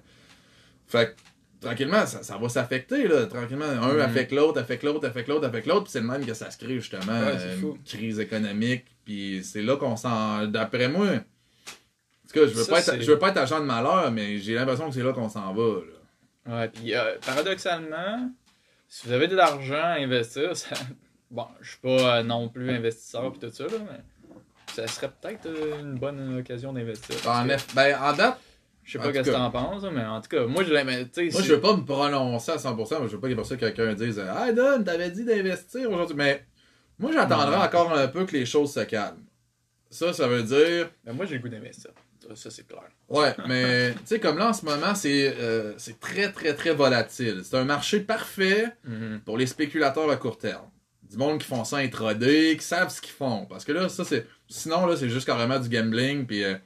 fait 0.87 1.15
que 1.61 1.67
tranquillement, 1.67 2.07
ça, 2.07 2.23
ça 2.23 2.37
va 2.37 2.49
s'affecter 2.49 3.09
là. 3.09 3.27
Tranquillement, 3.27 3.65
un 3.65 3.95
Mhm. 3.95 4.01
affecte 4.01 4.33
l'autre, 4.33 4.61
affecte 4.61 4.83
l'autre, 4.85 5.07
affecte 5.07 5.29
l'autre, 5.29 5.47
affecte 5.47 5.67
l'autre, 5.67 5.85
puis 5.85 5.93
c'est 5.93 6.01
le 6.01 6.07
même 6.07 6.25
que 6.25 6.35
ça 6.35 6.51
se 6.51 6.59
crée 6.59 6.75
justement 6.77 7.13
Ouais, 7.13 7.35
euh, 7.39 7.57
une 7.63 7.83
crise 7.85 8.21
économique, 8.21 8.85
puis 9.05 9.43
c'est 9.45 9.63
là 9.63 9.77
qu'on 9.77 9.97
s'en. 9.97 10.47
D'après 10.47 10.89
moi. 10.89 11.07
Cas, 12.37 12.47
je 12.49 12.53
veux, 12.53 12.65
Ça, 12.65 12.73
pas 12.73 12.81
être, 12.81 13.01
je 13.01 13.11
veux 13.11 13.19
pas 13.19 13.31
être 13.31 13.39
agent 13.39 13.61
de 13.61 13.65
malheur, 13.65 14.11
mais 14.13 14.37
j'ai 14.39 14.55
l'impression 14.55 14.89
que 14.89 14.95
c'est 14.95 15.03
là 15.03 15.15
qu'on 15.15 15.31
s'en 15.31 15.55
va. 15.55 15.63
Là. 15.63 16.59
Ouais, 16.59 16.69
puis 16.69 16.95
euh, 16.95 17.17
paradoxalement, 17.25 18.31
si 18.89 19.07
vous 19.07 19.13
avez 19.15 19.27
de 19.27 19.35
l'argent 19.35 19.83
à 19.83 19.95
investir, 19.95 20.55
ça... 20.55 20.77
bon, 21.31 21.47
je 21.63 21.71
suis 21.71 21.79
pas 21.79 22.19
euh, 22.19 22.23
non 22.23 22.51
plus 22.51 22.71
investisseur 22.71 23.33
pis 23.33 23.39
tout 23.39 23.51
ça, 23.51 23.65
là, 23.65 23.79
mais 23.91 24.35
ça 24.75 24.87
serait 24.87 25.11
peut-être 25.21 25.47
euh, 25.47 25.81
une 25.81 25.99
bonne 25.99 26.39
occasion 26.39 26.75
d'investir. 26.75 27.17
En, 27.27 27.47
que 27.47 27.75
ben, 27.75 27.99
en 27.99 28.13
date, 28.13 28.39
Je 28.85 28.93
sais 28.93 28.99
pas 28.99 29.13
qu'est-ce 29.13 29.31
que 29.31 29.35
t'en 29.35 29.51
penses, 29.51 29.85
mais 29.91 30.05
en 30.05 30.21
tout 30.21 30.29
cas, 30.29 30.45
moi 30.47 30.63
je 30.63 30.75
sais, 30.75 31.31
moi, 31.33 31.43
je 31.43 31.55
veux 31.55 31.61
pas 31.61 31.75
me 31.75 31.87
prononcer 31.87 32.53
à 32.53 32.57
100%, 32.57 33.01
mais 33.01 33.09
je 33.09 33.15
veux 33.15 33.21
pas 33.21 33.31
que 33.31 33.35
pour 33.35 33.47
ça 33.47 33.57
quelqu'un 33.57 33.95
dise 33.95 34.23
Ah, 34.29 34.53
Don, 34.53 34.85
t'avais 34.85 35.11
dit 35.11 35.25
d'investir 35.25 35.91
aujourd'hui. 35.91 36.17
Mais 36.17 36.45
moi, 36.99 37.13
j'attendrai 37.13 37.57
encore 37.57 37.93
un 37.95 38.09
peu 38.09 38.27
que 38.27 38.37
les 38.37 38.45
choses 38.45 38.75
se 38.75 38.81
calment. 38.81 39.25
Ça, 39.91 40.13
ça 40.13 40.29
veut 40.29 40.43
dire. 40.43 40.91
Ben, 41.05 41.15
moi 41.15 41.25
j'ai 41.25 41.37
le 41.37 41.41
goût 41.41 41.49
d'investir. 41.49 41.93
Ça, 42.35 42.51
c'est 42.51 42.67
clair. 42.67 42.83
Ouais, 43.09 43.35
mais 43.49 43.93
tu 43.93 43.99
sais, 44.07 44.21
comme 44.21 44.39
là 44.39 44.49
en 44.49 44.53
ce 44.53 44.65
moment, 44.65 44.95
c'est 44.95 45.35
euh, 45.39 45.73
très, 46.01 46.33
très, 46.33 46.55
très 46.55 46.73
volatile. 46.75 47.43
C'est 47.45 47.57
un 47.57 47.65
marché 47.65 48.01
parfait 48.01 48.67
Mhm. 48.85 49.21
pour 49.25 49.39
les 49.39 49.47
spéculateurs 49.47 50.11
à 50.11 50.17
court 50.17 50.39
terme. 50.39 50.67
Du 51.09 51.17
monde 51.19 51.39
qui 51.39 51.47
font 51.47 51.65
ça 51.65 51.77
intraday, 51.79 52.57
qui 52.59 52.65
savent 52.65 52.91
ce 52.91 53.01
qu'ils 53.01 53.13
font. 53.15 53.47
Parce 53.47 53.65
que 53.65 53.73
là, 53.73 53.89
ça, 53.89 54.05
c'est. 54.05 54.27
Sinon, 54.49 54.87
là, 54.87 54.97
c'est 54.97 55.09
juste 55.09 55.27
carrément 55.27 55.59
du 55.61 55.69
gambling. 55.69 56.27
Puis, 56.27 56.43
euh, 56.43 56.57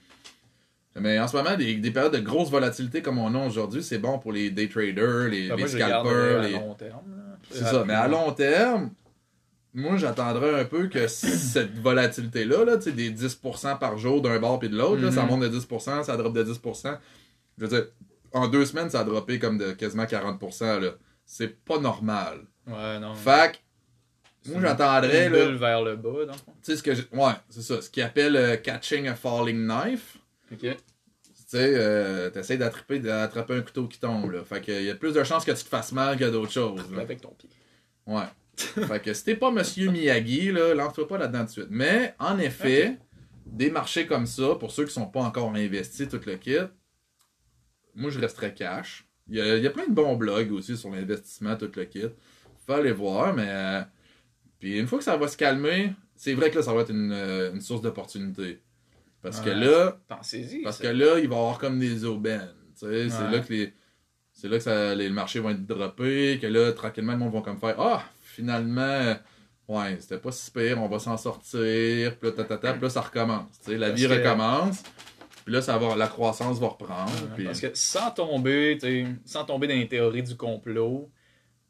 Mais 0.96 1.18
en 1.20 1.28
ce 1.28 1.36
moment, 1.36 1.56
des, 1.56 1.74
des 1.76 1.90
périodes 1.90 2.12
de 2.14 2.18
grosse 2.20 2.50
volatilité 2.50 3.00
comme 3.02 3.18
on 3.18 3.34
a 3.34 3.46
aujourd'hui, 3.46 3.82
c'est 3.82 3.98
bon 3.98 4.18
pour 4.18 4.32
les 4.32 4.50
day 4.50 4.68
traders, 4.68 5.28
les, 5.28 5.48
Ben, 5.48 5.56
les 5.56 5.62
moi 5.62 5.68
scalpers. 5.68 6.40
les-. 6.42 6.60
C'est 7.50 7.64
ça. 7.64 7.84
Mais 7.86 7.94
à 7.94 8.08
long 8.08 8.32
terme, 8.32 8.90
moi, 9.74 9.96
j'attendrais 9.96 10.60
un 10.60 10.64
peu 10.64 10.88
que 10.88 11.06
cette 11.08 11.78
volatilité-là, 11.78 12.64
là, 12.64 12.76
des 12.76 13.10
10% 13.10 13.78
par 13.78 13.98
jour 13.98 14.20
d'un 14.22 14.38
bord 14.38 14.58
puis 14.58 14.68
de 14.68 14.76
l'autre, 14.76 15.02
là, 15.02 15.10
ça 15.12 15.22
Mhm. 15.22 15.28
monte 15.28 15.40
de 15.42 15.48
10%, 15.48 16.02
ça 16.04 16.16
drop 16.16 16.32
de 16.32 16.42
10%. 16.42 16.98
Je 17.58 17.64
veux 17.66 17.68
dire, 17.68 17.86
en 18.32 18.48
deux 18.48 18.64
semaines, 18.64 18.90
ça 18.90 19.00
a 19.00 19.04
droppé 19.04 19.38
comme 19.38 19.58
de 19.58 19.72
quasiment 19.72 20.06
40%. 20.06 20.78
Là. 20.80 20.90
C'est 21.24 21.62
pas 21.64 21.78
normal. 21.78 22.40
Ouais, 22.66 22.98
non. 22.98 23.14
Fait 23.14 23.58
que, 24.44 24.50
moi, 24.52 24.60
j'attendrais, 24.62 25.26
une 25.26 25.32
là, 25.32 25.46
bulle 25.46 25.56
vers 25.56 25.82
le 25.82 25.96
bas, 25.96 26.10
tu 26.32 26.32
sais, 26.62 26.76
ce 26.76 26.82
que 26.82 26.90
Ouais, 27.16 27.32
c'est 27.48 27.62
ça. 27.62 27.80
Ce 27.82 27.90
qu'ils 27.90 28.02
appellent 28.02 28.36
euh, 28.36 28.56
catching 28.56 29.06
a 29.08 29.14
falling 29.14 29.66
knife. 29.66 30.16
Ok. 30.52 30.60
Tu 30.60 30.76
sais, 31.58 31.72
euh, 31.76 32.30
t'essayes 32.30 32.58
d'attraper, 32.58 33.00
d'attraper 33.00 33.54
un 33.54 33.60
couteau 33.62 33.86
qui 33.88 33.98
tombe, 33.98 34.30
là. 34.30 34.44
Fait 34.44 34.60
que, 34.60 34.70
il 34.72 34.84
y 34.84 34.90
a 34.90 34.94
plus 34.94 35.12
de 35.12 35.22
chances 35.24 35.44
que 35.44 35.50
tu 35.50 35.64
te 35.64 35.68
fasses 35.68 35.92
mal 35.92 36.16
que 36.16 36.24
d'autres 36.24 36.52
choses, 36.52 36.80
là. 36.92 37.02
Avec 37.02 37.20
ton 37.20 37.30
pied. 37.30 37.50
Ouais. 38.06 38.22
fait 38.86 39.02
que 39.02 39.12
si 39.14 39.24
t'es 39.24 39.36
pas 39.36 39.50
Monsieur 39.50 39.90
Miyagi, 39.90 40.52
là, 40.52 40.74
lance-toi 40.74 41.06
pas 41.08 41.18
là-dedans 41.18 41.44
de 41.44 41.48
suite. 41.48 41.66
Mais, 41.70 42.14
en 42.18 42.38
effet, 42.38 42.98
des 43.46 43.70
marchés 43.70 44.06
comme 44.06 44.26
ça, 44.26 44.54
pour 44.58 44.70
ceux 44.70 44.84
qui 44.84 44.92
sont 44.92 45.06
pas 45.06 45.20
encore 45.20 45.52
investis, 45.54 46.08
tout 46.08 46.20
le 46.26 46.36
kit, 46.36 46.56
moi, 47.94 48.10
je 48.10 48.20
resterais 48.20 48.54
cash. 48.54 49.06
Il 49.28 49.36
y 49.36 49.40
a, 49.40 49.56
il 49.56 49.62
y 49.62 49.66
a 49.66 49.70
plein 49.70 49.86
de 49.86 49.92
bons 49.92 50.16
blogs 50.16 50.52
aussi 50.52 50.76
sur 50.76 50.90
l'investissement, 50.90 51.56
tout 51.56 51.70
le 51.74 51.84
kit. 51.84 52.06
Faut 52.66 52.72
aller 52.72 52.92
voir, 52.92 53.34
mais... 53.34 53.82
Puis 54.58 54.78
une 54.78 54.86
fois 54.86 54.98
que 54.98 55.04
ça 55.04 55.16
va 55.16 55.26
se 55.28 55.36
calmer, 55.36 55.92
c'est 56.16 56.34
vrai 56.34 56.50
que 56.50 56.56
là, 56.56 56.62
ça 56.62 56.72
va 56.74 56.82
être 56.82 56.90
une, 56.90 57.12
euh, 57.12 57.52
une 57.52 57.60
source 57.60 57.80
d'opportunité. 57.80 58.60
Parce 59.22 59.40
que 59.40 59.50
Ouais. 59.50 59.54
là, 59.56 59.98
Pensez-y. 60.08 60.62
parce 60.62 60.78
que 60.78 60.86
là, 60.88 61.18
il 61.18 61.28
va 61.28 61.34
y 61.36 61.38
avoir 61.38 61.58
comme 61.58 61.78
des 61.78 62.04
aubaines. 62.04 62.54
tu 62.78 62.86
sais, 62.86 63.08
C'est 63.10 63.22
Ouais. 63.24 63.30
là 63.32 63.38
que 63.40 63.52
les. 63.52 63.72
C'est 64.32 64.48
là 64.48 64.56
que 64.56 64.62
ça- 64.62 64.94
les 64.94 65.10
marchés 65.10 65.40
vont 65.40 65.50
être 65.50 65.66
droppés, 65.66 66.38
que 66.40 66.46
là, 66.46 66.72
tranquillement, 66.72 67.12
le 67.12 67.18
monde 67.18 67.32
va 67.34 67.40
comme 67.42 67.58
faire 67.58 67.74
Ah, 67.78 68.04
finalement, 68.34 69.14
ouais, 69.68 69.96
c'était 70.00 70.18
pas 70.18 70.32
si 70.32 70.50
pire, 70.50 70.80
on 70.82 70.88
va 70.88 70.98
s'en 70.98 71.16
sortir, 71.16 72.16
puis 72.18 72.28
là, 72.30 72.32
tatata, 72.36 72.72
puis 72.74 72.82
là, 72.82 72.90
ça 72.90 73.00
recommence. 73.00 73.60
tu 73.64 73.72
sais, 73.72 73.76
la 73.78 73.88
Parce 73.88 74.00
vie 74.00 74.08
que- 74.08 74.12
recommence, 74.14 74.82
puis 75.44 75.54
là, 75.54 75.62
ça 75.62 75.78
va, 75.78 75.96
la 75.96 76.06
croissance 76.06 76.58
va 76.58 76.68
reprendre. 76.68 77.10
Ouais, 77.12 77.28
puis- 77.36 77.44
Parce 77.44 77.60
que 77.60 77.68
sans 77.74 78.10
tomber, 78.10 78.78
sans 79.24 79.44
tomber 79.44 79.66
dans 79.66 79.74
les 79.74 79.88
théories 79.88 80.22
du 80.22 80.36
complot, 80.36 81.10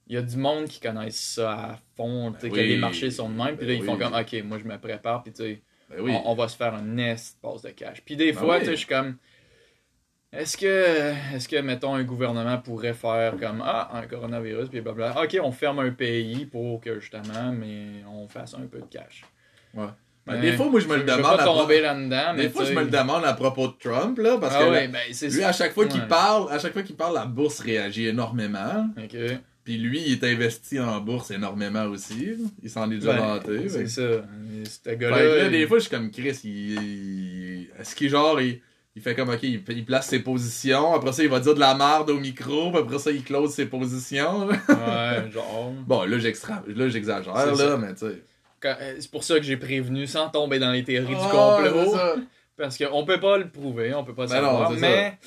il 0.06 0.14
y 0.14 0.16
a 0.16 0.22
du 0.22 0.36
monde 0.36 0.64
qui 0.66 0.80
connaissent 0.80 1.34
ça 1.34 1.52
à 1.52 1.78
fond, 1.96 2.32
tu 2.32 2.40
sais, 2.40 2.48
Ben 2.48 2.54
que 2.56 2.60
oui. 2.60 2.68
les 2.68 2.78
marchés 2.78 3.10
sont 3.10 3.28
de 3.28 3.34
même, 3.36 3.56
puis 3.56 3.66
là, 3.66 3.74
Ben 3.74 3.80
ils 3.80 3.84
font 3.84 3.94
oui. 3.94 4.00
comme, 4.00 4.14
ok, 4.14 4.44
moi 4.44 4.58
je 4.58 4.64
me 4.64 4.76
prépare, 4.78 5.22
puis 5.22 5.32
tu 5.32 5.42
sais, 5.42 5.62
Ben 5.88 6.00
oui. 6.00 6.12
on, 6.12 6.30
on 6.30 6.34
va 6.34 6.48
se 6.48 6.56
faire 6.56 6.74
un 6.74 6.82
nest 6.82 7.38
passe 7.40 7.62
de 7.62 7.70
cash. 7.70 8.02
Puis 8.04 8.16
des 8.16 8.32
Ben 8.32 8.38
fois, 8.40 8.58
tu 8.58 8.66
sais, 8.66 8.70
je 8.72 8.76
suis 8.78 8.86
comme, 8.86 9.16
est-ce 10.32 10.56
que, 10.56 11.12
est-ce 11.34 11.48
que, 11.48 11.56
mettons, 11.60 11.94
un 11.94 12.04
gouvernement 12.04 12.58
pourrait 12.58 12.94
faire 12.94 13.36
comme, 13.38 13.62
ah, 13.64 13.90
un 13.94 14.06
coronavirus, 14.06 14.68
puis 14.68 14.80
blablabla, 14.80 15.22
ok, 15.24 15.38
on 15.42 15.52
ferme 15.52 15.80
un 15.80 15.90
pays 15.90 16.46
pour 16.46 16.80
que 16.80 17.00
justement, 17.00 17.52
mais 17.52 18.04
on 18.12 18.28
fasse 18.28 18.54
un 18.54 18.66
peu 18.70 18.78
de 18.78 18.86
cash. 18.90 19.24
Ouais. 19.74 19.86
Mais 20.26 20.40
des 20.40 20.52
fois, 20.52 20.68
moi, 20.68 20.78
je 20.80 20.86
me 20.86 20.96
le 20.96 21.02
demande. 21.02 21.22
pas 21.22 21.42
à 21.42 21.80
là-dedans, 21.80 22.34
mais 22.36 22.42
Des 22.44 22.50
fois, 22.50 22.64
je 22.64 22.72
me 22.72 22.82
le 22.82 22.90
demande 22.90 23.24
à 23.24 23.32
propos 23.32 23.68
de 23.68 23.72
Trump, 23.80 24.18
là, 24.18 24.38
parce 24.38 24.54
ah 24.56 24.64
que 24.64 24.70
ouais, 24.70 24.86
là, 24.86 24.92
ben, 24.92 25.00
c'est 25.12 25.28
lui, 25.28 25.42
à 25.42 25.52
chaque 25.52 25.72
fois 25.72 25.86
qu'il 25.86 26.00
Ouais. 26.02 26.06
parle, 26.06 26.52
à 26.52 26.58
chaque 26.58 26.72
fois 26.72 26.82
qu'il 26.82 26.94
parle, 26.96 27.14
la 27.14 27.26
bourse 27.26 27.58
réagit 27.60 28.06
énormément. 28.06 28.86
Ok. 28.96 29.16
Puis 29.64 29.76
lui, 29.78 30.00
il 30.06 30.12
est 30.12 30.24
investi 30.24 30.78
en 30.80 31.00
bourse 31.00 31.30
énormément 31.32 31.84
aussi. 31.84 32.34
Il 32.62 32.70
s'en 32.70 32.90
est 32.90 32.96
déjà 32.96 33.12
Ben, 33.14 33.18
vanté. 33.20 33.68
C'est 33.68 33.78
fait- 33.80 33.86
ça. 33.88 34.02
Ce 34.64 34.78
Fait 34.82 34.94
que 34.96 35.00
gars-là. 35.00 35.44
il- 35.46 35.50
des 35.50 35.66
fois, 35.66 35.78
je 35.78 35.82
suis 35.82 35.90
comme 35.90 36.10
Chris, 36.10 36.38
il- 36.44 37.68
est-ce 37.78 37.94
qu'il 37.94 38.08
genre, 38.08 38.40
il, 38.40 38.60
il 38.96 39.02
fait 39.02 39.14
comme, 39.14 39.28
ok, 39.30 39.42
il, 39.42 39.62
il 39.68 39.84
place 39.84 40.08
ses 40.08 40.18
positions, 40.20 40.94
après 40.94 41.12
ça, 41.12 41.22
il 41.22 41.28
va 41.28 41.38
dire 41.40 41.54
de 41.54 41.60
la 41.60 41.74
merde 41.74 42.10
au 42.10 42.18
micro, 42.18 42.70
puis 42.70 42.80
après 42.80 42.98
ça, 42.98 43.10
il 43.10 43.22
close 43.22 43.52
ses 43.54 43.66
positions. 43.66 44.46
là. 44.48 44.56
Ouais, 44.68 45.30
genre. 45.30 45.72
bon, 45.86 46.02
là, 46.04 46.18
j'extra, 46.18 46.62
là, 46.66 46.88
j'exagère, 46.88 47.34
C'est 47.36 47.50
là, 47.50 47.56
ça. 47.56 47.76
mais 47.76 47.94
tu 47.94 48.00
sais. 48.00 48.22
Euh, 48.66 48.96
C'est 49.00 49.10
pour 49.10 49.24
ça 49.24 49.36
que 49.36 49.42
j'ai 49.42 49.56
prévenu 49.56 50.06
sans 50.06 50.28
tomber 50.28 50.58
dans 50.58 50.70
les 50.72 50.84
théories 50.84 51.14
du 51.14 51.20
Ah, 51.20 51.58
complot. 51.62 51.96
Parce 52.56 52.76
qu'on 52.76 53.04
peut 53.06 53.18
pas 53.20 53.38
le 53.38 53.48
prouver, 53.48 53.94
on 53.94 54.04
peut 54.04 54.14
pas 54.14 54.24
le 54.24 54.28
Ben 54.28 54.34
savoir. 54.34 54.70
mais 54.72 55.18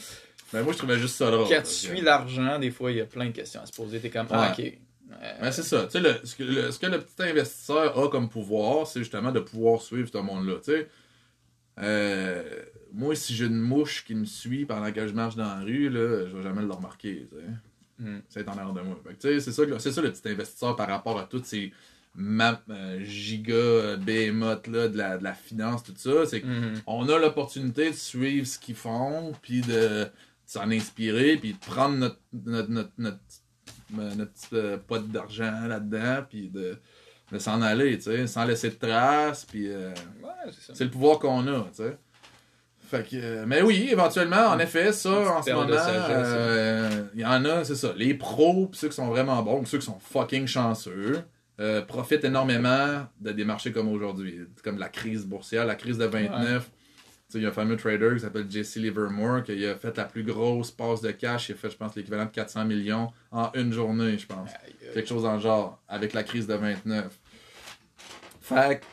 Mais 0.54 0.62
moi, 0.62 0.72
je 0.74 0.78
trouvais 0.78 1.00
juste 1.00 1.16
ça 1.16 1.32
drôle. 1.32 1.48
quand 1.50 1.62
tu 1.64 1.72
suis 1.72 2.02
l'argent, 2.02 2.60
des 2.60 2.70
fois, 2.70 2.92
il 2.92 2.98
y 2.98 3.02
a 3.02 3.06
plein 3.06 3.26
de 3.26 3.32
questions 3.32 3.60
à 3.62 3.66
se 3.66 3.72
poser. 3.72 4.00
T'es 4.00 4.12
comme, 4.12 4.28
ah, 4.30 4.54
ok. 4.56 4.64
Euh, 4.64 5.34
Ben, 5.42 5.52
c'est 5.52 5.64
ça. 5.64 5.86
Tu 5.86 5.92
sais, 5.94 6.00
le- 6.00 6.20
ce, 6.24 6.36
que 6.36 6.44
le, 6.44 6.70
ce 6.72 6.78
que 6.78 6.86
le 6.86 7.00
petit 7.00 7.24
investisseur 7.24 7.98
a 7.98 8.08
comme 8.10 8.30
pouvoir, 8.30 8.86
c'est 8.86 9.00
justement 9.00 9.32
de 9.32 9.40
pouvoir 9.40 9.82
suivre 9.82 10.10
ce 10.14 10.18
monde-là. 10.20 10.56
Tu 10.64 10.72
sais, 10.74 10.88
Euh, 11.80 12.44
moi, 12.94 13.16
si 13.16 13.34
j'ai 13.34 13.46
une 13.46 13.60
mouche 13.60 14.06
qui 14.06 14.16
me 14.16 14.26
suit 14.26 14.66
pendant 14.66 14.92
que 14.92 15.08
je 15.08 15.14
marche 15.14 15.36
dans 15.36 15.48
la 15.48 15.60
rue, 15.62 15.90
là, 15.90 16.26
je 16.28 16.38
vais 16.38 16.44
jamais 16.44 16.62
le 16.62 16.72
remarquer. 16.72 17.28
Tu 17.32 17.38
sais. 17.38 17.44
Hmm. 18.00 18.20
C'est 18.30 18.48
en 18.48 18.52
arrière 18.54 18.74
de 18.74 18.82
moi. 18.82 19.00
C'est 19.20 19.40
ça, 19.40 19.52
ça 19.52 20.02
le 20.02 20.12
petit 20.12 20.28
investisseur 20.30 20.76
par 20.76 20.88
rapport 20.88 21.20
à 21.20 21.24
toutes 21.24 21.46
ces 21.46 21.72
ma- 22.16 22.62
euh, 22.70 23.00
giga 23.04 23.54
euh, 23.54 23.98
behemoths 23.98 24.68
là, 24.68 24.88
de, 24.88 24.98
la, 24.98 25.18
de 25.18 25.24
la 25.24 25.34
finance, 25.34 25.84
tout 25.84 25.94
ça. 25.96 26.26
C'est 26.28 26.44
Mhm. 26.44 26.82
on 26.88 27.08
a 27.10 27.18
l'opportunité 27.20 27.90
de 27.92 27.96
suivre 27.96 28.46
ce 28.48 28.60
qu'ils 28.60 28.76
font, 28.76 29.32
puis 29.42 29.62
de 29.62 30.08
s'en 30.46 30.70
inspirer, 30.70 31.38
puis 31.38 31.54
de 31.54 31.58
prendre 31.60 31.96
notre, 31.98 32.20
notre, 32.34 32.70
notre, 32.70 32.92
notre, 32.98 33.18
euh, 33.98 34.16
notre 34.16 34.32
petit 34.34 34.48
euh, 34.54 34.78
pot 34.78 35.00
d'argent 35.08 35.66
là-dedans, 35.68 36.24
puis 36.30 36.50
de, 36.50 36.78
de 37.32 37.40
s'en 37.40 37.62
aller, 37.62 37.96
tu 37.98 38.04
sais, 38.04 38.28
sans 38.28 38.44
laisser 38.46 38.70
de 38.70 38.76
traces, 38.76 39.46
puis 39.46 39.68
euh, 39.70 39.90
Ouais, 40.22 40.52
c'est 40.74 40.84
le 40.84 40.90
pouvoir 40.92 41.18
qu'on 41.20 41.48
a, 41.48 41.62
tu 41.70 41.78
sais. 41.84 41.98
Fait 42.94 43.10
que, 43.10 43.16
euh, 43.16 43.46
mais 43.48 43.64
oui, 43.64 43.88
éventuellement, 43.90 44.50
en 44.50 44.60
effet, 44.60 44.92
ça, 44.92 45.10
en 45.10 45.42
ce 45.42 45.50
moment, 45.50 45.68
euh, 45.72 47.06
il 47.16 47.22
y 47.22 47.26
en 47.26 47.44
a, 47.44 47.64
c'est 47.64 47.74
ça, 47.74 47.92
les 47.98 48.14
pros, 48.14 48.70
ceux 48.74 48.90
qui 48.90 48.94
sont 48.94 49.08
vraiment 49.08 49.42
bons, 49.42 49.66
ceux 49.66 49.80
qui 49.80 49.86
sont 49.88 49.98
fucking 49.98 50.46
chanceux, 50.46 51.24
euh, 51.60 51.82
profitent 51.82 52.24
énormément 52.24 53.08
de 53.20 53.32
des 53.32 53.46
marchés 53.46 53.72
comme 53.72 53.88
aujourd'hui, 53.88 54.42
comme 54.64 54.78
la 54.78 54.90
crise 54.90 55.26
boursière, 55.26 55.66
la 55.66 55.74
crise 55.74 55.98
de 55.98 56.06
29. 56.06 56.66
Tu 56.66 56.72
sais, 57.30 57.40
il 57.40 57.42
y 57.42 57.46
a 57.48 57.50
un 57.50 57.52
fameux 57.52 57.78
trader 57.78 58.12
qui 58.14 58.20
s'appelle 58.20 58.46
Jesse 58.48 58.76
Livermore, 58.76 59.42
qui 59.42 59.66
a 59.66 59.76
fait 59.76 59.98
la 59.98 60.06
plus 60.06 60.24
grosse 60.24 60.70
passe 60.70 61.02
de 61.02 61.10
cash, 61.10 61.50
il 61.50 61.54
a 61.54 61.56
fait, 61.56 61.72
je 61.72 61.78
pense, 61.78 61.96
l'équivalent 61.96 62.26
de 62.26 62.30
400 62.30 62.66
millions 62.66 63.12
en 63.32 63.50
une 63.56 63.74
journée, 63.74 64.20
je 64.20 64.28
pense. 64.28 64.52
Aïe, 64.52 64.76
aïe. 64.84 64.94
Quelque 64.94 65.10
chose 65.10 65.24
dans 65.24 65.34
le 65.34 65.42
genre, 65.42 65.82
avec 65.90 66.14
la 66.14 66.22
crise 66.22 66.46
de 66.46 66.54
29. 66.54 67.06
Fait 68.40 68.82
que, 68.82 68.86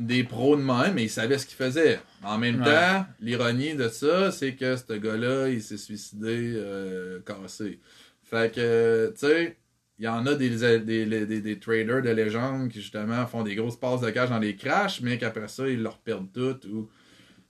des 0.00 0.24
pros 0.24 0.56
de 0.56 0.62
même, 0.62 0.94
mais 0.94 1.04
il 1.04 1.10
savait 1.10 1.38
ce 1.38 1.46
qu'il 1.46 1.56
faisait. 1.56 2.00
En 2.22 2.38
même 2.38 2.58
Ouais. 2.58 2.64
temps, 2.64 3.06
l'ironie 3.20 3.74
de 3.74 3.88
ça, 3.88 4.32
c'est 4.32 4.54
que 4.56 4.76
ce 4.76 4.94
gars-là, 4.94 5.48
il 5.48 5.62
s'est 5.62 5.76
suicidé 5.76 6.54
euh, 6.56 7.20
cassé. 7.20 7.78
Fait 8.24 8.52
que, 8.54 9.10
tu 9.12 9.26
sais, 9.26 9.56
il 9.98 10.04
y 10.06 10.08
en 10.08 10.24
a 10.26 10.34
des, 10.34 10.50
des, 10.80 11.04
des, 11.06 11.26
des- 11.26 11.40
des 11.40 11.58
traders 11.58 12.02
de 12.02 12.10
légende 12.10 12.70
qui, 12.70 12.80
justement, 12.80 13.26
font 13.26 13.42
des 13.42 13.54
grosses 13.54 13.78
passes 13.78 14.00
de 14.00 14.10
cash 14.10 14.30
dans 14.30 14.38
les 14.38 14.56
crashs, 14.56 15.00
mais 15.02 15.18
qu'après 15.18 15.48
ça, 15.48 15.68
ils 15.68 15.82
leur 15.82 15.98
perdent 15.98 16.32
tout. 16.32 16.66
Ou... 16.68 16.88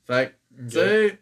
Fait 0.06 0.34
que, 0.56 0.62
tu 0.62 0.70
sais, 0.70 1.18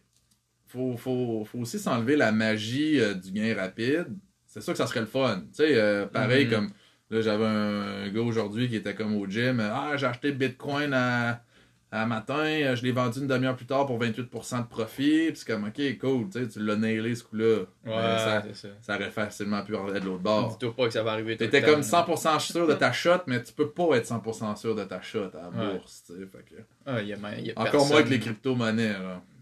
faut, 0.66 0.97
faut, 0.97 1.45
faut 1.45 1.59
aussi 1.59 1.79
s'enlever 1.79 2.16
la 2.16 2.33
magie 2.33 3.01
euh, 3.01 3.14
du 3.14 3.33
gain 3.33 3.55
rapide. 3.55 4.07
C'est 4.47 4.62
sûr 4.62 4.72
que 4.72 4.79
ça 4.79 4.87
serait 4.87 5.01
le 5.01 5.07
fun. 5.07 5.41
Tu 5.49 5.57
sais, 5.64 5.74
euh, 5.79 6.07
pareil 6.07 6.47
Mhm. 6.47 6.51
comme 6.51 6.70
là, 7.11 7.21
j'avais 7.21 7.45
un, 7.47 8.09
gars 8.11 8.21
aujourd'hui 8.21 8.69
qui 8.69 8.77
était 8.77 8.95
comme 8.95 9.17
au 9.17 9.27
gym. 9.27 9.61
Ah, 9.61 9.97
j'ai 9.97 10.07
acheté 10.07 10.33
Bitcoin 10.33 10.93
à, 10.93 11.43
à 11.91 12.05
matin, 12.05 12.75
je 12.75 12.83
l'ai 12.83 12.93
vendu 12.93 13.21
une 13.21 13.27
demi-heure 13.27 13.57
plus 13.57 13.65
tard 13.65 13.87
pour 13.87 13.99
28% 13.99 14.63
de 14.63 14.67
profit. 14.69 15.29
Puis 15.29 15.37
c'est 15.37 15.47
comme, 15.47 15.65
ok, 15.65 15.99
cool, 15.99 16.29
tu 16.31 16.39
sais, 16.41 16.49
tu 16.49 16.61
l'as 16.65 16.77
nailé 16.77 17.15
ce 17.15 17.25
coup-là. 17.25 17.61
Ouais, 17.87 17.93
ça, 17.93 18.43
ça. 18.53 18.69
ça 18.83 18.95
aurait 18.97 19.11
facilement 19.11 19.63
pu 19.65 19.75
aller 19.77 20.01
de 20.01 20.05
l'autre 20.05 20.23
bord. 20.23 20.51
Dis-toi 20.51 20.77
pas 20.77 20.87
que 20.87 20.93
ça 20.93 21.03
va 21.03 21.13
arriver. 21.13 21.37
T'étais 21.37 21.63
comme 21.63 21.81
100% 21.81 22.39
sûr 22.41 22.67
de 22.67 22.75
ta 22.75 22.93
shot, 22.93 23.23
mais 23.27 23.43
tu 23.43 23.53
peux 23.55 23.71
pas 23.71 23.97
être 23.97 24.07
100% 24.07 24.57
sûr 24.57 24.75
de 24.75 24.85
ta 24.85 25.01
shot 25.01 25.31
à 25.35 25.43
la 25.43 25.49
Ouais. 25.67 25.73
bourse. 25.79 26.05
tu 26.07 26.13
sais, 26.13 26.19
fait 26.27 26.45
que- 26.45 26.63
Ah, 26.85 27.01
il 27.01 27.09
y 27.09 27.13
a, 27.15 27.17
il 27.39 27.47
y 27.47 27.51
a 27.51 27.53
Encore 27.53 27.71
personne- 27.73 27.89
moins 27.91 28.03
que 28.03 28.11
les 28.11 28.21
crypto-monnaies. 28.21 28.95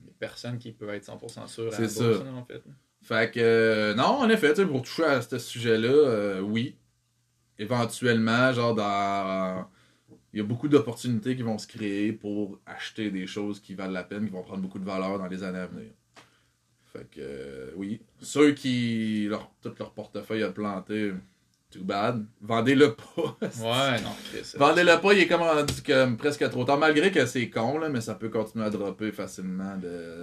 il 0.05 0.07
y 0.07 0.11
a 0.11 0.13
personne 0.21 0.59
qui 0.59 0.71
peut 0.73 0.89
être 0.91 1.05
100% 1.05 1.47
sûr 1.49 1.67
à 1.67 1.71
C'est 1.73 1.83
la 1.83 1.89
ça. 1.89 2.05
bourse, 2.05 2.21
en 2.33 2.45
fait. 2.45 2.63
Fait 3.03 3.31
que, 3.33 3.41
euh, 3.41 3.95
non, 3.95 4.05
en 4.05 4.29
effet, 4.31 4.53
pour 4.67 4.83
toucher 4.83 5.05
à 5.05 5.21
ce 5.21 5.39
sujet-là, 5.39 5.89
euh, 5.89 6.41
oui. 6.41 6.77
Éventuellement, 7.59 8.53
genre. 8.53 9.69
Il 10.33 10.41
y 10.41 10.43
a 10.43 10.45
beaucoup 10.45 10.69
d'opportunités 10.69 11.35
qui 11.35 11.41
vont 11.43 11.57
se 11.57 11.67
créer 11.67 12.13
pour 12.13 12.61
acheter 12.67 13.11
des 13.11 13.27
choses 13.27 13.59
qui 13.59 13.75
valent 13.75 13.93
la 13.93 14.05
peine, 14.05 14.27
qui 14.27 14.33
vont 14.33 14.43
prendre 14.43 14.61
beaucoup 14.61 14.79
de 14.79 14.85
valeur 14.85 15.19
dans 15.19 15.29
les 15.29 15.43
années 15.43 15.61
à 15.61 15.67
venir. 15.67 15.91
Fait 16.93 17.09
que, 17.11 17.21
euh, 17.21 17.71
oui. 17.77 18.03
Ceux 18.21 18.53
qui. 18.53 19.27
Leur, 19.29 19.51
tout 19.63 19.73
leur 19.79 19.93
portefeuille 19.93 20.43
a 20.43 20.51
planté, 20.51 21.13
too 21.71 21.83
bad. 21.85 22.25
Vendez-le 22.41 22.95
pas. 22.95 23.37
Ouais, 23.41 24.01
non, 24.01 24.11
Chris. 24.31 24.53
Vendez-le 24.57 25.01
pas, 25.01 25.13
il 25.13 25.21
est 25.21 25.27
comme 25.27 25.43
rendu 25.43 25.75
comme 25.87 26.17
presque 26.17 26.49
trop 26.51 26.65
tard. 26.65 26.79
Malgré 26.79 27.11
que 27.11 27.27
c'est 27.27 27.51
con, 27.51 27.79
là, 27.79 27.89
mais 27.89 28.01
ça 28.01 28.15
peut 28.15 28.29
continuer 28.29 28.65
à 28.65 28.71
dropper 28.71 29.13
facilement 29.13 29.77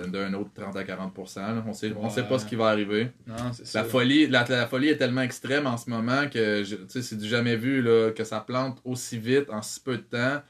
d'un 0.07 0.33
autre 0.33 0.51
30 0.55 0.75
à 0.77 0.83
40%. 0.83 1.39
là. 1.39 1.63
On 1.67 1.73
sait, 1.73 1.93
on 1.97 2.09
sait 2.09 2.23
pas 2.23 2.33
Ouais. 2.35 2.39
ce 2.39 2.45
qui 2.45 2.55
va 2.55 2.67
arriver. 2.69 3.11
Non, 3.27 3.35
c'est 3.53 3.67
ça. 3.67 3.81
La 3.81 3.85
folie, 3.87 4.27
la, 4.27 4.45
la 4.47 4.67
folie 4.67 4.89
est 4.89 4.97
tellement 4.97 5.21
extrême 5.21 5.67
en 5.67 5.77
ce 5.77 5.89
moment 5.89 6.27
que 6.29 6.63
c'est 6.87 7.17
du 7.17 7.27
jamais 7.27 7.55
vu 7.55 7.81
là, 7.81 8.11
que 8.11 8.23
ça 8.23 8.39
plante 8.39 8.79
aussi 8.85 9.17
vite 9.17 9.49
en 9.49 9.61
si 9.61 9.79
peu 9.79 9.97
de 9.97 10.03
temps. 10.03 10.41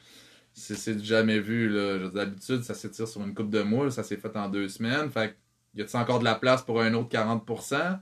C'est 0.53 0.75
c'est 0.75 0.93
du 0.95 1.03
jamais 1.03 1.39
vu. 1.39 1.73
D'habitude, 2.13 2.61
ça 2.63 2.75
s'étire 2.75 3.07
sur 3.07 3.21
une 3.23 3.33
coupe 3.33 3.49
de 3.49 3.63
mois. 3.63 3.89
Ça 3.89 4.03
s'est 4.03 4.17
fait 4.17 4.35
en 4.37 4.47
deux 4.49 4.69
semaines. 4.69 5.09
Fait 5.09 5.29
que, 5.29 5.79
y 5.79 5.81
a-t-il 5.81 5.97
encore 5.99 6.19
de 6.19 6.23
la 6.25 6.35
place 6.35 6.61
pour 6.61 6.79
un 6.79 6.93
autre 6.93 7.09
40%? 7.09 7.99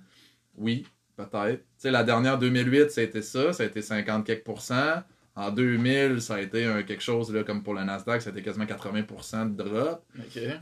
Oui, 0.58 0.86
peut-être. 1.16 1.60
Tu 1.60 1.66
sais, 1.78 1.92
la 1.92 2.04
dernière 2.04 2.38
2008, 2.38 2.92
ça 2.92 3.02
a 3.02 3.04
été 3.04 3.22
ça. 3.22 3.54
Ça 3.54 3.64
a 3.64 3.66
été 3.66 3.82
50 3.82 4.26
quelques 4.26 4.44
pourcents. 4.44 5.02
En 5.36 5.50
2000, 5.50 6.22
ça 6.22 6.36
a 6.36 6.42
été 6.42 6.66
un, 6.66 6.84
quelque 6.84 7.02
chose 7.04 7.34
là, 7.34 7.44
comme 7.44 7.64
pour 7.64 7.74
le 7.74 7.84
Nasdaq, 7.84 8.22
ça 8.22 8.30
a 8.30 8.34
été 8.34 8.42
quasiment 8.42 8.66
80% 8.66 9.56
de 9.56 9.64
drop. 9.64 10.04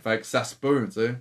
Fait 0.03 0.19
que 0.19 0.25
ça 0.25 0.43
se 0.43 0.55
peut, 0.55 0.85
tu 0.85 0.93
sais. 1.01 1.15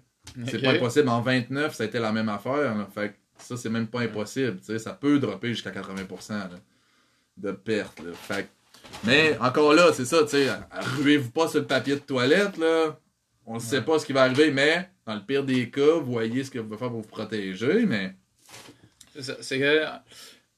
C'est 0.47 0.59
pas 0.63 0.73
impossible. 0.77 1.09
En 1.09 1.21
29, 1.23 1.75
ça 1.75 1.85
a 1.85 1.87
été 1.87 1.99
la 1.99 2.13
même 2.13 2.29
affaire. 2.29 2.77
là. 2.77 2.87
Fait 2.95 3.09
que 3.11 3.15
ça, 3.39 3.57
c'est 3.57 3.71
même 3.71 3.87
pas 3.87 4.01
impossible. 4.01 4.59
tu 4.59 4.65
sais. 4.67 4.79
Ça 4.79 4.93
peut 4.93 5.19
dropper 5.19 5.49
jusqu'à 5.49 5.71
80% 5.71 6.31
là, 6.33 6.51
de 7.39 7.53
perte. 7.53 8.01
Là. 8.01 8.13
Fait 8.13 8.43
que- 8.45 8.49
Mais 9.07 9.37
encore 9.41 9.73
là, 9.73 9.93
c'est 9.95 10.05
ça, 10.05 10.23
tu 10.25 10.31
sais. 10.31 10.49
Ruez-vous 10.99 11.31
pas 11.31 11.49
sur 11.49 11.61
le 11.61 11.67
papier 11.67 11.95
de 11.95 12.01
toilette, 12.01 12.59
là. 12.59 12.99
On 13.47 13.55
ne 13.55 13.61
sait 13.61 13.81
pas 13.81 13.99
ce 13.99 14.05
qui 14.05 14.13
va 14.13 14.25
arriver, 14.25 14.51
mais 14.51 14.91
dans 15.07 15.15
le 15.15 15.23
pire 15.23 15.43
des 15.43 15.71
cas, 15.71 15.99
voyez 16.03 16.45
ce 16.45 16.51
que 16.51 16.59
vous 16.59 16.67
pouvez 16.67 16.77
faire 16.79 16.91
pour 16.91 17.01
vous 17.01 17.09
protéger, 17.09 17.87
mais 17.87 18.15
C'est 19.19 19.59
que. 19.59 19.85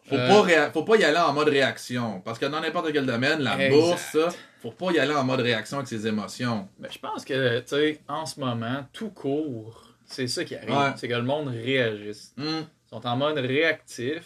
faut, 0.05 0.15
euh, 0.17 0.29
pas 0.29 0.43
réa- 0.43 0.71
faut 0.73 0.83
pas 0.85 0.97
y 0.97 1.05
aller 1.05 1.19
en 1.19 1.33
mode 1.33 1.49
réaction. 1.49 2.21
Parce 2.21 2.39
que 2.39 2.47
dans 2.47 2.61
n'importe 2.61 2.93
quel 2.93 3.07
domaine, 3.07 3.41
la 3.41 3.55
Exact. 3.55 3.71
bourse, 3.71 4.03
ça, 4.13 4.29
faut 4.61 4.73
pas 4.73 4.91
y 4.93 4.99
aller 4.99 5.15
en 5.15 5.25
mode 5.25 5.41
réaction 5.41 5.79
avec 5.79 5.89
ses 5.89 6.07
émotions. 6.07 6.69
Ben, 6.79 6.89
je 6.91 6.99
pense 6.99 7.25
que, 7.25 7.61
tu 7.61 7.67
sais, 7.69 8.01
en 8.09 8.27
ce 8.27 8.39
moment, 8.41 8.87
tout 8.93 9.11
court, 9.11 9.95
c'est 10.07 10.27
ça 10.27 10.45
qui 10.45 10.57
arrive. 10.57 10.71
Ouais. 10.71 10.93
C'est 10.97 11.09
que 11.09 11.15
le 11.15 11.23
monde 11.23 11.49
réagisse. 11.49 12.35
Hum, 12.39 12.65
Ils 12.87 12.89
sont 12.91 13.07
en 13.07 13.17
mode 13.17 13.39
réactif. 13.39 14.23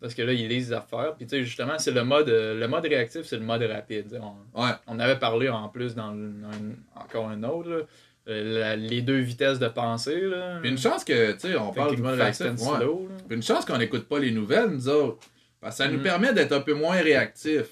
Parce 0.00 0.12
que 0.14 0.20
là, 0.22 0.34
ils 0.34 0.48
lisent 0.48 0.68
des 0.68 0.74
affaires. 0.74 1.14
Puis, 1.16 1.24
tu 1.26 1.36
sais, 1.36 1.44
justement, 1.44 1.78
c'est 1.78 1.92
le 1.92 2.04
mode, 2.04 2.28
le 2.28 2.66
mode 2.66 2.84
réactif, 2.84 3.22
c'est 3.22 3.38
le 3.38 3.44
mode 3.44 3.62
rapide. 3.62 4.20
On, 4.54 4.60
Ouais. 4.62 4.72
on 4.86 4.98
avait 4.98 5.18
parlé 5.18 5.48
en 5.48 5.68
plus 5.70 5.94
dans, 5.94 6.10
un- 6.10 6.74
encore 7.00 7.28
un 7.28 7.42
autre, 7.44 7.70
là, 7.70 7.76
la- 8.26 8.76
les 8.76 9.02
deux 9.02 9.18
vitesses 9.18 9.58
de 9.58 9.68
pensée. 9.68 10.20
Là. 10.22 10.58
Puis 10.60 10.70
une 10.70 10.78
chance 10.78 11.04
que, 11.04 11.32
tu 11.32 11.40
sais, 11.40 11.56
on 11.56 11.72
parle 11.72 11.94
and 12.00 12.04
ouais. 12.14 12.32
slow. 12.32 13.08
Puis 13.28 13.36
une 13.36 13.42
chance 13.42 13.64
qu'on 13.64 13.78
n'écoute 13.78 14.08
pas 14.08 14.18
les 14.18 14.30
nouvelles, 14.30 14.70
nous 14.70 14.88
autres. 14.88 15.18
Parce 15.60 15.76
que 15.78 15.84
ça 15.84 15.90
nous 15.90 15.98
Mhm. 15.98 16.02
permet 16.04 16.32
d'être 16.32 16.52
un 16.52 16.60
peu 16.60 16.74
moins 16.74 16.96
réactifs. 16.96 17.70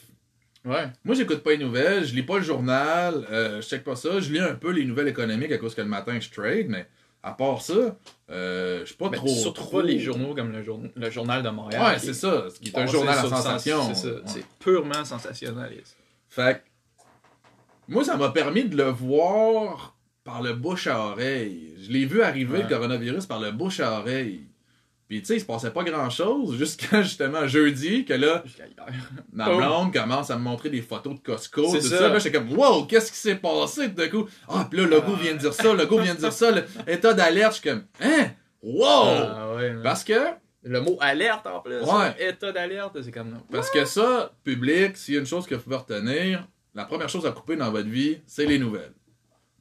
Ouais. 0.64 0.86
Moi, 1.04 1.14
j'écoute 1.16 1.42
pas 1.42 1.50
les 1.50 1.58
nouvelles, 1.58 2.04
je 2.04 2.14
lis 2.14 2.22
pas 2.22 2.36
le 2.38 2.44
journal, 2.44 3.26
euh, 3.30 3.60
je 3.60 3.66
check 3.66 3.82
pas 3.84 3.96
ça. 3.96 4.20
Je 4.20 4.32
lis 4.32 4.38
un 4.40 4.54
peu 4.54 4.70
les 4.70 4.84
nouvelles 4.84 5.08
économiques 5.08 5.52
à 5.52 5.58
cause 5.58 5.74
que 5.74 5.80
le 5.82 5.88
matin 5.88 6.18
je 6.20 6.30
trade, 6.30 6.66
mais 6.68 6.86
à 7.22 7.32
part 7.32 7.60
ça, 7.62 7.96
euh, 8.30 8.80
je 8.80 8.84
suis 8.86 8.94
pas 8.94 9.08
Ben, 9.08 9.16
trop. 9.16 9.28
surtout 9.28 9.62
trop... 9.62 9.80
pas 9.80 9.86
les 9.86 9.98
journaux 9.98 10.34
comme 10.34 10.52
le, 10.52 10.62
jour- 10.62 10.80
le 10.94 11.10
journal 11.10 11.42
de 11.42 11.48
Montréal. 11.50 11.82
Ouais, 11.94 11.98
qui 12.00 12.06
c'est 12.06 12.14
ça. 12.14 12.46
Ce 12.48 12.58
qui 12.60 12.68
est 12.70 12.78
un 12.78 12.86
journal 12.86 13.18
à 13.18 13.22
sensation. 13.22 13.92
C'est 13.94 14.08
ça. 14.08 14.14
Ouais. 14.14 14.22
C'est 14.26 14.44
purement 14.60 15.04
sensationnaliste. 15.04 15.96
Fait 16.28 16.62
que, 16.64 17.02
moi, 17.88 18.04
ça 18.04 18.16
m'a 18.16 18.30
permis 18.30 18.64
de 18.64 18.76
le 18.76 18.84
voir 18.90 19.91
par 20.24 20.42
le 20.42 20.52
bouche 20.54 20.86
à 20.86 21.00
oreille. 21.00 21.74
Je 21.82 21.90
l'ai 21.90 22.04
vu 22.04 22.22
arriver, 22.22 22.58
Ouais. 22.58 22.62
le 22.62 22.68
coronavirus, 22.68 23.26
par 23.26 23.40
le 23.40 23.50
bouche 23.50 23.80
à 23.80 23.98
oreille. 23.98 24.46
Puis, 25.08 25.20
tu 25.20 25.26
sais, 25.26 25.36
il 25.36 25.40
se 25.40 25.44
passait 25.44 25.70
pas 25.70 25.84
grand-chose 25.84 26.56
jusqu'à 26.56 27.02
justement 27.02 27.46
jeudi, 27.46 28.04
que 28.06 28.14
là, 28.14 28.42
ma 29.32 29.46
Boom. 29.46 29.56
blonde 29.58 29.92
commence 29.92 30.30
à 30.30 30.36
me 30.38 30.42
montrer 30.42 30.70
des 30.70 30.80
photos 30.80 31.14
de 31.16 31.18
Costco, 31.20 31.68
C'est 31.70 31.80
tout 31.80 31.86
ça. 31.88 31.98
ça. 31.98 32.08
Là, 32.08 32.18
j'étais 32.18 32.38
comme, 32.38 32.52
wow, 32.56 32.84
qu'est-ce 32.86 33.12
qui 33.12 33.18
s'est 33.18 33.36
passé 33.36 33.88
tout 33.88 33.94
d'un 33.96 34.08
coup? 34.08 34.26
Ah, 34.48 34.66
puis 34.70 34.80
là, 34.80 34.86
le 34.86 35.00
goût 35.00 35.12
Ah. 35.18 35.22
vient 35.22 35.32
de 35.34 35.38
dire 35.38 35.52
ça, 35.52 35.74
le 35.74 35.84
goût 35.86 35.98
vient 35.98 36.14
de 36.14 36.20
dire 36.20 36.32
ça, 36.32 36.50
le 36.50 36.64
état 36.86 37.12
d'alerte, 37.12 37.56
je 37.56 37.60
suis 37.60 37.68
comme, 37.70 37.84
hein? 38.00 38.30
Wow! 38.62 38.84
Ah, 38.86 39.54
ouais, 39.56 39.72
non. 39.74 39.82
Parce 39.82 40.04
que, 40.04 40.14
Le 40.64 40.80
mot 40.80 40.96
alerte 41.00 41.44
en 41.48 41.58
plus. 41.60 41.80
Ouais. 41.80 42.14
État 42.28 42.52
d'alerte, 42.52 42.96
c'est 43.02 43.10
comme. 43.10 43.36
Parce 43.50 43.68
que 43.68 43.84
ça, 43.84 44.32
public, 44.44 44.96
s'il 44.96 45.14
y 45.14 45.16
a 45.16 45.20
une 45.20 45.26
chose 45.26 45.44
que 45.44 45.56
vous 45.56 45.62
pouvez 45.62 45.74
retenir, 45.76 46.46
la 46.72 46.84
première 46.84 47.08
chose 47.08 47.26
à 47.26 47.32
couper 47.32 47.56
dans 47.56 47.70
votre 47.72 47.88
vie, 47.88 48.18
c'est 48.28 48.46
les 48.46 48.60
nouvelles. 48.60 48.94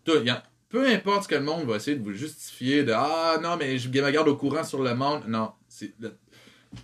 Tout, 0.06 0.22
y 0.24 0.30
a- 0.30 0.44
peu 0.72 0.88
importe 0.88 1.24
ce 1.24 1.28
que 1.28 1.36
le 1.36 1.42
monde 1.44 1.66
va 1.68 1.76
essayer 1.76 1.98
de 1.98 2.04
vous 2.04 2.14
justifier 2.14 2.84
de 2.84 2.94
Ah 2.96 3.38
non, 3.42 3.58
mais 3.58 3.78
je 3.78 3.90
me 3.90 4.12
garde 4.12 4.28
au 4.28 4.36
courant 4.36 4.64
sur 4.64 4.82
le 4.82 4.96
monde. 4.96 5.24
Non, 5.28 5.52
c'est 5.68 5.94
le- 6.00 6.16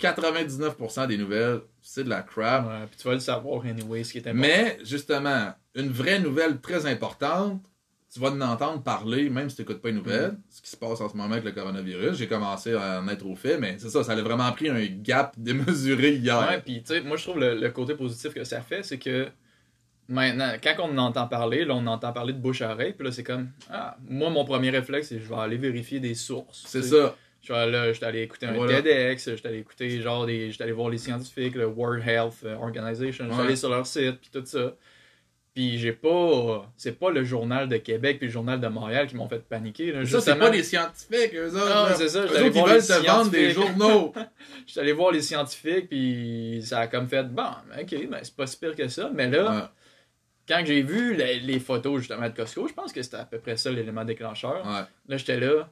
99% 0.01 1.07
des 1.07 1.17
nouvelles, 1.17 1.61
c'est 1.81 2.03
de 2.03 2.09
la 2.09 2.21
crap. 2.21 2.67
Ouais, 2.67 2.85
puis 2.89 2.97
tu 2.97 3.07
vas 3.07 3.13
le 3.13 3.19
savoir 3.19 3.63
anyway, 3.65 4.03
ce 4.03 4.11
qui 4.11 4.17
est 4.19 4.27
important. 4.27 4.41
Mais, 4.47 4.77
justement, 4.83 5.53
une 5.75 5.89
vraie 5.89 6.19
nouvelle 6.19 6.59
très 6.59 6.85
importante, 6.85 7.63
tu 8.13 8.19
vas 8.19 8.29
en 8.31 8.41
entendre 8.41 8.81
parler, 8.83 9.29
même 9.29 9.49
si 9.49 9.57
tu 9.57 9.61
n'écoutes 9.61 9.81
pas 9.81 9.89
les 9.89 9.95
nouvelles, 9.95 10.31
Mm. 10.31 10.41
ce 10.49 10.61
qui 10.61 10.69
se 10.69 10.77
passe 10.77 11.01
en 11.01 11.09
ce 11.09 11.15
moment 11.15 11.31
avec 11.33 11.43
le 11.45 11.51
coronavirus. 11.51 12.17
J'ai 12.17 12.27
commencé 12.27 12.73
à 12.73 13.01
en 13.01 13.07
être 13.09 13.25
au 13.25 13.35
fait, 13.35 13.57
mais 13.57 13.77
c'est 13.79 13.89
ça, 13.89 14.03
ça 14.03 14.13
a 14.13 14.21
vraiment 14.21 14.51
pris 14.53 14.69
un 14.69 14.85
gap 14.85 15.33
démesuré 15.37 16.13
hier. 16.15 16.39
Ouais, 16.49 16.61
puis 16.61 16.81
tu 16.83 16.93
sais, 16.93 17.01
moi 17.01 17.17
je 17.17 17.23
trouve 17.23 17.39
le, 17.39 17.55
le 17.55 17.69
côté 17.69 17.95
positif 17.95 18.33
que 18.33 18.43
ça 18.43 18.61
fait, 18.61 18.83
c'est 18.83 18.97
que 18.97 19.27
maintenant, 20.09 20.53
quand 20.63 20.75
on 20.79 20.97
en 20.97 21.07
entend 21.07 21.27
parler, 21.27 21.65
là, 21.65 21.73
on 21.75 21.85
entend 21.87 22.13
parler 22.13 22.33
de 22.33 22.39
bouche 22.39 22.61
à 22.61 22.71
oreille, 22.71 22.93
puis 22.93 23.05
là, 23.05 23.11
c'est 23.11 23.23
comme, 23.23 23.49
ah, 23.71 23.97
moi, 24.07 24.29
mon 24.29 24.45
premier 24.45 24.69
réflexe, 24.69 25.09
c'est 25.09 25.19
je 25.19 25.27
vais 25.29 25.35
aller 25.35 25.57
vérifier 25.57 25.99
des 25.99 26.15
sources. 26.15 26.63
c'est 26.67 26.81
ça. 26.83 27.15
Je 27.41 27.93
j'étais 27.93 28.05
allé 28.05 28.21
écouter 28.23 28.45
un 28.47 28.51
Voilà. 28.53 28.81
TEDx, 28.81 29.29
j'étais 29.35 29.47
allé 29.47 29.59
écouter 29.59 30.01
genre 30.01 30.25
des. 30.25 30.51
J'étais 30.51 30.63
allé 30.65 30.73
voir 30.73 30.89
les 30.89 30.97
scientifiques, 30.97 31.55
le 31.55 31.65
World 31.67 32.03
Health 32.05 32.43
Organization, 32.59 33.25
j'étais 33.25 33.37
Ouais. 33.39 33.45
allé 33.45 33.55
sur 33.55 33.69
leur 33.69 33.85
site, 33.87 34.19
puis 34.19 34.29
tout 34.33 34.43
ça. 34.45 34.73
Puis 35.53 35.77
j'ai 35.79 35.93
pas. 35.93 36.69
C'est 36.75 36.99
pas 36.99 37.09
le 37.09 37.23
journal 37.23 37.69
de 37.69 37.77
Québec 37.77 38.17
puis 38.19 38.27
le 38.27 38.33
journal 38.33 38.59
de 38.59 38.67
Montréal 38.67 39.07
qui 39.07 39.15
m'ont 39.15 39.29
fait 39.29 39.39
paniquer. 39.47 39.91
Là. 39.93 40.05
Ça, 40.05 40.19
c'est 40.19 40.35
pas 40.35 40.49
des 40.49 40.61
scientifiques, 40.61 41.33
eux 41.35 41.47
autres. 41.55 41.89
Non, 41.89 41.95
c'est 41.95 42.09
ça, 42.09 42.25
Eux 42.25 42.29
ils 42.47 42.51
veulent 42.51 42.85
te 42.85 43.05
vendre 43.07 43.31
des 43.31 43.51
journaux. 43.51 44.13
J'étais 44.67 44.81
allé 44.81 44.91
voir 44.91 45.11
les 45.11 45.21
scientifiques, 45.21 45.87
puis 45.89 46.59
ça 46.63 46.79
a 46.79 46.87
comme 46.87 47.07
fait, 47.07 47.23
bon, 47.23 47.43
ok, 47.79 48.09
ben 48.09 48.19
c'est 48.23 48.35
pas 48.35 48.45
si 48.45 48.57
pire 48.57 48.75
que 48.75 48.87
ça. 48.87 49.09
Mais 49.13 49.29
là. 49.29 49.71
Quand 50.47 50.61
j'ai 50.65 50.81
vu 50.81 51.13
les, 51.15 51.39
les 51.39 51.59
photos 51.59 51.99
justement 51.99 52.27
de 52.29 52.35
Costco, 52.35 52.67
je 52.67 52.73
pense 52.73 52.93
que 52.93 53.01
c'était 53.01 53.17
à 53.17 53.25
peu 53.25 53.39
près 53.39 53.57
ça 53.57 53.69
l'élément 53.71 54.05
déclencheur. 54.05 54.65
Ouais. 54.65 54.81
Là, 55.07 55.17
j'étais 55.17 55.39
là, 55.39 55.69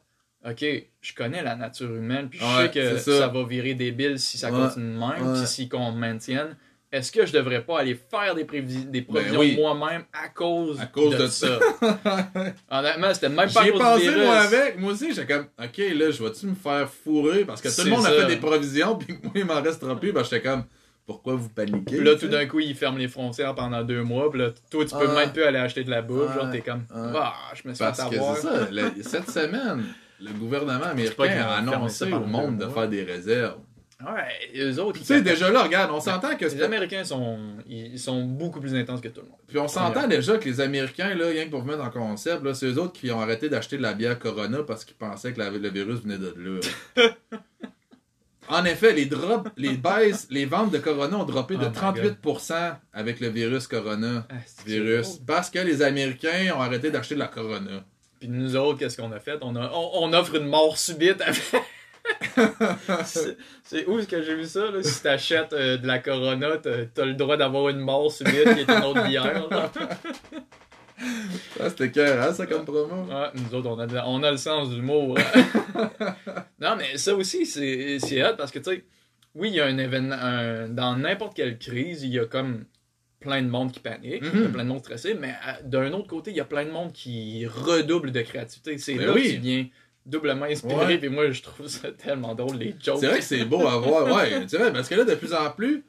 ok, 0.49 0.65
je 1.01 1.13
connais 1.13 1.41
la 1.43 1.55
nature 1.55 1.93
humaine, 1.95 2.29
puis 2.29 2.39
je 2.39 2.45
Ouais, 2.45 2.63
sais 2.65 2.71
que 2.71 2.97
ça. 2.97 3.19
ça. 3.19 3.27
va 3.27 3.43
virer 3.43 3.73
débile 3.73 4.19
si 4.19 4.37
ça 4.37 4.51
Ouais, 4.51 4.59
continue 4.59 4.93
de 4.93 4.99
même, 4.99 5.33
puis 5.37 5.47
si 5.47 5.69
qu'on 5.69 5.91
maintienne. 5.91 6.55
Est-ce 6.91 7.11
que 7.11 7.25
je 7.25 7.33
devrais 7.33 7.61
pas 7.65 7.79
aller 7.79 7.95
faire 7.95 8.35
des, 8.35 8.45
prévis- 8.45 8.85
des 8.89 9.01
provisions 9.01 9.33
Ben 9.39 9.39
oui. 9.39 9.55
moi-même 9.57 10.05
à 10.13 10.29
cause, 10.29 10.79
À 10.79 10.85
cause 10.85 11.17
de, 11.17 11.23
de 11.23 11.27
ça? 11.27 11.59
Honnêtement, 12.69 13.13
c'était 13.13 13.29
même 13.29 13.51
pas 13.51 13.63
J'y 13.63 13.69
ai 13.69 13.71
pensé, 13.73 14.11
moi, 14.15 14.35
avec. 14.37 14.79
Moi 14.79 14.91
aussi, 14.93 15.13
j'étais 15.13 15.33
comme, 15.33 15.47
OK, 15.61 15.77
là, 15.77 16.11
je 16.11 16.23
vais-tu 16.23 16.45
me 16.45 16.55
faire 16.55 16.89
fourrer? 16.89 17.43
Parce 17.43 17.61
que 17.61 17.67
tout 17.75 17.83
le 17.85 17.89
monde 17.91 18.05
a 18.05 18.11
fait 18.11 18.27
des 18.27 18.37
provisions, 18.37 18.95
puis 18.97 19.15
moi, 19.23 19.31
il 19.35 19.45
m'en 19.45 19.61
restera 19.61 19.99
plus. 19.99 20.11
Ben, 20.13 20.23
j'étais 20.23 20.41
comme, 20.41 20.63
pourquoi 21.05 21.35
vous 21.35 21.49
paniquez? 21.49 21.97
Puis 21.97 22.03
là, 22.03 22.15
tout 22.15 22.27
d'un 22.27 22.45
coup, 22.47 22.59
ils 22.59 22.75
ferment 22.75 22.97
les 22.97 23.07
frontières 23.07 23.53
pendant 23.55 23.83
deux 23.83 24.03
mois. 24.03 24.29
Puis 24.31 24.39
là, 24.39 24.51
toi, 24.71 24.85
tu 24.85 24.95
peux 24.95 25.13
même 25.15 25.31
plus 25.31 25.43
aller 25.43 25.59
acheter 25.59 25.83
de 25.83 25.89
la 25.91 26.01
bouffe. 26.01 26.33
Genre, 26.35 26.49
t'es 26.51 26.61
comme, 26.61 26.83
ah, 26.93 27.33
je 27.53 27.67
me 27.67 27.73
suis 27.73 27.83
Parce 27.83 28.01
fait 28.01 28.09
que 28.09 28.15
avoir. 28.15 28.35
c'est 28.37 29.03
ça, 29.03 29.09
cette 29.21 29.29
semaine, 29.29 29.83
le 30.21 30.31
gouvernement 30.31 30.85
américain 30.85 31.45
a 31.47 31.57
annoncé 31.57 32.11
au 32.11 32.19
monde 32.21 32.57
de 32.57 32.67
faire 32.67 32.87
des 32.89 33.03
réserves. 33.03 33.59
Ouais, 34.05 34.59
eux 34.61 34.77
autres, 34.81 34.99
Tu 34.99 35.05
sais, 35.05 35.21
déjà 35.21 35.49
là, 35.49 35.63
regarde, 35.63 35.89
on 35.89 36.01
s'entend 36.01 36.35
que 36.35 36.43
Les 36.43 36.61
Américains 36.61 37.05
sont, 37.05 37.39
ils 37.65 37.97
sont 37.97 38.23
beaucoup 38.25 38.59
plus 38.59 38.75
intenses 38.75 38.99
que 38.99 39.07
tout 39.07 39.21
le 39.21 39.27
monde. 39.27 39.37
Puis 39.47 39.57
on 39.57 39.69
s'entend 39.69 40.05
déjà 40.05 40.37
que 40.37 40.43
les 40.49 40.59
Américains, 40.59 41.15
là, 41.15 41.27
rien 41.29 41.45
que 41.45 41.51
pour 41.51 41.61
vous 41.61 41.67
mettre 41.67 41.81
en 41.83 41.89
concept, 41.89 42.43
là, 42.43 42.53
c'est 42.53 42.65
eux 42.65 42.77
autres 42.77 42.91
qui 42.91 43.09
ont 43.11 43.21
arrêté 43.21 43.47
d'acheter 43.47 43.77
de 43.77 43.81
la 43.81 43.93
bière 43.93 44.19
Corona 44.19 44.63
parce 44.67 44.83
qu'ils 44.83 44.97
pensaient 44.97 45.31
que 45.31 45.39
la- 45.39 45.49
le 45.49 45.69
virus 45.69 46.01
venait 46.01 46.17
de 46.17 46.33
là. 46.37 46.59
en 48.49 48.65
effet, 48.65 48.93
les 48.93 49.05
drops, 49.05 49.49
les 49.57 49.77
baisses, 49.77 50.27
les 50.29 50.45
ventes 50.45 50.71
de 50.71 50.77
Corona 50.77 51.17
ont 51.17 51.23
droppé 51.23 51.55
de 51.55 51.65
Oh 51.65 51.69
my 51.69 52.01
38% 52.21 52.75
avec 52.93 53.19
le 53.19 53.29
virus 53.29 53.67
Corona. 53.67 54.27
Ah, 54.29 54.35
Virus. 54.65 55.19
Parce 55.25 55.49
que 55.49 55.59
les 55.59 55.81
Américains 55.81 56.53
ont 56.55 56.61
arrêté 56.61 56.91
d'acheter 56.91 57.15
de 57.15 57.19
la 57.19 57.27
Corona. 57.27 57.83
Puis 58.19 58.29
nous 58.29 58.55
autres, 58.55 58.79
qu'est-ce 58.79 58.97
qu'on 58.97 59.11
a 59.11 59.19
fait? 59.19 59.37
On, 59.41 59.55
a, 59.55 59.71
on, 59.73 60.03
on 60.03 60.13
offre 60.13 60.35
une 60.35 60.47
mort 60.47 60.77
subite 60.77 61.21
avec... 61.21 61.41
c'est 63.63 63.85
où 63.87 63.97
est-ce 63.97 64.07
que 64.07 64.21
j'ai 64.21 64.35
vu 64.35 64.45
ça? 64.45 64.69
Là? 64.69 64.83
Si 64.83 65.01
t'achètes 65.01 65.53
euh, 65.53 65.77
de 65.77 65.87
la 65.87 65.97
Corona, 65.97 66.57
t'as 66.57 66.85
t'as 66.93 67.05
le 67.05 67.15
droit 67.15 67.35
d'avoir 67.35 67.69
une 67.69 67.79
mort 67.79 68.11
subite 68.11 68.53
qui 68.53 68.59
est 68.59 68.69
une 68.69 68.83
autre 68.83 69.07
bière. 69.07 69.49
Ah, 71.59 71.69
c'était 71.69 71.91
cœur, 71.91 72.21
hein, 72.21 72.33
ça, 72.33 72.45
comme 72.45 72.65
promo? 72.65 73.05
Nous 73.33 73.55
autres, 73.57 73.69
on 73.69 73.79
a, 73.79 73.87
de- 73.87 73.99
on 74.05 74.23
a 74.23 74.31
le 74.31 74.37
sens 74.37 74.69
de 74.69 74.75
l'humour. 74.75 75.17
hein. 75.17 75.89
non, 76.59 76.75
mais 76.77 76.97
ça 76.97 77.15
aussi, 77.15 77.45
c'est 77.45 78.23
hot 78.23 78.35
parce 78.37 78.51
que, 78.51 78.59
tu 78.59 78.71
sais, 78.71 78.83
oui, 79.35 79.49
il 79.49 79.55
y 79.55 79.59
a 79.61 79.65
un 79.65 79.77
événement. 79.77 80.15
un- 80.19 80.67
dans 80.69 80.95
n'importe 80.95 81.35
quelle 81.35 81.57
crise, 81.57 82.03
il 82.03 82.11
y 82.13 82.19
a 82.19 82.25
comme 82.25 82.65
plein 83.19 83.41
de 83.41 83.47
monde 83.49 83.71
qui 83.71 83.79
panique, 83.79 84.23
il 84.33 84.39
y 84.41 84.43
a 84.43 84.47
Mhm. 84.47 84.51
plein 84.51 84.63
de 84.63 84.69
monde 84.69 84.79
stressé, 84.79 85.13
mais 85.19 85.29
euh, 85.47 85.51
d'un 85.63 85.91
autre 85.93 86.07
côté, 86.07 86.31
il 86.31 86.37
y 86.37 86.41
a 86.41 86.45
plein 86.45 86.65
de 86.65 86.71
monde 86.71 86.91
qui 86.93 87.45
redouble 87.47 88.11
de 88.11 88.21
créativité. 88.21 88.77
C'est 88.77 88.95
Ben 88.95 89.07
là 89.07 89.13
oui. 89.13 89.23
que 89.23 89.29
tu 89.35 89.37
viens 89.37 89.65
doublement 90.05 90.45
inspiré, 90.45 90.97
puis 90.99 91.09
moi, 91.09 91.31
je 91.31 91.41
trouve 91.41 91.67
ça 91.67 91.91
tellement 91.91 92.35
drôle, 92.35 92.57
les 92.57 92.75
jokes. 92.83 92.99
C'est 92.99 93.07
vrai 93.07 93.17
que 93.19 93.23
c'est 93.23 93.45
beau 93.45 93.65
à 93.67 93.77
voir, 93.79 94.05
ouais. 94.15 94.43
C'est 94.47 94.57
vrai, 94.57 94.71
parce 94.71 94.87
que 94.87 94.95
là, 94.95 95.03
de 95.03 95.15
plus 95.15 95.33
en 95.33 95.49
plus, 95.51 95.83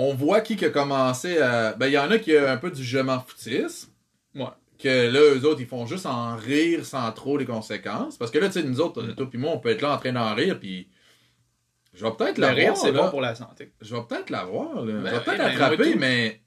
on 0.00 0.14
voit 0.14 0.40
qui 0.40 0.56
qui 0.56 0.64
a 0.64 0.70
commencé 0.70 1.38
à. 1.38 1.72
Ben, 1.74 1.86
il 1.86 1.92
y 1.92 1.98
en 1.98 2.10
a 2.10 2.18
qui 2.18 2.36
a 2.36 2.52
un 2.52 2.56
peu 2.56 2.70
du 2.70 2.84
je 2.84 2.98
m'en 2.98 3.20
foutisme. 3.20 3.90
Ouais. 4.34 4.46
Que 4.78 5.10
là, 5.10 5.20
eux 5.34 5.44
autres, 5.44 5.60
ils 5.60 5.66
font 5.66 5.86
juste 5.86 6.06
en 6.06 6.36
rire 6.36 6.84
sans 6.86 7.10
trop 7.12 7.36
les 7.36 7.44
conséquences. 7.46 8.16
Parce 8.16 8.30
que 8.30 8.38
là, 8.38 8.46
tu 8.46 8.54
sais, 8.54 8.62
nous 8.62 8.80
autres, 8.80 9.02
toi 9.14 9.28
puis 9.28 9.38
moi, 9.38 9.50
on 9.52 9.58
peut 9.58 9.70
être 9.70 9.82
là 9.82 9.94
en 9.94 9.98
train 9.98 10.12
d'en 10.12 10.34
rire, 10.34 10.58
puis. 10.60 10.88
Je 11.94 12.04
vais 12.04 12.12
peut-être 12.12 12.38
la 12.38 12.50
rire, 12.52 12.76
c'est 12.76 12.92
bon 12.92 13.10
pour 13.10 13.20
la 13.20 13.34
santé. 13.34 13.72
Je 13.80 13.92
vais 13.96 14.02
peut-être 14.08 14.30
la 14.30 14.44
voir, 14.44 14.84
là. 14.84 14.92
Ben 14.92 14.98
je 15.06 15.10
vais 15.10 15.16
oui, 15.16 15.24
peut-être 15.24 15.38
ben, 15.38 15.48
l'attraper, 15.48 15.92
tout- 15.92 15.98
mais. 15.98 16.40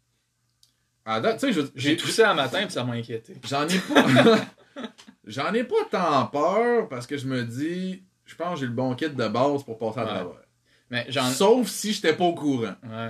J'ai 1.76 1.98
toussé 1.98 2.24
un 2.24 2.34
matin, 2.36 2.62
puis 2.64 2.72
ça 2.72 2.84
m'a 2.84 2.94
inquiété. 2.94 3.36
J'en 3.50 3.68
ai 3.68 3.80
pas. 3.80 4.06
J'en 5.26 5.54
ai 5.54 5.64
pas 5.64 5.84
tant 5.90 6.26
peur 6.28 6.88
parce 6.90 7.06
que 7.06 7.18
je 7.18 7.26
me 7.28 7.44
dis, 7.44 8.04
je 8.26 8.36
pense 8.36 8.54
que 8.56 8.60
j'ai 8.62 8.66
le 8.68 8.72
bon 8.72 8.96
kit 8.96 9.10
de 9.10 9.28
base 9.28 9.64
pour 9.64 9.78
passer 9.78 10.00
à 10.00 10.04
Ouais. 10.04 10.10
travers. 10.10 10.42
Mais 10.90 11.06
j'en 11.10 11.30
Sauf 11.30 11.68
si 11.68 11.94
j'étais 11.94 12.14
pas 12.14 12.24
au 12.26 12.34
courant. 12.34 12.76
ouais. 12.84 13.10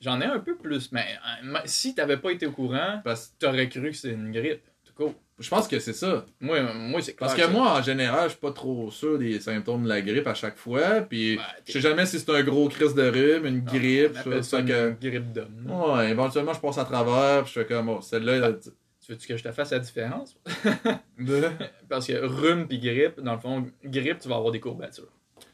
J'en 0.00 0.20
ai 0.20 0.24
un 0.24 0.38
peu 0.38 0.56
plus, 0.56 0.90
mais 0.92 1.04
euh, 1.44 1.58
si 1.66 1.94
t'avais 1.94 2.16
pas 2.16 2.30
été 2.32 2.46
au 2.46 2.52
courant, 2.52 3.00
Parce 3.04 3.34
t'aurais 3.38 3.68
cru 3.68 3.90
que 3.90 3.96
c'est 3.96 4.10
une 4.10 4.32
grippe. 4.32 4.62
Tout 4.84 4.94
court. 4.94 5.14
je 5.38 5.48
pense 5.48 5.68
que 5.68 5.78
c'est 5.78 5.92
ça. 5.92 6.24
Moi, 6.40 6.62
moi 6.74 7.00
c'est 7.02 7.12
clair. 7.14 7.28
Parce 7.28 7.40
que 7.40 7.46
moi, 7.50 7.78
en 7.78 7.82
général, 7.82 8.24
je 8.24 8.30
suis 8.30 8.40
pas 8.40 8.52
trop 8.52 8.90
sûr 8.90 9.18
des 9.18 9.38
symptômes 9.40 9.84
de 9.84 9.88
la 9.90 10.00
grippe 10.00 10.26
à 10.26 10.34
chaque 10.34 10.56
fois. 10.56 11.02
Puis 11.02 11.36
Ben, 11.36 11.42
je 11.66 11.72
sais 11.72 11.80
jamais 11.80 12.06
si 12.06 12.18
c'est 12.18 12.30
un 12.30 12.42
gros 12.42 12.68
crise 12.68 12.94
de 12.94 13.02
rhume, 13.08 13.46
une 13.46 13.62
Ah, 13.66 13.72
grippe. 13.72 14.12
on 14.26 14.30
ça, 14.32 14.42
ça 14.42 14.58
fait 14.58 14.64
que... 14.64 14.88
une 14.90 15.10
grippe 15.10 15.32
d'homme. 15.32 15.70
Ouais, 15.70 16.10
éventuellement, 16.10 16.54
je 16.54 16.60
passe 16.60 16.78
à 16.78 16.84
travers. 16.84 17.44
Puis 17.44 17.52
je 17.54 17.60
fais 17.60 17.66
comme, 17.66 17.88
oh, 17.90 18.00
celle-là. 18.00 18.52
Tu 18.54 19.12
veux-tu 19.12 19.28
que 19.28 19.36
je 19.36 19.42
te 19.42 19.52
fasse 19.52 19.70
la 19.72 19.78
différence? 19.80 20.36
Parce 21.88 22.06
que 22.06 22.24
rhume 22.24 22.66
puis 22.68 22.78
grippe, 22.78 23.20
dans 23.20 23.34
le 23.34 23.40
fond, 23.40 23.66
grippe, 23.84 24.18
tu 24.20 24.28
vas 24.28 24.36
avoir 24.36 24.50
des 24.52 24.60
courbatures. 24.60 25.12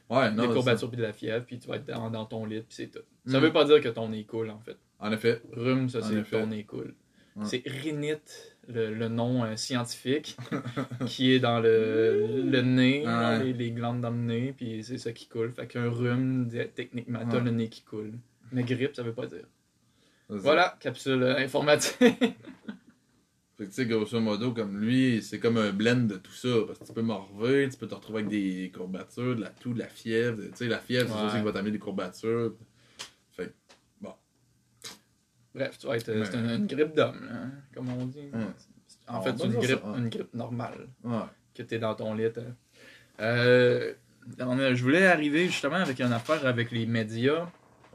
Ouais, 0.09 0.30
non. 0.30 0.46
des 0.46 0.52
courbatures 0.52 0.88
puis 0.88 0.96
de 0.98 1.02
la 1.02 1.12
fièvre, 1.12 1.44
puis 1.44 1.59
tu 1.59 1.66
vas 1.68 1.76
être 1.76 1.86
dans, 1.86 2.11
dans 2.11 2.24
ton 2.26 2.44
lit, 2.46 2.61
puis 2.61 2.66
c'est 2.70 2.86
tout. 2.88 3.00
Ça 3.26 3.38
Mm. 3.38 3.42
veut 3.42 3.52
pas 3.52 3.64
dire 3.64 3.80
que 3.80 3.88
ton 3.88 4.09
nez 4.09 4.24
coule, 4.24 4.50
en 4.50 4.61
fait. 4.61 4.76
En 5.00 5.11
effet. 5.12 5.42
Rhume, 5.52 5.88
ça, 5.88 6.00
c'est 6.02 6.22
ton 6.30 6.46
nez 6.46 6.64
coule. 6.64 6.94
Ouais. 7.34 7.44
C'est 7.44 7.62
rhinite, 7.66 8.57
le, 8.68 8.94
le 8.94 9.09
nom 9.09 9.44
euh, 9.44 9.57
scientifique, 9.57 10.36
qui 11.07 11.32
est 11.32 11.38
dans 11.40 11.61
le, 11.61 12.40
le 12.44 12.62
nez, 12.62 13.00
Ouais. 13.00 13.04
dans 13.12 13.42
les, 13.44 13.52
les 13.52 13.70
glandes 13.72 14.00
dans 14.00 14.11
le 14.11 14.16
nez, 14.16 14.54
puis 14.57 14.82
c'est 14.82 14.96
ça 14.98 15.12
qui 15.12 15.26
coule. 15.28 15.52
Fait 15.52 15.66
qu'un 15.66 15.90
rhume, 15.90 16.48
techniquement, 16.74 17.20
t'as 17.28 17.38
Ouais. 17.38 17.42
le 17.44 17.50
nez 17.50 17.68
qui 17.68 17.82
coule. 17.82 18.12
Mais 18.52 18.62
grippe, 18.62 18.94
ça 18.96 19.02
veut 19.02 19.12
pas 19.12 19.26
dire. 19.26 19.44
Voilà, 20.28 20.76
capsule 20.80 21.22
euh, 21.22 21.36
informatique. 21.36 22.00
Fait 23.57 23.64
que 23.64 23.68
tu 23.70 23.74
sais, 23.76 23.86
grosso 23.86 24.20
modo, 24.20 24.52
comme 24.52 24.78
lui, 24.78 25.22
c'est 25.22 25.38
comme 25.38 25.57
un 25.57 25.72
blend 25.72 26.07
de 26.07 26.16
tout 26.16 26.32
ça. 26.32 26.48
Parce 26.66 26.78
que 26.78 26.84
tu 26.84 26.92
peux 26.92 27.00
morver, 27.02 27.68
tu 27.70 27.78
peux 27.78 27.88
te 27.88 27.94
retrouver 27.94 28.18
avec 28.20 28.30
des 28.30 28.70
courbatures, 28.74 29.34
de 29.34 29.40
la 29.40 29.48
toux, 29.50 29.72
de 29.72 29.78
la 29.78 29.88
fièvre. 29.88 30.42
Tu 30.42 30.50
sais, 30.57 30.66
la 30.68 30.78
fièvre, 30.78 31.09
c'est 31.09 31.14
Ouais. 31.14 31.20
ça 31.20 31.26
aussi 31.28 31.36
qui 31.38 31.44
va 31.44 31.52
t'amener 31.52 31.70
des 31.70 31.78
courbatures. 31.78 32.54
Fait 33.32 33.46
que, 33.46 34.09
Bref, 35.54 35.78
tu 35.78 35.86
vas 35.86 35.96
être, 35.96 36.09
euh, 36.11 36.22
c'est 36.24 36.34
une, 36.36 36.50
une 36.50 36.66
grippe 36.66 36.94
d'homme, 36.94 37.26
hein, 37.32 37.50
comme 37.74 37.88
on 37.88 38.04
dit. 38.04 38.28
Ouais. 38.30 38.40
En 39.09 39.20
On 39.20 39.22
fait, 39.22 39.30
va 39.32 39.38
c'est 39.38 39.44
une 39.46 39.52
grippe, 39.54 39.80
ça, 39.80 39.90
ouais. 39.90 39.98
une 40.00 40.09
grippe 40.11 40.34
normale, 40.34 40.88
ouais. 41.04 41.16
que 41.54 41.62
t'es 41.62 41.78
dans 41.78 41.94
ton 41.94 42.12
lit. 42.12 42.26
hein. 42.26 42.54
Euh, 43.20 43.94
on 44.40 44.74
je 44.74 44.82
voulais 44.82 45.07
arriver 45.07 45.46
justement 45.46 45.76
avec 45.76 45.98
une 46.00 46.12
affaire 46.12 46.44
avec 46.46 46.70
les 46.72 46.84
médias. 46.84 47.48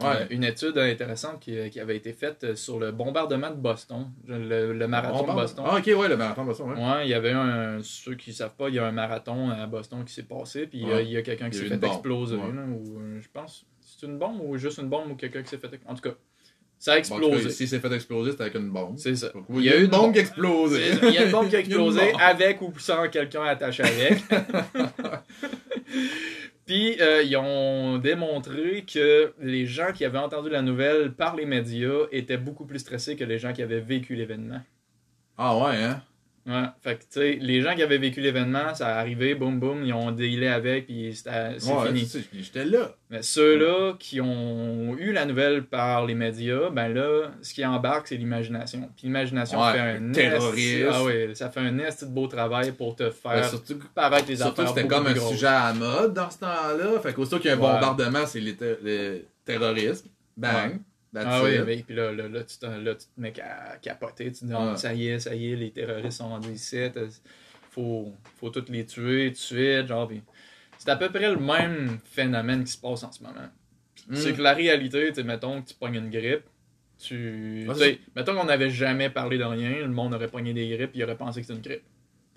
Ouais. 0.03 0.15
Euh, 0.21 0.25
une 0.29 0.43
étude 0.43 0.77
intéressante 0.77 1.39
qui, 1.39 1.69
qui 1.69 1.79
avait 1.79 1.95
été 1.97 2.13
faite 2.13 2.43
euh, 2.43 2.55
sur 2.55 2.79
le 2.79 2.91
bombardement 2.91 3.49
de 3.51 3.55
Boston, 3.55 4.11
le, 4.27 4.73
le 4.73 4.87
marathon 4.87 5.25
On 5.27 5.27
de 5.33 5.33
Boston. 5.39 5.65
Ah, 5.67 5.77
ok, 5.77 5.85
ouais, 5.97 6.07
le 6.07 6.17
marathon 6.17 6.41
de 6.43 6.47
Boston, 6.47 6.71
ouais. 6.71 6.75
Ouais, 6.79 7.05
il 7.05 7.09
y 7.09 7.13
avait 7.13 7.31
un, 7.31 7.79
ceux 7.81 8.15
qui 8.15 8.33
savent 8.33 8.55
pas, 8.55 8.69
il 8.69 8.75
y 8.75 8.79
a 8.79 8.85
un 8.85 8.91
marathon 8.91 9.49
à 9.49 9.65
Boston 9.67 10.03
qui 10.05 10.13
s'est 10.13 10.23
passé, 10.23 10.67
puis 10.67 10.83
euh, 10.83 10.95
Ouais. 10.95 11.05
il 11.05 11.11
y 11.11 11.17
a 11.17 11.21
quelqu'un 11.21 11.49
qui 11.49 11.57
s'est 11.57 11.65
fait 11.65 11.77
bombe. 11.77 11.91
exploser. 11.91 12.35
Ouais. 12.35 12.51
là, 12.53 12.63
ou, 12.69 12.99
euh, 12.99 13.19
je 13.21 13.27
pense, 13.33 13.65
c'est 13.79 14.05
une 14.05 14.17
bombe 14.17 14.39
ou 14.43 14.57
juste 14.57 14.77
une 14.79 14.89
bombe 14.89 15.11
ou 15.11 15.15
quelqu'un 15.15 15.41
qui 15.43 15.49
s'est 15.49 15.57
fait. 15.57 15.69
En 15.87 15.95
tout 15.95 16.01
cas, 16.01 16.15
ça 16.79 16.93
a 16.93 16.95
Bon, 16.95 16.99
explosé. 16.99 17.43
cas, 17.43 17.49
S'il 17.49 17.67
s'est 17.67 17.79
fait 17.79 17.93
exploser, 17.93 18.31
c'était 18.31 18.41
avec 18.43 18.55
une 18.55 18.69
bombe. 18.71 18.97
c'est 18.97 19.15
ça. 19.15 19.29
Donc, 19.29 19.45
oui, 19.49 19.63
il 19.63 19.65
y 19.65 19.69
a 19.69 19.77
eu 19.77 19.83
une 19.83 19.89
bombe 19.91 20.13
qui 20.13 20.17
a 20.17 20.21
explosé. 20.21 20.93
C'est- 20.93 21.07
Il 21.09 21.13
y 21.13 21.17
a 21.19 21.25
une 21.25 21.31
bombe 21.31 21.47
qui 21.47 21.55
a 21.55 21.59
explosé 21.65 22.11
avec 22.19 22.59
ou 22.63 22.73
sans 22.79 23.07
quelqu'un 23.09 23.43
attaché 23.43 23.83
avec. 23.83 24.23
Euh, 26.71 27.23
ils 27.23 27.35
ont 27.37 27.97
démontré 27.97 28.85
que 28.91 29.33
les 29.39 29.65
gens 29.65 29.91
qui 29.93 30.05
avaient 30.05 30.17
entendu 30.17 30.49
la 30.49 30.61
nouvelle 30.61 31.11
par 31.11 31.35
les 31.35 31.45
médias 31.45 32.07
étaient 32.11 32.37
beaucoup 32.37 32.65
plus 32.65 32.79
stressés 32.79 33.15
que 33.15 33.23
les 33.23 33.39
gens 33.39 33.53
qui 33.53 33.61
avaient 33.61 33.81
vécu 33.81 34.15
l'événement. 34.15 34.61
Ah 35.37 35.57
ouais, 35.57 35.75
hein? 35.75 36.01
Ouais, 36.47 36.63
fait 36.81 36.95
que, 36.95 37.01
tu 37.01 37.07
sais, 37.11 37.37
les 37.39 37.61
gens 37.61 37.75
qui 37.75 37.83
avaient 37.83 37.99
vécu 37.99 38.19
l'événement, 38.19 38.73
ça 38.73 38.87
a 38.95 38.99
arrivé, 38.99 39.35
boum 39.35 39.59
boum, 39.59 39.83
ils 39.85 39.93
ont 39.93 40.11
dealé 40.11 40.47
avec, 40.47 40.87
puis 40.87 41.13
c'était- 41.15 41.59
c'est 41.59 41.71
Ouais, 41.71 41.87
fini. 41.87 42.09
J'étais 42.41 42.65
là. 42.65 42.95
Mais 43.11 43.21
ceux-là 43.21 43.93
qui 43.99 44.19
ont 44.21 44.95
eu 44.97 45.11
la 45.11 45.25
nouvelle 45.25 45.63
par 45.65 46.05
les 46.07 46.15
médias, 46.15 46.69
ben 46.71 46.87
là, 46.91 47.29
ce 47.43 47.53
qui 47.53 47.63
embarque, 47.63 48.07
c'est 48.07 48.15
l'imagination. 48.15 48.89
Puis 48.97 49.05
l'imagination 49.07 49.61
Ouais, 49.61 49.73
fait 49.73 49.79
un 49.79 50.11
esti- 50.13 50.85
Ah 50.91 51.03
oui, 51.03 51.35
ça 51.35 51.49
fait 51.51 51.59
un 51.59 51.77
esti 51.77 52.05
de 52.05 52.11
beau 52.11 52.25
travail 52.25 52.71
pour 52.71 52.95
te 52.95 53.11
faire 53.11 53.45
surtout 53.47 53.77
paraître 53.93 54.27
les 54.27 54.37
surtout 54.37 54.65
c'était 54.67 54.87
comme 54.87 55.05
un 55.07 55.13
grosses. 55.13 55.33
sujet 55.33 55.45
à 55.47 55.67
la 55.67 55.73
mode 55.73 56.13
dans 56.15 56.29
ce 56.31 56.39
temps-là. 56.39 56.99
Fait 57.03 57.13
qu'aussitôt 57.13 57.37
qu'il 57.37 57.47
y 57.47 57.49
a 57.51 57.55
un 57.55 57.59
bombardement, 57.59 58.25
c'est 58.25 58.41
le 58.41 59.21
terrorisme. 59.45 60.07
Bang. 60.37 60.79
Ah 61.25 61.41
oui, 61.43 61.51
mais 61.65 61.77
puis 61.83 61.95
là, 61.95 62.11
là, 62.13 62.27
là, 62.27 62.43
tu, 62.43 62.57
te, 62.57 62.65
là, 62.65 62.95
tu 62.95 63.05
te 63.07 63.19
mets 63.19 63.33
à 63.41 63.77
capoter. 63.81 64.31
Tu 64.31 64.39
te 64.41 64.45
dis. 64.45 64.53
Ah, 64.73 64.77
ça 64.77 64.93
y 64.93 65.07
est, 65.07 65.19
ça 65.19 65.35
y 65.35 65.51
est, 65.51 65.55
les 65.55 65.71
terroristes 65.71 66.17
sont 66.19 66.29
rendus 66.29 66.51
ici. 66.51 66.77
t'as- 66.93 67.01
Faut, 67.71 68.13
faut 68.39 68.49
tous 68.49 68.65
les 68.69 68.85
tuer 68.85 69.27
tout 69.27 69.31
de 69.33 69.37
suite. 69.37 69.87
Genre, 69.87 70.09
c'est 70.77 70.89
à 70.89 70.95
peu 70.95 71.09
près 71.09 71.29
le 71.29 71.37
même 71.37 71.99
phénomène 72.03 72.63
qui 72.63 72.71
se 72.71 72.77
passe 72.77 73.03
en 73.03 73.11
ce 73.11 73.21
moment. 73.23 73.49
Mm. 74.07 74.15
C'est 74.15 74.33
que 74.33 74.41
la 74.41 74.53
réalité, 74.53 75.11
tu 75.13 75.23
mettons 75.23 75.61
que 75.61 75.69
tu 75.69 75.75
pognes 75.75 75.95
une 75.95 76.09
grippe. 76.09 76.43
Tu, 76.99 77.65
mettons 78.15 78.35
qu'on 78.35 78.43
n'avait 78.45 78.69
jamais 78.69 79.09
parlé 79.09 79.37
de 79.37 79.43
rien, 79.43 79.71
le 79.79 79.87
monde 79.87 80.13
aurait 80.13 80.27
pogné 80.27 80.53
des 80.53 80.69
grippes, 80.69 80.91
il 80.93 81.03
aurait 81.03 81.17
pensé 81.17 81.41
que 81.41 81.47
c'était 81.47 81.57
une 81.57 81.63
grippe. 81.63 81.83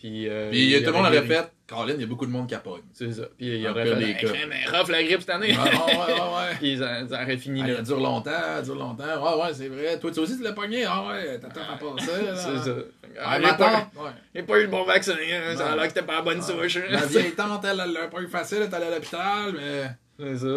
Puis, 0.05 0.29
euh, 0.29 0.51
Puis 0.51 0.71
il 0.75 0.81
tout 0.85 0.91
le 0.91 0.93
monde 0.99 1.07
aurait 1.07 1.23
fait, 1.23 1.51
Colin, 1.67 1.95
il 1.95 2.01
y 2.03 2.05
a 2.05 2.07
beaucoup 2.07 2.27
de 2.27 2.31
monde 2.31 2.47
qui 2.47 2.55
appogne. 2.55 2.83
C'est 2.93 3.11
ça. 3.11 3.23
Puis 3.39 3.57
il 3.57 3.63
Dans 3.63 3.71
aurait 3.71 3.87
fait, 3.87 4.15
crème, 4.27 4.51
mais 4.51 4.67
rough 4.79 4.89
la 4.91 5.03
grippe 5.03 5.21
cette 5.21 5.31
année. 5.31 5.57
Ah, 5.59 5.65
ouais, 5.65 5.97
ouais, 5.97 6.21
ouais. 6.21 6.55
Puis 6.61 6.77
ça, 6.77 7.09
ça 7.09 7.23
aurait 7.23 7.39
fini 7.39 7.63
Ah, 7.65 7.69
là. 7.69 7.77
ça 7.77 7.83
dure 7.85 8.01
longtemps, 8.01 8.31
ça 8.31 8.61
dure 8.61 8.75
longtemps. 8.75 9.03
Ouais, 9.05 9.43
ouais, 9.43 9.55
c'est 9.55 9.69
vrai. 9.69 9.99
Toi, 9.99 10.11
tu 10.11 10.21
aussi, 10.21 10.37
tu 10.37 10.43
l'as 10.43 10.53
pogné. 10.53 10.85
Ah, 10.85 11.07
ouais, 11.09 11.39
t'attends 11.39 11.63
à 11.73 11.79
passer. 11.79 12.11
C'est 12.37 12.71
ça. 12.71 12.77
Ah, 13.19 13.23
Ah, 13.25 13.37
j'ai 13.37 13.43
pas, 13.45 13.53
tante, 13.55 14.05
ouais. 14.35 14.43
pas 14.43 14.59
eu 14.59 14.63
le 14.65 14.69
bon 14.69 14.85
vaccin, 14.85 15.15
hein, 15.15 15.57
ça 15.57 15.73
a 15.73 15.75
l'air 15.75 15.85
que 15.85 15.89
c'était 15.95 16.03
pas 16.07 16.17
la 16.17 16.21
bonne 16.23 16.43
souche. 16.43 16.77
hein. 16.77 16.83
Ma 16.91 17.07
vieille 17.07 17.33
tante, 17.37 17.65
elle, 17.65 17.81
elle 17.83 17.93
l'a 17.95 18.09
pas 18.09 18.21
eu 18.21 18.29
facile, 18.29 18.59
elle 18.61 18.65
est 18.71 18.75
allée 18.75 18.87
à 18.87 18.91
l'hôpital, 18.91 19.55
mais. 19.57 19.91
C'est 20.19 20.37
ça. 20.37 20.57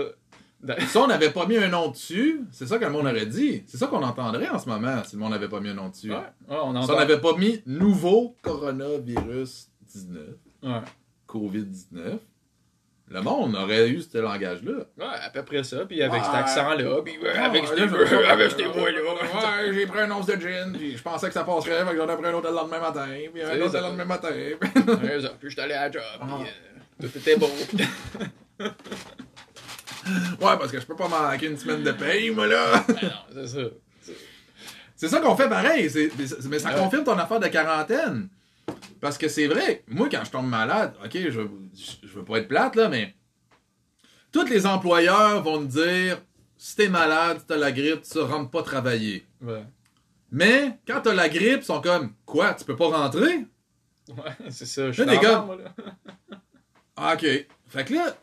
Si 0.88 0.97
on 0.97 1.07
n'avait 1.07 1.32
pas 1.32 1.45
mis 1.45 1.57
un 1.57 1.68
nom 1.70 1.89
dessus, 1.89 2.41
c'est 2.51 2.68
ça 2.68 2.78
que 2.78 2.86
le 2.86 2.91
monde 2.91 3.05
aurait 3.07 3.26
dit. 3.26 3.63
C'est 3.68 3.78
ça 3.78 3.88
qu'on 3.88 4.03
entendrait 4.03 4.49
en 4.49 4.59
ce 4.59 4.68
moment 4.68 5.03
si 5.03 5.15
le 5.15 5.22
monde 5.22 5.32
n'avait 5.32 5.47
pas 5.49 5.59
mis 5.59 5.70
un 5.70 5.74
nom 5.74 5.89
dessus. 5.89 6.09
Ouais, 6.11 6.18
ouais, 6.49 6.57
on 6.63 6.82
Si 6.84 6.91
on 6.91 6.95
n'avait 6.95 7.20
pas 7.20 7.36
mis 7.36 7.61
nouveau 7.65 8.36
coronavirus 8.41 9.70
19, 9.93 10.22
Ouais. 10.63 10.82
COVID-19, 11.28 12.18
le 13.09 13.22
monde 13.22 13.55
aurait 13.55 13.88
eu 13.89 14.01
ce 14.01 14.18
langage-là. 14.18 14.74
ouais, 14.97 15.05
à 15.24 15.30
peu 15.30 15.43
près 15.43 15.63
ça. 15.63 15.86
Puis 15.86 16.01
avec 16.01 16.24
cet 16.24 16.34
accent-là, 16.34 17.01
puis 17.05 17.15
avec 17.26 17.63
là, 17.63 17.70
cette 18.49 18.61
voix-là. 18.65 18.99
Ouais, 19.65 19.74
j'ai 19.74 19.86
pris 19.86 19.99
un 19.99 20.11
once 20.11 20.26
de 20.26 20.34
gin, 20.34 20.74
puis 20.74 20.97
je 20.97 21.01
pensais 21.03 21.28
que 21.28 21.34
ça 21.34 21.43
passerait, 21.43 21.86
fait 21.86 21.91
que 21.91 21.97
j'en 21.97 22.09
ai 22.09 22.18
pris 22.18 22.26
un 22.26 22.34
autre 22.34 22.49
le 22.49 22.55
lendemain 22.55 22.80
matin, 22.80 23.07
puis 23.34 23.43
un 23.43 23.61
autre 23.61 23.76
le 23.76 23.82
lendemain 23.82 24.05
matin. 24.05 24.30
Puis 24.30 24.61
je 25.43 25.49
suis 25.49 25.61
allé 25.61 25.74
à 25.74 25.86
la 25.88 25.91
job, 25.91 26.01
puis 26.20 26.47
euh, 26.47 27.07
tout 27.07 27.18
était 27.18 27.38
beau. 27.38 27.49
ouais, 30.41 30.58
parce 30.58 30.72
que 30.72 30.80
je 30.80 30.86
peux 30.86 30.95
pas 30.95 31.08
manquer 31.08 31.47
une 31.47 31.58
semaine 31.58 31.84
de 31.84 31.91
paye, 31.91 32.30
moi, 32.32 32.47
là. 32.47 32.84
Ben 32.88 32.95
non, 33.03 33.10
c'est 33.34 33.47
ça. 33.47 34.14
C'est 34.95 35.08
ça 35.10 35.20
qu'on 35.20 35.36
fait 35.36 35.47
pareil, 35.49 35.89
mais- 35.95 36.10
mais 36.49 36.60
ça 36.60 36.70
Ouais. 36.74 36.80
confirme 36.80 37.03
ton 37.03 37.18
affaire 37.20 37.39
de 37.39 37.47
quarantaine. 37.47 38.30
Parce 38.99 39.18
que 39.18 39.28
c'est 39.28 39.45
vrai, 39.47 39.84
moi 39.88 40.08
quand 40.10 40.24
je 40.26 40.32
tombe 40.32 40.47
malade, 40.47 40.93
ok, 41.03 41.12
je, 41.14 41.30
je, 41.30 41.41
je 42.08 42.14
veux 42.16 42.26
pas 42.26 42.39
être 42.39 42.47
plate 42.47 42.76
là, 42.76 42.89
mais 42.89 43.16
tous 44.32 44.45
les 44.47 44.66
employeurs 44.66 45.43
vont 45.43 45.62
me 45.62 45.68
dire 45.68 46.18
si 46.58 46.76
t'es 46.76 46.89
malade, 46.89 47.38
si 47.39 47.45
t'as 47.45 47.58
la 47.58 47.72
grippe, 47.72 48.01
tu 48.01 48.18
rentres 48.20 48.49
pas 48.49 48.64
travailler. 48.64 49.26
Ouais. 49.41 49.64
Mais 50.32 50.80
quand 50.88 51.01
t'as 51.01 51.14
la 51.14 51.30
grippe, 51.30 51.60
ils 51.62 51.66
sont 51.66 51.80
comme 51.80 52.14
quoi, 52.26 52.55
tu 52.55 52.66
peux 52.66 52.76
pas 52.76 52.88
rentrer? 52.89 53.45
Ouais, 54.10 54.49
c'est 54.49 54.66
ça. 54.66 54.88
Je 54.91 55.03
suis 55.03 55.05
Là, 55.05 55.41
moi, 55.45 55.58
là. 55.58 55.76
Ah, 56.97 57.14
ok. 57.14 57.26
Fait 57.68 57.86
que 57.86 57.93
là, 57.93 58.18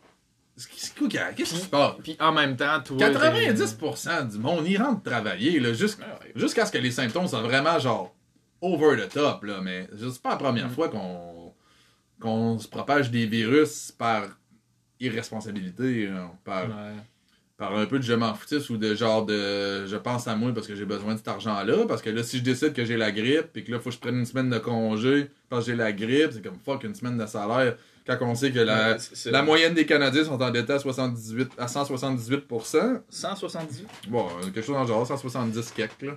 c'est- 0.55 0.69
c'est 0.75 0.97
quoi, 0.97 1.07
qu'est-ce 1.09 1.53
qui 1.53 1.59
se 1.59 1.67
passe? 1.67 1.95
Puis 2.03 2.15
en 2.19 2.31
même 2.31 2.55
temps, 2.55 2.81
toi. 2.81 2.97
90% 2.97 4.23
du 4.31 4.37
monde, 4.39 4.65
ils 4.67 4.77
rentrent 4.77 5.03
travailler 5.03 5.59
là, 5.59 5.73
jusqu'- 5.73 5.99
Ouais, 6.01 6.31
Jusqu'à 6.35 6.65
ce 6.65 6.71
que 6.71 6.77
les 6.77 6.91
symptômes 6.91 7.27
soient 7.27 7.41
vraiment 7.41 7.77
genre 7.79 8.13
over 8.61 8.95
the 9.01 9.09
top, 9.13 9.43
là, 9.43 9.59
mais 9.61 9.87
c'est 9.97 10.21
pas 10.21 10.31
la 10.31 10.35
première 10.37 10.67
Mm. 10.67 10.71
fois 10.71 10.89
qu'on 10.89 11.53
qu'on 12.21 12.57
se 12.59 12.67
propage 12.69 13.11
des 13.11 13.25
virus 13.25 13.91
par 13.91 14.23
irresponsabilité, 14.99 16.07
là, 16.07 16.31
par, 16.43 16.63
Ouais. 16.65 16.93
par 17.57 17.75
un 17.77 17.85
peu 17.85 17.99
de 17.99 18.03
je 18.03 18.13
m'en 18.13 18.33
foutisse 18.33 18.69
ou 18.69 18.77
de 18.77 18.95
genre 18.95 19.25
de 19.25 19.85
je 19.85 19.95
pense 19.97 20.27
à 20.27 20.35
moi 20.35 20.53
parce 20.53 20.67
que 20.67 20.75
j'ai 20.75 20.85
besoin 20.85 21.13
de 21.13 21.17
cet 21.17 21.27
argent-là, 21.27 21.85
parce 21.87 22.01
que 22.01 22.09
là, 22.09 22.23
si 22.23 22.37
je 22.37 22.43
décide 22.43 22.73
que 22.73 22.85
j'ai 22.85 22.97
la 22.97 23.11
grippe 23.11 23.55
et 23.55 23.63
que 23.63 23.71
là, 23.71 23.79
faut 23.79 23.89
que 23.89 23.95
je 23.95 23.99
prenne 23.99 24.17
une 24.17 24.25
semaine 24.25 24.49
de 24.49 24.57
congé 24.57 25.29
parce 25.49 25.65
que 25.65 25.71
j'ai 25.71 25.77
la 25.77 25.91
grippe, 25.91 26.31
c'est 26.33 26.41
comme 26.43 26.57
fuck 26.63 26.83
une 26.83 26.95
semaine 26.95 27.17
de 27.17 27.25
salaire 27.25 27.75
quand 28.07 28.17
on 28.21 28.35
sait 28.35 28.51
que 28.51 28.59
la, 28.59 28.93
Ouais, 28.93 28.97
la 29.31 29.41
moyenne 29.41 29.73
des 29.73 29.85
Canadiens 29.85 30.23
sont 30.25 30.41
endettés 30.41 30.73
à, 30.73 30.79
78, 30.79 31.51
à 31.57 31.65
178%. 31.65 33.01
178. 33.09 33.87
Bon, 34.09 34.27
euh, 34.27 34.43
quelque 34.45 34.61
chose 34.61 34.75
dans 34.75 34.81
le 34.81 34.87
genre, 34.87 35.05
170 35.07 35.71
quelques, 35.71 36.01
là. 36.01 36.13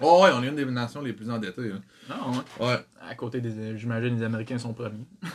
Oh 0.00 0.22
ouais, 0.22 0.30
on 0.34 0.42
est 0.42 0.48
une 0.48 0.56
des 0.56 0.64
nations 0.64 1.02
les 1.02 1.12
plus 1.12 1.30
endettées. 1.30 1.70
hein. 1.72 1.80
Non, 2.08 2.32
ouais. 2.32 2.66
Ouais. 2.66 2.78
À 3.00 3.14
côté 3.14 3.40
des. 3.40 3.76
J'imagine 3.78 4.16
les 4.18 4.24
Américains 4.24 4.58
sont 4.58 4.72
premiers. 4.72 5.04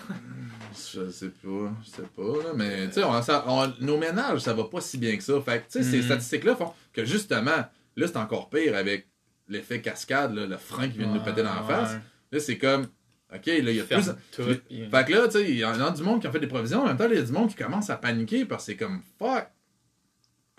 Je 0.94 1.10
sais 1.10 1.30
pas, 1.30 1.74
je 1.84 1.90
sais 1.90 2.02
pas, 2.16 2.44
là, 2.44 2.54
mais 2.56 2.88
tu 2.88 2.94
sais, 2.94 3.04
on- 3.04 3.74
nos 3.84 3.98
ménages, 3.98 4.42
ça 4.42 4.54
va 4.54 4.66
pas 4.66 4.80
si 4.82 4.98
bien 5.00 5.16
que 5.18 5.24
ça. 5.24 5.34
Fait 5.42 5.60
que, 5.60 5.72
tu 5.72 5.80
sais, 5.80 5.84
ces 5.84 5.98
Mhm. 5.98 6.04
statistiques-là 6.04 6.56
font 6.56 6.72
que 6.94 7.04
justement, 7.04 7.66
là, 7.96 8.08
c'est 8.08 8.18
encore 8.18 8.50
pire 8.50 8.76
avec 8.76 9.08
l'effet 9.48 9.82
cascade, 9.82 10.36
là, 10.36 10.46
le 10.46 10.58
frein 10.58 10.88
qui 10.88 11.00
vient 11.00 11.08
de 11.08 11.14
nous 11.18 11.24
péter 11.24 11.42
dans 11.42 11.54
la 11.56 11.64
face. 11.64 11.94
Là, 12.32 12.40
c'est 12.40 12.58
comme, 12.60 12.88
ok, 13.34 13.46
là, 13.46 13.54
il 13.58 13.76
y 13.76 13.80
a 13.80 13.84
plus. 13.84 14.10
Tout. 14.32 14.44
puis- 14.68 14.88
Fait 14.90 15.06
que 15.06 15.12
là, 15.14 15.26
tu 15.28 15.32
sais, 15.34 15.44
il 15.50 15.58
y 15.58 15.66
en 15.66 15.80
a 15.82 15.92
du 15.92 16.04
monde 16.04 16.22
qui 16.22 16.28
a 16.28 16.32
fait 16.32 16.40
des 16.40 16.48
provisions, 16.48 16.82
en 16.82 16.86
même 16.86 16.98
temps, 16.98 17.08
il 17.10 17.16
y 17.16 17.20
a 17.20 17.24
du 17.24 17.32
monde 17.32 17.50
qui 17.50 17.56
commence 17.56 17.90
à 17.90 17.98
paniquer 17.98 18.46
parce 18.46 18.66
que 18.66 18.72
c'est 18.72 18.78
comme, 18.78 19.02
fuck. 19.20 19.48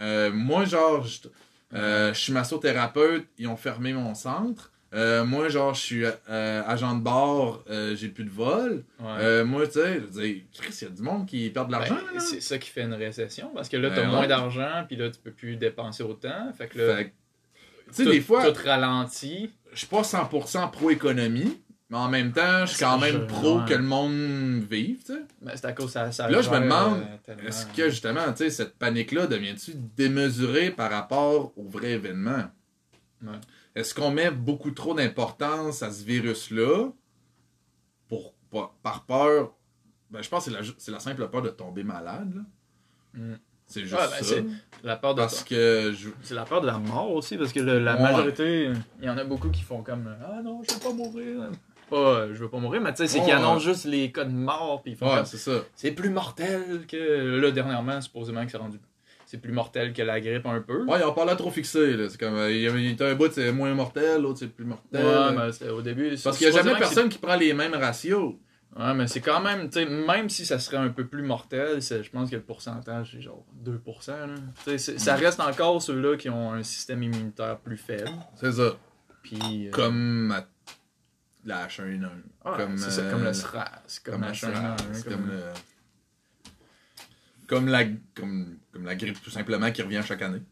Euh, 0.01 0.31
moi, 0.33 0.64
genre, 0.64 1.05
je 1.07 1.19
euh, 1.75 2.14
je 2.14 2.19
suis 2.19 2.33
massothérapeute, 2.33 3.27
ils 3.37 3.47
ont 3.49 3.57
fermé 3.57 3.93
mon 3.93 4.14
centre. 4.14 4.73
Euh, 4.95 5.23
moi, 5.25 5.51
genre, 5.51 5.75
je 5.75 5.81
suis 5.81 6.05
agent 6.29 6.95
de 6.97 7.03
bord, 7.03 7.62
j'ai 7.95 8.09
plus 8.09 8.25
de 8.25 8.31
vol. 8.31 8.85
Ouais. 9.01 9.45
Moi, 9.45 9.66
tu 9.66 9.75
sais, 9.75 10.01
Chris, 10.55 10.79
il 10.81 10.85
y 10.85 10.87
a 10.87 10.91
du 10.95 11.03
monde 11.03 11.27
qui 11.27 11.51
perd 11.51 11.66
de 11.66 11.73
l'argent. 11.73 11.97
Ben, 11.97 12.14
là. 12.14 12.21
c'est 12.21 12.41
ça 12.41 12.57
qui 12.59 12.71
fait 12.71 12.83
une 12.85 12.95
récession 12.95 13.51
parce 13.55 13.69
que 13.69 13.77
là, 13.77 13.91
Ben 13.91 13.97
t'as 13.97 14.03
ouais. 14.03 14.09
moins 14.09 14.27
d'argent, 14.27 14.85
puis 14.87 14.97
là, 14.97 15.11
tu 15.11 15.19
peux 15.21 15.33
plus 15.33 15.57
dépenser 15.57 16.03
autant. 16.05 16.53
Fait 16.57 16.69
que 16.69 16.79
là, 16.79 17.05
tu 17.05 17.11
sais, 17.93 18.05
des 18.07 18.21
fois, 18.23 18.51
tout 18.51 18.61
ralentit. 18.64 19.51
je 19.73 19.79
suis 19.79 19.87
pas 19.89 20.03
100% 20.03 20.71
pro-économie, 20.71 21.61
mais 21.91 21.97
en 21.97 22.09
même 22.09 22.32
temps, 22.32 22.66
je 22.66 22.72
suis 22.74 22.84
quand 22.84 22.99
même 22.99 23.26
pro 23.26 23.61
ouais. 23.61 23.64
que 23.68 23.74
le 23.74 23.82
monde 23.82 24.62
vive, 24.70 24.99
tu 25.05 25.12
sais. 25.14 25.22
Ben, 25.41 25.53
c'est 25.55 25.64
à 25.64 25.72
cause 25.72 25.91
ça, 25.91 26.12
ça 26.12 26.28
Là, 26.28 26.43
je 26.43 26.51
me 26.51 26.61
demande, 26.61 27.03
euh. 27.28 27.36
Est-ce 27.47 27.66
que 27.66 27.89
justement, 27.91 28.30
tu 28.32 28.39
sais, 28.45 28.51
cette 28.51 28.76
panique-là 28.78 29.26
devient-tu 29.26 29.72
démesurée 29.97 30.70
par 30.70 30.91
rapport 30.91 31.53
au 31.57 31.64
vrai 31.68 31.93
événement? 31.93 32.45
Ouais. 33.22 33.32
Est-ce 33.74 33.95
qu'on 33.95 34.11
met 34.11 34.30
beaucoup 34.30 34.70
trop 34.72 34.95
d'importance 34.95 35.82
à 35.82 35.91
ce 35.91 36.05
virus-là 36.05 36.89
pour, 38.09 38.34
par, 38.51 38.72
par 38.82 39.05
peur? 39.05 39.55
Ben, 40.11 40.22
je 40.22 40.28
pense 40.28 40.45
que 40.47 40.51
c'est 40.51 40.57
la, 40.59 40.64
c'est 40.78 40.91
la 40.91 41.01
simple 41.01 41.28
peur 41.28 41.43
de 41.43 41.51
tomber 41.51 41.84
malade. 41.84 42.45
Mm. 43.14 43.34
C'est 43.66 43.82
juste 43.82 43.93
Ouais, 43.95 44.07
ben, 44.09 44.24
ça. 44.24 44.34
c'est 44.36 44.45
la 44.82 44.97
peur 44.97 45.14
de 45.14 45.20
Parce 45.20 45.45
que 45.45 45.93
je, 45.95 46.09
C'est 46.22 46.34
la 46.34 46.45
peur 46.45 46.62
de 46.62 46.66
la 46.66 46.78
mort 46.78 47.12
aussi, 47.12 47.36
parce 47.36 47.53
que 47.53 47.61
le- 47.61 47.78
la 47.78 47.97
Ouais. 47.97 48.03
majorité, 48.03 48.72
il 48.99 49.05
y 49.05 49.11
en 49.11 49.18
a 49.18 49.24
beaucoup 49.24 49.51
qui 49.51 49.62
font 49.62 49.82
comme 49.82 50.14
Ah 50.26 50.41
non, 50.43 50.62
je 50.66 50.72
veux 50.74 50.80
pas 50.80 50.93
mourir. 50.95 51.51
Pas, 51.91 51.97
euh, 51.97 52.28
je 52.34 52.39
veux 52.41 52.49
pas 52.51 52.59
mourir, 52.59 52.80
mais 52.80 52.93
tu 52.93 52.99
sais, 52.99 53.07
c'est 53.09 53.18
Ouais. 53.20 53.24
qu'ils 53.26 53.34
annoncent 53.34 53.61
juste 53.64 53.84
les 53.84 54.11
cas 54.12 54.24
de 54.24 54.32
mort, 54.32 54.82
puis 54.82 54.93
ils 54.93 54.97
font 54.97 55.07
Ouais, 55.14 55.24
c'est 55.24 55.36
ça. 55.39 55.61
c'est 55.74 55.93
plus 55.93 56.11
mortel 56.11 56.86
que. 56.86 57.39
Là, 57.41 57.51
dernièrement, 57.51 58.01
supposément 58.01 58.45
que 58.45 58.51
c'est 58.51 58.59
rendu. 58.59 58.78
C'est 59.26 59.39
plus 59.41 59.53
mortel 59.53 59.93
que 59.93 60.01
la 60.03 60.20
grippe 60.20 60.47
un 60.47 60.61
peu. 60.61 60.84
Ouais, 60.86 61.01
ils 61.01 61.05
ont 61.05 61.12
pas 61.12 61.24
l'air 61.26 61.36
trop 61.36 61.51
fixé. 61.51 61.97
là. 61.97 62.09
C'est 62.09 62.18
comme, 62.18 62.34
euh, 62.36 62.51
il 62.51 62.61
y 62.62 62.66
a, 62.66 63.07
un 63.07 63.14
bout, 63.14 63.30
c'est 63.30 63.53
moins 63.53 63.72
mortel, 63.74 64.22
l'autre, 64.22 64.39
c'est 64.39 64.49
plus 64.49 64.64
mortel. 64.64 65.05
Ouais, 65.05 65.36
mais 65.36 65.53
c'était 65.53 65.68
au 65.70 65.82
début. 65.82 66.14
Parce 66.24 66.39
qu'il 66.39 66.47
y 66.47 66.51
a 66.51 66.53
jamais 66.53 66.76
personne 66.78 67.09
qui 67.11 67.18
prend 67.18 67.36
les 67.36 67.53
mêmes 67.53 67.74
ratios. 67.74 68.32
c'est- 68.32 68.82
Ouais, 68.82 68.95
mais 68.95 69.07
c'est 69.07 69.20
quand 69.20 69.41
même, 69.41 69.70
tu 69.70 69.80
sais, 69.80 69.86
même 69.86 70.28
si 70.28 70.45
ça 70.47 70.59
serait 70.59 70.76
un 70.76 70.91
peu 70.91 71.07
plus 71.07 71.22
mortel, 71.22 71.82
c'est- 71.82 72.03
je 72.03 72.11
pense 72.11 72.30
que 72.30 72.36
le 72.36 72.43
pourcentage, 72.43 73.11
c'est 73.12 73.20
genre 73.22 73.45
2%. 73.53 74.12
Là. 74.26 74.34
Tu 74.64 74.70
sais, 74.70 74.78
c'est- 74.78 74.99
Ça 74.99 75.14
reste 75.14 75.41
encore 75.41 75.80
ceux-là 75.82 76.16
qui 76.16 76.28
ont 76.28 76.53
un 76.53 76.62
système 76.62 77.03
immunitaire 77.03 77.59
plus 77.59 77.78
faible. 77.78 78.11
C'est 78.36 78.53
ça. 78.53 78.76
Puis. 79.22 79.68
euh, 79.68 79.70
Comme 79.72 80.34
la 81.49 81.66
H1N1. 81.66 82.05
ouais, 82.05 82.57
comme, 82.57 82.76
c'est 82.78 82.90
ça, 82.90 83.01
euh, 83.03 83.11
comme 83.11 83.24
le 83.24 83.32
SRAS, 83.32 83.70
comme, 84.05 84.12
comme 84.14 84.22
la 84.22 84.28
la 84.28 84.34
chaîne, 84.34 84.53
SRAS, 84.55 84.62
hein, 84.72 84.76
comme, 85.05 85.12
comme- 85.12 85.30
le... 85.30 85.42
comme 87.46 87.68
la 87.68 87.84
comme, 88.14 88.59
comme 88.72 88.84
la 88.84 88.94
grippe 88.94 89.20
tout 89.22 89.30
simplement 89.30 89.70
qui 89.72 89.82
revient 89.82 90.03
chaque 90.05 90.22
année. 90.22 90.42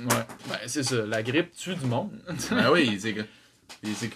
Ouais, 0.00 0.06
ben 0.48 0.58
c'est 0.66 0.84
ça, 0.84 1.04
la 1.06 1.22
grippe 1.22 1.52
tue 1.56 1.74
du 1.74 1.86
monde. 1.86 2.12
ben 2.50 2.70
oui, 2.72 2.98
c'est 3.00 3.14
que 3.14 3.22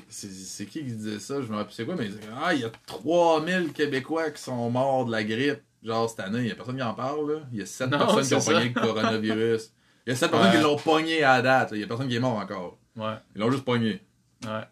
c'est 0.09 0.67
qui 0.67 0.81
qui 0.81 0.83
disait 0.85 1.19
ça, 1.19 1.43
je 1.43 1.49
me 1.49 1.57
rappelle 1.57 1.73
c'est 1.75 1.85
quoi 1.85 1.95
mais 1.97 2.07
il 2.07 2.11
disait, 2.13 2.23
ah 2.43 2.55
il 2.55 2.61
y 2.61 2.65
a 2.65 2.71
3000 2.87 3.73
Québécois 3.73 4.31
qui 4.31 4.41
sont 4.43 4.71
morts 4.71 5.05
de 5.07 5.13
la 5.13 5.25
grippe 5.25 5.61
genre 5.83 6.09
cette 6.09 6.21
année, 6.21 6.39
il 6.41 6.47
y 6.47 6.51
a 6.53 6.55
personne 6.55 6.77
qui 6.77 6.83
en 6.83 6.95
parle, 6.95 7.33
là. 7.33 7.39
Il 7.53 7.59
y 7.59 7.63
a 7.63 7.67
7 7.67 7.91
Non, 7.91 7.99
personnes 7.99 8.25
qui 8.25 8.35
ont 8.35 8.41
ça. 8.41 8.53
pogné 8.53 8.69
le 8.69 8.81
coronavirus. 8.81 9.73
Il 10.07 10.11
y 10.11 10.13
a 10.13 10.17
7 10.17 10.31
personnes 10.31 10.53
qui 10.53 10.59
l'ont 10.63 10.77
pogné 10.77 11.25
à 11.25 11.37
la 11.39 11.43
date, 11.43 11.71
là. 11.73 11.77
Il 11.77 11.81
y 11.81 11.83
a 11.85 11.87
personne 11.89 12.09
qui 12.09 12.15
est 12.15 12.21
mort 12.21 12.37
encore. 12.37 12.79
Ouais, 12.97 13.15
Ils 13.35 13.41
l'ont 13.41 13.51
juste 13.51 13.65
pogné. 13.65 14.01
ouais. 14.45 14.63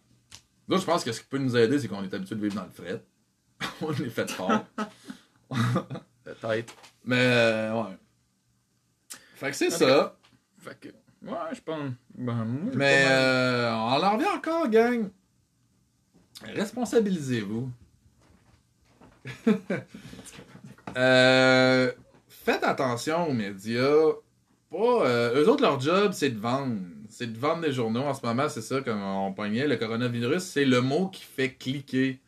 Là, 0.71 0.77
je 0.77 0.85
pense 0.85 1.03
que 1.03 1.11
ce 1.11 1.21
qui 1.21 1.27
peut 1.27 1.39
nous 1.39 1.57
aider, 1.57 1.81
c'est 1.81 1.89
qu'on 1.89 2.05
est 2.05 2.15
habitué 2.15 2.37
de 2.37 2.43
vivre 2.43 2.55
dans 2.55 2.63
le 2.65 2.71
fret. 2.71 3.03
On 3.83 3.93
est 3.93 4.09
fait 4.09 4.31
fort. 4.31 4.65
Peut-être. 6.25 6.75
Mais, 7.05 7.17
euh, 7.19 7.83
ouais. 7.83 7.99
Fait 9.35 9.51
que 9.51 9.57
c'est 9.57 9.71
ça. 9.71 10.17
Fait 10.59 10.79
que, 10.79 10.89
ouais, 11.27 11.55
je 11.55 11.61
pense. 11.61 11.91
Ben, 12.15 12.45
moi, 12.45 12.73
Mais, 12.77 13.05
euh, 13.09 13.73
on 13.75 14.03
en 14.05 14.13
revient 14.13 14.29
encore, 14.29 14.69
gang. 14.69 15.11
Responsabilisez-vous. 16.45 17.71
Euh, 20.97 21.93
faites 22.29 22.65
attention 22.65 23.29
aux 23.29 23.33
médias. 23.33 24.09
Pas, 24.73 25.07
euh, 25.07 25.41
eux 25.41 25.49
autres, 25.49 25.63
leur 25.63 25.79
job, 25.79 26.11
c'est 26.11 26.31
de 26.31 26.39
vendre. 26.41 26.81
C'est 27.11 27.33
de 27.33 27.39
vendre 27.39 27.63
des 27.63 27.73
journaux. 27.73 28.03
En 28.03 28.15
ce 28.15 28.25
moment, 28.25 28.49
c'est 28.49 28.63
ça, 28.63 28.81
comme 28.81 29.03
on 29.03 29.33
pognait. 29.33 29.67
Le 29.67 29.77
coronavirus, 29.77 30.43
c'est 30.43 30.65
le 30.65 30.81
mot 30.81 31.09
qui 31.09 31.23
fait 31.23 31.55
cliquer. 31.55 32.21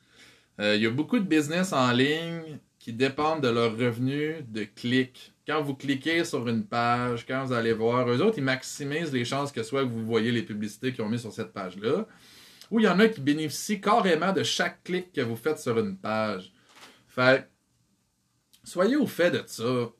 Euh, 0.61 0.77
Il 0.77 0.83
y 0.83 0.87
a 0.87 0.91
beaucoup 0.91 1.19
de 1.19 1.25
business 1.25 1.73
en 1.73 1.93
ligne 1.93 2.59
qui 2.79 2.93
dépendent 2.93 3.43
de 3.43 3.49
leurs 3.49 3.77
revenus 3.77 4.37
de 4.49 4.65
clics. 4.65 5.33
Quand 5.47 5.63
vous 5.63 5.75
cliquez 5.75 6.25
sur 6.25 6.47
une 6.49 6.65
page, 6.65 7.25
quand 7.27 7.45
vous 7.45 7.53
allez 7.53 7.73
voir, 7.73 8.09
eux 8.09 8.21
autres, 8.21 8.39
ils 8.39 8.45
maximisent 8.45 9.13
les 9.13 9.25
chances 9.25 9.53
que 9.53 9.63
soit 9.63 9.85
que 9.85 9.89
vous 9.89 10.05
voyez 10.05 10.33
les 10.33 10.43
publicités 10.43 10.93
qu'ils 10.93 11.05
ont 11.05 11.09
mis 11.09 11.19
sur 11.19 11.33
cette 11.33 11.53
page-là, 11.53 12.07
ou 12.71 12.81
il 12.81 12.85
y 12.85 12.89
en 12.89 12.99
a 12.99 13.09
qui 13.09 13.21
bénéficient 13.21 13.81
carrément 13.81 14.33
de 14.33 14.43
chaque 14.43 14.83
clic 14.83 15.13
que 15.13 15.21
vous 15.21 15.37
faites 15.37 15.59
sur 15.59 15.79
une 15.79 15.97
page. 15.97 16.53
Fait 17.09 17.49
soyez 18.65 18.97
au 18.97 19.07
fait 19.07 19.31
de 19.31 19.43
ça. 19.47 19.91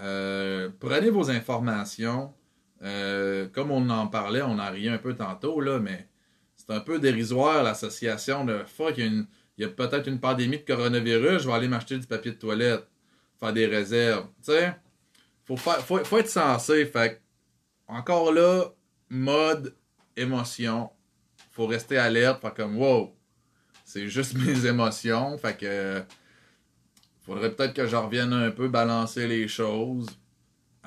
Euh, 0.00 0.68
prenez 0.80 1.10
vos 1.10 1.30
informations. 1.30 2.34
Euh, 2.82 3.48
comme 3.48 3.70
on 3.70 3.90
en 3.90 4.06
parlait, 4.06 4.42
on 4.42 4.58
en 4.58 4.70
riait 4.70 4.90
un 4.90 4.98
peu 4.98 5.14
tantôt, 5.14 5.60
là, 5.60 5.78
mais 5.78 6.08
c'est 6.56 6.70
un 6.70 6.80
peu 6.80 6.98
dérisoire 6.98 7.62
l'association 7.62 8.44
de 8.44 8.62
fuck, 8.64 8.98
il 8.98 9.26
y 9.56 9.64
a, 9.64 9.68
peut-être 9.68 10.08
une 10.08 10.20
pandémie 10.20 10.58
de 10.58 10.64
coronavirus, 10.64 11.42
je 11.42 11.48
vais 11.48 11.54
aller 11.54 11.68
m'acheter 11.68 11.98
du 11.98 12.06
papier 12.06 12.32
de 12.32 12.36
toilette, 12.36 12.86
faire 13.40 13.52
des 13.52 13.66
réserves. 13.66 14.26
Tu 14.44 14.52
sais, 14.52 14.74
faut, 15.44 15.56
faut, 15.56 16.04
faut 16.04 16.18
être 16.18 16.28
sensé. 16.28 16.84
Fait 16.86 17.20
encore 17.88 18.32
là, 18.32 18.66
mode 19.08 19.74
émotion. 20.16 20.90
Faut 21.50 21.66
rester 21.66 21.96
alerte, 21.96 22.40
faire 22.40 22.54
comme 22.54 22.76
wow, 22.76 23.16
c'est 23.84 24.08
juste 24.08 24.34
mes 24.46 24.66
émotions. 24.66 25.38
Fait 25.38 25.56
que 25.56 26.02
faudrait 27.22 27.54
peut-être 27.54 27.74
que 27.74 27.86
je 27.86 27.96
revienne 27.96 28.32
un 28.32 28.50
peu 28.50 28.68
balancer 28.68 29.26
les 29.26 29.48
choses. 29.48 30.06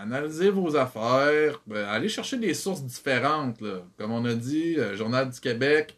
Analysez 0.01 0.49
vos 0.49 0.75
affaires. 0.75 1.61
Ben, 1.67 1.85
allez 1.85 2.09
chercher 2.09 2.37
des 2.37 2.55
sources 2.55 2.83
différentes. 2.83 3.61
Comme 3.99 4.11
on 4.11 4.25
a 4.25 4.33
dit, 4.33 4.75
euh, 4.79 4.95
Journal 4.95 5.29
du 5.29 5.39
Québec, 5.39 5.95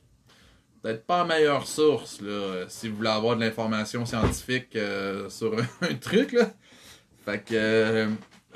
peut-être 0.81 1.05
pas 1.05 1.19
la 1.19 1.35
meilleure 1.35 1.65
source 1.65 2.19
là, 2.19 2.27
euh, 2.27 2.65
si 2.67 2.89
vous 2.89 2.97
voulez 2.97 3.09
avoir 3.09 3.37
de 3.37 3.41
l'information 3.41 4.05
scientifique 4.05 4.75
euh, 4.75 5.29
sur 5.29 5.57
un, 5.57 5.93
truc. 5.95 6.33
Là. 6.33 6.51
Fait 7.23 7.41
que 7.45 8.09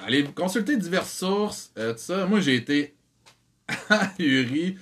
allez 0.05 0.25
consulter 0.25 0.75
diverses 0.75 1.13
sources. 1.13 1.71
ça. 1.95 2.25
Moi 2.25 2.41
j'ai 2.41 2.55
été 2.55 2.97
ahuri 3.89 4.77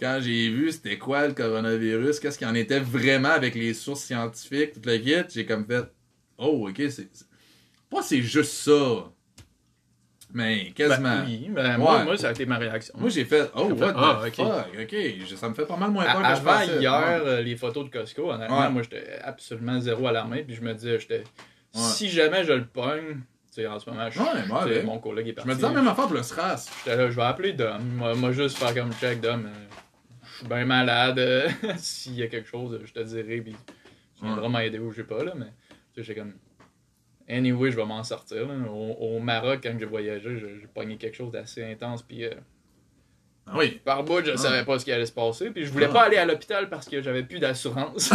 quand 0.00 0.18
j'ai 0.20 0.48
vu 0.48 0.72
c'était 0.72 0.98
quoi 0.98 1.28
le 1.28 1.34
coronavirus, 1.34 2.18
qu'est-ce 2.18 2.38
qu'il 2.38 2.48
en 2.48 2.54
était 2.56 2.80
vraiment 2.80 3.30
avec 3.30 3.54
les 3.54 3.72
sources 3.72 4.02
scientifiques, 4.02 4.72
tout 4.72 4.82
le 4.84 4.98
kit. 4.98 5.22
J'ai 5.32 5.46
comme 5.46 5.64
fait 5.64 5.84
Oh, 6.38 6.68
ok, 6.68 6.82
c'est- 6.90 7.26
Pas 7.88 8.02
c'est 8.02 8.22
juste 8.22 8.52
ça. 8.52 9.12
Mais 10.34 10.72
quasiment. 10.72 11.08
Ben, 11.20 11.24
oui, 11.26 11.48
ben, 11.50 11.78
moi, 11.78 11.98
Ouais. 11.98 12.04
moi, 12.04 12.16
ça 12.18 12.28
a 12.28 12.30
été 12.32 12.44
ma 12.44 12.58
réaction. 12.58 12.94
Moi 12.98 13.08
j'ai 13.08 13.24
fait 13.24 13.50
Oh, 13.54 13.62
what 13.72 13.92
the 13.92 13.96
ah, 13.96 14.20
ok. 14.26 14.34
fuck, 14.34 14.66
ok. 14.82 14.96
Je- 15.26 15.34
Ça 15.36 15.48
me 15.48 15.54
fait 15.54 15.64
pas 15.64 15.76
mal 15.76 15.90
moins 15.90 16.04
peur 16.04 16.22
que 16.22 16.36
je 16.36 16.42
pensais. 16.42 16.80
hier, 16.80 16.92
Ouais. 16.92 17.20
euh, 17.28 17.40
les 17.42 17.56
photos 17.56 17.86
de 17.86 17.90
Costco, 17.90 18.30
honnêtement, 18.30 18.60
Ouais. 18.60 18.70
moi, 18.70 18.82
j'étais 18.82 19.18
absolument 19.24 19.80
zéro 19.80 20.06
alarmé. 20.06 20.42
Puis 20.44 20.54
je 20.54 20.60
me 20.60 20.74
disais, 20.74 20.98
j'étais. 21.00 21.24
Si 21.72 22.08
jamais 22.10 22.44
je 22.44 22.52
le 22.52 22.66
pogne, 22.66 23.20
tu 23.54 23.62
sais, 23.62 23.66
en 23.66 23.78
ce 23.78 23.88
moment, 23.88 24.10
je, 24.10 24.20
ouais. 24.20 24.82
mon 24.82 24.98
collègue 24.98 25.28
est 25.28 25.30
Je 25.30 25.34
parti. 25.36 25.48
me 25.48 25.54
disais 25.54 25.70
même 25.70 25.88
affaire 25.88 26.06
pour 26.06 26.14
le 26.16 26.22
SRAS. 26.22 26.68
J'étais 26.84 26.96
là, 26.96 27.08
je 27.10 27.16
vais 27.16 27.22
appeler 27.22 27.52
Dom. 27.54 27.82
Moi, 27.96 28.14
moi, 28.14 28.32
juste 28.32 28.58
faire 28.58 28.74
comme 28.74 28.92
check, 28.92 29.20
Dom. 29.20 29.46
euh, 29.46 29.50
je 30.30 30.36
suis 30.38 30.46
bien 30.46 30.64
malade. 30.66 31.20
S'il 31.78 32.14
y 32.16 32.22
a 32.22 32.26
quelque 32.26 32.48
chose, 32.48 32.78
je 32.84 32.92
te 32.92 33.00
dirai. 33.00 33.40
Puis 33.40 33.56
tu 34.18 34.24
viendras 34.24 34.48
m'aider 34.48 34.78
ou 34.78 34.90
je 34.90 34.96
sais 34.96 35.04
pas, 35.04 35.24
là. 35.24 35.32
Mais 35.36 35.46
tu 35.94 36.00
sais, 36.00 36.02
j'ai 36.02 36.14
comme. 36.14 36.34
Anyway, 37.28 37.70
je 37.70 37.76
vais 37.76 37.84
m'en 37.84 38.02
sortir. 38.02 38.46
là. 38.48 38.54
Au, 38.70 39.16
au 39.16 39.20
Maroc, 39.20 39.60
quand 39.62 39.74
j'ai 39.78 39.84
voyagé, 39.86 40.38
j'ai 40.38 40.66
pogné 40.74 40.96
quelque 40.96 41.16
chose 41.16 41.30
d'assez 41.32 41.62
intense. 41.64 42.02
Puis 42.02 42.24
euh, 42.24 42.30
Ah 43.46 43.52
Oui. 43.56 43.80
par 43.84 44.02
bout, 44.04 44.24
je 44.24 44.30
Ah. 44.32 44.36
savais 44.36 44.64
pas 44.64 44.78
ce 44.78 44.84
qui 44.84 44.92
allait 44.92 45.06
se 45.06 45.12
passer. 45.12 45.50
Puis 45.50 45.64
je 45.64 45.70
voulais 45.72 45.86
Ah. 45.90 45.92
pas 45.92 46.02
aller 46.04 46.16
à 46.16 46.24
l'hôpital 46.24 46.68
parce 46.68 46.88
que 46.88 47.00
j'avais 47.02 47.22
plus 47.22 47.38
d'assurance. 47.38 48.08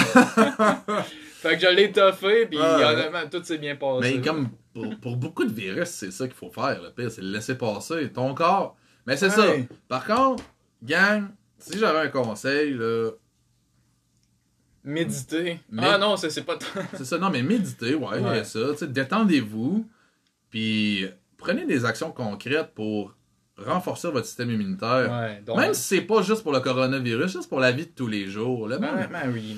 fait 1.41 1.55
que 1.57 1.61
je 1.61 1.67
l'ai 1.75 1.91
toffé. 1.91 2.45
Puis 2.47 2.57
Ah. 2.61 2.91
honnêtement, 2.93 3.27
tout 3.31 3.43
s'est 3.43 3.57
bien 3.57 3.75
passé. 3.75 4.15
Mais 4.15 4.21
comme 4.21 4.49
pour, 4.73 4.95
pour 4.99 5.17
beaucoup 5.17 5.45
de 5.45 5.53
virus, 5.53 5.89
c'est 5.89 6.11
ça 6.11 6.25
qu'il 6.27 6.35
faut 6.35 6.49
faire. 6.51 6.81
Le 6.81 6.91
pire, 6.91 7.11
c'est 7.11 7.21
le 7.21 7.29
laisser 7.31 7.55
passer. 7.57 8.11
Ton 8.11 8.33
corps. 8.33 8.75
Mais 9.05 9.17
c'est 9.17 9.29
ça. 9.29 9.45
Par 9.87 10.05
contre, 10.05 10.43
gang, 10.83 11.27
si 11.59 11.77
j'avais 11.77 11.99
un 11.99 12.07
conseil, 12.09 12.73
là, 12.73 13.11
Méditer. 14.83 15.59
Ah 15.77 15.97
non, 15.97 16.17
c'est 16.17 16.29
c'est 16.29 16.43
pas. 16.43 16.57
c'est 16.95 17.05
ça. 17.05 17.17
Non, 17.17 17.29
mais 17.29 17.41
méditez, 17.43 17.95
ouais, 17.95 18.19
Ouais. 18.19 18.43
ça. 18.43 18.59
Détendez-vous. 18.81 19.87
Puis 20.49 21.05
prenez 21.37 21.65
des 21.65 21.85
actions 21.85 22.11
concrètes 22.11 22.71
pour 22.75 23.15
renforcer 23.57 24.09
votre 24.11 24.25
système 24.25 24.49
immunitaire. 24.51 25.11
ouais, 25.11 25.41
donc. 25.45 25.57
Même 25.57 25.73
si 25.73 25.81
c'est 25.83 26.01
pas 26.01 26.21
juste 26.21 26.43
pour 26.43 26.51
le 26.51 26.59
coronavirus, 26.59 27.31
juste 27.31 27.49
pour 27.49 27.59
la 27.59 27.71
vie 27.71 27.85
de 27.85 27.91
tous 27.91 28.07
les 28.07 28.27
jours. 28.27 28.67
Le 28.67 28.79
monde, 28.79 29.07
Ben, 29.11 29.31
oui. 29.31 29.57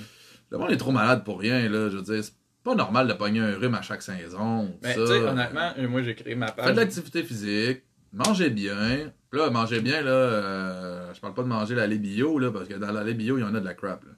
le 0.51 0.57
monde 0.57 0.71
est 0.71 0.77
trop 0.77 0.91
malade 0.91 1.23
pour 1.23 1.39
rien, 1.39 1.67
là. 1.69 1.89
Je 1.89 1.97
veux 1.97 2.01
dire, 2.03 2.23
c'est 2.23 2.33
pas 2.63 2.75
normal 2.75 3.07
de 3.07 3.13
pogner 3.13 3.39
un 3.39 3.55
rhume 3.57 3.75
à 3.75 3.81
chaque 3.81 4.01
saison. 4.01 4.75
Ben, 4.81 4.93
tu 4.93 5.05
sais, 5.07 5.13
honnêtement, 5.19 5.71
euh, 5.77 5.87
moi, 5.87 6.01
j'ai 6.03 6.15
créé 6.15 6.35
ma 6.35 6.51
page. 6.51 6.65
Faites 6.65 6.75
de 6.75 6.79
l'activité 6.81 7.23
physique, 7.23 7.83
mangez 8.13 8.49
bien. 8.49 9.11
Là, 9.31 9.49
mangez 9.49 9.81
bien, 9.81 10.01
là, 10.01 10.11
euh, 10.11 11.13
je 11.13 11.19
parle 11.19 11.33
pas 11.33 11.43
de 11.43 11.47
manger 11.47 11.75
la 11.75 11.87
lait 11.87 11.97
bio, 11.97 12.39
là, 12.39 12.51
parce 12.51 12.67
que 12.69 12.75
dans 12.75 12.91
la 12.91 13.03
lait 13.03 13.13
bio, 13.13 13.37
il 13.37 13.41
y 13.41 13.43
en 13.43 13.53
a 13.53 13.59
de 13.59 13.65
la 13.65 13.73
crap, 13.73 14.03
là. 14.05 14.11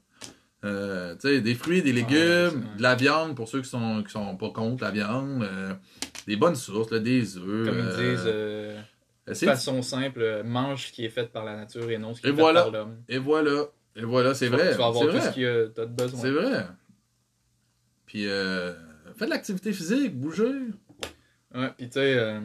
Euh, 0.66 1.14
tu 1.16 1.28
sais, 1.28 1.41
des 1.41 1.53
fruits, 1.53 1.84
des 1.84 1.93
légumes, 1.93 2.66
de 2.78 2.82
la 2.82 2.95
viande 2.95 3.36
pour 3.36 3.47
ceux 3.47 3.62
qui 3.62 3.70
sont, 3.70 4.03
qui 4.03 4.12
sont 4.12 4.36
pas 4.38 4.49
contre 4.49 4.84
la 4.84 4.91
viande, 4.91 5.43
euh, 5.43 5.74
des 6.26 6.36
bonnes 6.36 6.55
sources, 6.55 6.91
là, 6.91 6.99
des 6.99 7.38
œufs. 7.38 7.68
Comme 7.68 7.78
ils 7.80 7.95
disent, 7.95 8.24
euh, 8.26 8.82
de 9.28 9.34
façon 9.34 9.82
simple, 9.84 10.41
mange 10.43 10.88
ce 10.88 10.91
qui 10.91 11.05
est 11.05 11.10
fait 11.10 11.32
par 11.32 11.45
la 11.45 11.55
nature 11.55 11.89
et 11.91 11.97
non 11.99 12.14
ce 12.16 12.22
qui 12.22 12.28
Et 12.28 12.30
est 12.32 12.34
voilà. 12.34 12.64
fait 12.66 12.72
par 12.72 12.80
l'homme. 12.80 12.97
Et 13.08 13.18
voilà, 13.20 13.66
et 13.95 14.01
voilà, 14.03 14.34
c'est 14.34 14.47
vrai. 14.47 14.72
Tu 14.72 14.78
vas 14.78 14.88
avoir 14.88 15.05
tout 15.05 15.12
vrai. 15.12 15.22
ce 15.32 15.36
que 15.36 15.72
tu 15.76 15.82
as 15.82 15.86
besoin. 15.86 16.20
C'est 16.20 16.32
vrai. 16.32 16.66
Puis, 18.08 18.28
euh, 18.28 18.74
faites 19.16 19.28
de 19.28 19.34
l'activité 19.34 19.72
physique, 19.74 20.18
bougez. 20.20 20.43
Ouais, 21.53 21.70
puis 21.78 21.88
tu 21.88 21.93
sais, 21.93 22.41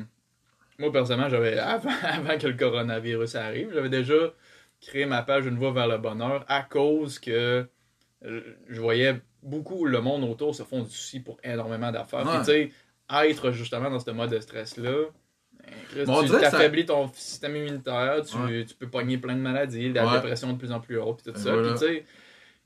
moi 0.78 0.92
personnellement, 0.92 1.30
j'avais 1.30 1.58
avant, 1.58 1.90
avant 2.02 2.36
que 2.38 2.46
le 2.46 2.54
coronavirus 2.54 3.36
arrive, 3.36 3.70
j'avais 3.72 3.88
déjà 3.88 4.34
créé 4.80 5.06
ma 5.06 5.22
page 5.22 5.46
Une 5.46 5.56
voie 5.56 5.72
vers 5.72 5.88
le 5.88 5.98
bonheur 5.98 6.44
à 6.48 6.62
cause 6.62 7.18
que 7.18 7.66
je 8.68 8.80
voyais 8.80 9.20
beaucoup 9.42 9.84
le 9.84 10.00
monde 10.00 10.24
autour 10.24 10.54
se 10.54 10.62
font 10.62 10.82
du 10.82 10.90
souci 10.90 11.20
pour 11.20 11.38
énormément 11.42 11.90
d'affaires. 11.90 12.20
Puis 12.22 12.30
Ouais. 12.30 12.38
tu 12.38 12.44
sais, 12.44 12.70
être 13.28 13.50
justement 13.50 13.90
dans 13.90 13.98
ce 13.98 14.10
mode 14.10 14.30
de 14.30 14.38
stress-là, 14.40 15.06
ben, 15.96 16.22
tu 16.22 16.28
ça- 16.28 16.38
t'affaiblis 16.40 16.86
ton 16.86 17.08
système 17.12 17.56
immunitaire, 17.56 18.22
tu, 18.24 18.36
Ouais. 18.36 18.64
tu 18.64 18.74
peux 18.74 18.88
pogner 18.88 19.18
plein 19.18 19.34
de 19.34 19.40
maladies, 19.40 19.92
la 19.92 20.06
Ouais. 20.06 20.12
dépression 20.14 20.52
de 20.52 20.58
plus 20.58 20.72
en 20.72 20.80
plus 20.80 20.98
haute, 20.98 21.22
puis 21.22 21.32
tout 21.32 21.38
Et 21.38 21.42
ça. 21.42 21.52
voilà. 21.52 21.70
Puis 21.70 21.78
tu 21.80 21.86
sais, 21.86 22.04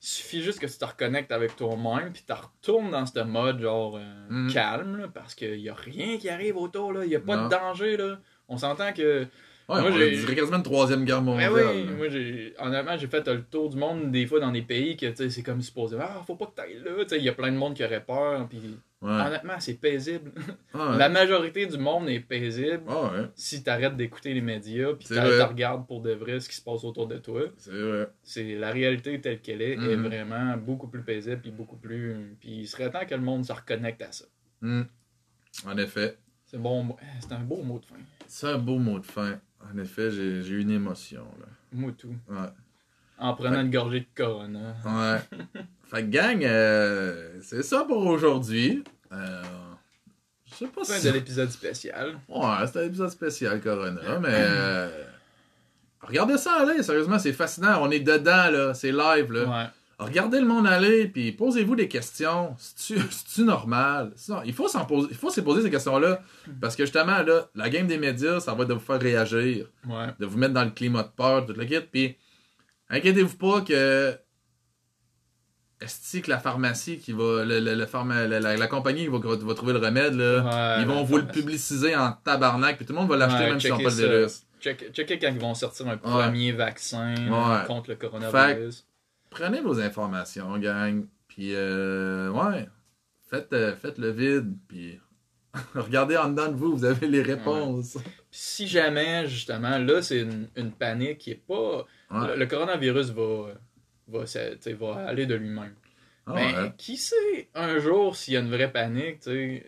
il 0.03 0.07
suffit 0.07 0.43
juste 0.43 0.59
que 0.61 0.67
tu 0.67 0.77
te 0.79 0.85
reconnectes 0.85 1.33
avec 1.33 1.57
toi-même, 1.57 2.13
puis 2.13 2.23
tu 2.27 2.33
retournes 2.33 2.91
dans 2.91 3.07
ce 3.07 3.19
mode 3.21 3.61
genre 3.61 3.97
euh, 3.97 4.27
Mhm. 4.29 4.53
calme, 4.53 4.97
là, 4.99 5.09
parce 5.13 5.35
qu'il 5.35 5.59
n'y 5.61 5.69
a 5.69 5.75
rien 5.75 6.19
qui 6.19 6.29
arrive 6.29 6.57
autour, 6.57 6.93
là. 6.93 7.05
il 7.05 7.09
n'y 7.09 7.17
a 7.17 7.21
pas 7.21 7.37
Non. 7.37 7.45
de 7.47 7.51
danger. 7.51 7.97
Là. 7.97 8.19
On 8.49 8.59
s'entend 8.59 8.93
que. 8.93 9.27
Ouais, 9.69 9.81
Moi, 9.81 9.91
j'ai- 9.91 10.13
dirait 10.19 10.37
quasiment 10.37 10.59
une 10.59 10.63
troisième 10.63 11.05
guerre 11.05 11.21
Mais 11.23 11.49
mondiale. 11.49 11.53
oui, 11.75 11.87
là. 11.87 11.93
moi, 11.93 12.09
j'ai, 12.09 12.55
honnêtement, 12.61 12.97
j'ai 12.97 13.09
fait 13.09 13.27
le 13.27 13.43
tour 13.43 13.69
du 13.69 13.77
monde 13.77 14.13
des 14.13 14.25
fois 14.25 14.39
dans 14.39 14.53
des 14.53 14.63
pays 14.63 14.97
que 14.97 15.13
c'est 15.29 15.43
comme 15.43 15.61
supposé. 15.61 15.97
Ah, 16.01 16.23
faut 16.25 16.37
pas 16.37 16.47
que 16.47 16.55
t'ailles 16.55 16.79
là. 16.85 16.93
Tu 17.03 17.09
sais, 17.09 17.19
Il 17.19 17.25
y 17.25 17.29
a 17.29 17.33
plein 17.33 17.51
de 17.51 17.57
monde 17.57 17.75
qui 17.75 17.85
aurait 17.85 18.05
peur. 18.05 18.49
Puis, 18.49 18.61
Ouais. 19.03 19.11
honnêtement, 19.11 19.59
c'est 19.59 19.75
paisible. 19.75 20.31
Ah 20.73 20.91
ouais. 20.93 20.99
La 20.99 21.09
majorité 21.09 21.67
du 21.67 21.79
monde 21.79 22.09
est 22.09 22.21
paisible 22.21 22.83
Ah 22.89 23.11
si 23.35 23.63
t'arrêtes 23.65 23.97
d'écouter 23.97 24.33
les 24.35 24.41
médias. 24.41 24.95
Puis 24.95 25.09
tu 25.09 25.15
vrai. 25.15 25.43
regardes 25.43 25.87
pour 25.87 26.01
de 26.01 26.13
vrai 26.13 26.39
ce 26.39 26.49
qui 26.49 26.55
se 26.57 26.63
passe 26.63 26.85
autour 26.85 27.09
de 27.09 27.19
toi. 27.19 27.43
c'est 27.59 27.73
vrai. 27.73 28.09
c'est 28.23 28.55
la 28.55 28.71
réalité 28.71 29.21
telle 29.21 29.41
qu'elle 29.41 29.63
est 29.63 29.73
est 29.73 29.77
Mhm. 29.97 30.07
vraiment 30.07 30.57
beaucoup 30.57 30.87
plus 30.89 31.03
paisible 31.03 31.41
puis 31.43 31.51
beaucoup 31.51 31.77
plus 31.77 32.37
puis 32.41 32.61
il 32.61 32.67
serait 32.69 32.91
temps 32.91 33.05
que 33.05 33.15
le 33.15 33.21
monde 33.21 33.45
se 33.45 33.53
reconnecte 33.53 34.01
à 34.03 34.13
ça 34.13 34.25
Hmm. 34.63 34.83
En 35.67 35.77
effet. 35.77 36.17
c'est 36.47 36.59
bon 36.61 36.97
c'est 37.21 37.33
un 37.33 37.41
beau 37.41 37.63
mot 37.63 37.79
de 37.79 37.85
fin 37.85 37.97
C'est 38.27 38.47
un 38.49 38.59
beau 38.59 38.79
mot 38.79 38.99
de 38.99 39.05
fin. 39.07 39.39
En 39.75 39.79
effet, 39.79 40.11
j'ai 40.11 40.49
eu 40.49 40.61
une 40.61 40.71
émotion. 40.71 41.25
Là. 41.41 41.47
Moutou 41.73 42.15
Ouais. 42.29 42.49
en 43.19 43.35
prenant 43.35 43.61
une 43.61 43.71
gorgée 43.71 44.01
de 44.01 44.07
corona 44.15 44.75
Ouais. 44.85 45.19
fait 45.85 46.03
que 46.05 46.09
gang, 46.09 46.43
euh, 46.45 47.39
c'est 47.43 47.63
ça 47.63 47.85
pour 47.85 48.05
aujourd'hui. 48.07 48.85
Euh, 49.13 49.43
Je 50.45 50.55
sais 50.55 50.67
pas 50.69 50.85
Fin 50.85 50.95
si. 50.99 51.07
de 51.09 51.13
l'épisode 51.13 51.51
spécial. 51.51 52.19
Ouais, 52.29 52.67
c'était 52.67 52.81
un 52.81 52.87
épisode 52.87 53.11
spécial 53.11 53.61
Corona, 53.61 54.19
mais. 54.21 54.29
euh, 54.33 55.03
Regardez 56.03 56.39
ça 56.39 56.55
aller, 56.61 56.83
sérieusement, 56.85 57.19
c'est 57.19 57.33
fascinant. 57.33 57.79
On 57.83 57.91
est 57.91 57.99
dedans, 58.01 58.51
là. 58.51 58.75
C'est 58.75 58.93
live, 58.93 59.33
là. 59.33 59.45
Ouais. 59.45 59.71
Regardez 59.99 60.41
le 60.41 60.47
monde 60.47 60.67
aller, 60.67 61.09
puis 61.09 61.33
posez-vous 61.33 61.75
des 61.75 61.89
questions. 61.89 62.55
C'est-tu 62.59 63.41
normal? 63.45 64.13
Il 64.45 64.53
faut 64.53 64.69
s'en 64.69 64.85
poser, 64.85 65.09
il 65.11 65.17
faut 65.17 65.31
se 65.31 65.41
poser 65.41 65.63
ces 65.63 65.71
questions-là. 65.71 66.21
Parce 66.61 66.77
que 66.77 66.85
justement, 66.85 67.23
là, 67.23 67.49
la 67.55 67.71
game 67.71 67.87
des 67.87 67.97
médias, 67.97 68.41
ça 68.41 68.53
va 68.55 68.65
être 68.65 68.69
de 68.69 68.75
vous 68.75 68.81
faire 68.81 69.01
réagir, 69.01 69.67
Ouais. 69.89 70.09
de 70.19 70.27
vous 70.27 70.37
mettre 70.37 70.53
dans 70.53 70.65
le 70.65 70.71
climat 70.71 71.03
de 71.03 71.09
peur, 71.09 71.47
tout 71.47 71.55
le 71.55 71.65
kit. 71.65 71.81
Puis, 71.81 72.17
inquiétez-vous 72.91 73.37
pas 73.39 73.63
que. 73.63 74.19
Est-ce 75.81 76.19
que 76.21 76.31
la 76.31 76.39
pharmacie 76.39 76.99
qui 76.99 77.13
va. 77.13 77.45
le- 77.45 77.61
le- 77.61 77.75
le 77.75 77.85
pharma- 77.85 78.27
la, 78.27 78.41
la- 78.41 78.57
la 78.57 78.67
compagnie 78.67 79.03
qui 79.03 79.09
va, 79.09 79.19
va 79.19 79.55
trouver 79.55 79.75
le 79.75 79.79
remède, 79.79 80.15
là, 80.15 80.43
Ouais, 80.77 80.83
ils 80.83 80.87
vont 80.89 81.05
vous 81.05 81.19
le 81.19 81.27
publiciser 81.27 81.95
en 81.95 82.13
tabarnak, 82.13 82.77
puis 82.79 82.87
tout 82.87 82.95
le 82.95 82.99
monde 82.99 83.11
va 83.11 83.17
l'acheter 83.19 83.45
Ouais, 83.45 83.51
même 83.51 83.61
s'ils 83.61 83.71
n'ont 83.71 83.77
pas 83.79 83.91
le 83.91 83.95
virus. 83.95 84.43
Check, 84.59 84.91
checkez 84.93 85.19
quand 85.19 85.29
ils 85.29 85.39
vont 85.39 85.55
sortir 85.55 85.87
un 85.89 85.99
premier 85.99 86.53
vaccin 86.53 87.15
contre 87.67 87.91
le 87.91 87.97
coronavirus. 87.97 88.86
Prenez 89.37 89.61
vos 89.61 89.81
informations, 89.81 90.57
gang. 90.59 91.07
Puis, 91.29 91.53
euh, 91.55 92.31
ouais, 92.31 92.69
faites, 93.31 93.53
euh, 93.53 93.77
faites 93.77 93.99
le 93.99 94.11
vide. 94.11 94.57
Puis, 94.69 94.99
regardez 95.75 96.17
en 96.17 96.31
dedans 96.31 96.49
de 96.49 96.57
vous, 96.57 96.77
vous 96.77 96.85
avez 96.85 97.07
les 97.07 97.23
réponses. 97.23 97.95
Puis 97.95 98.05
si 98.31 98.69
jamais, 98.69 99.27
justement, 99.27 99.79
là, 99.79 100.03
c'est 100.03 100.21
une, 100.21 100.49
une 100.57 100.73
panique 100.73 101.19
qui 101.19 101.31
est 101.33 101.43
pas. 101.47 101.85
Ouais. 102.11 102.29
Le, 102.29 102.37
le 102.37 102.47
coronavirus 102.47 103.11
va, 103.11 103.53
va, 104.09 105.07
aller 105.07 105.27
de 105.27 105.35
lui-même. 105.35 105.75
Ah, 106.27 106.33
Mais 106.35 106.55
ouais. 106.55 106.73
qui 106.77 106.97
sait, 106.97 107.49
un 107.55 107.79
jour, 107.79 108.17
s'il 108.17 108.35
y 108.35 108.37
a 108.37 108.41
une 108.41 108.51
vraie 108.51 108.71
panique, 108.73 109.21
tu 109.21 109.31
sais. 109.31 109.65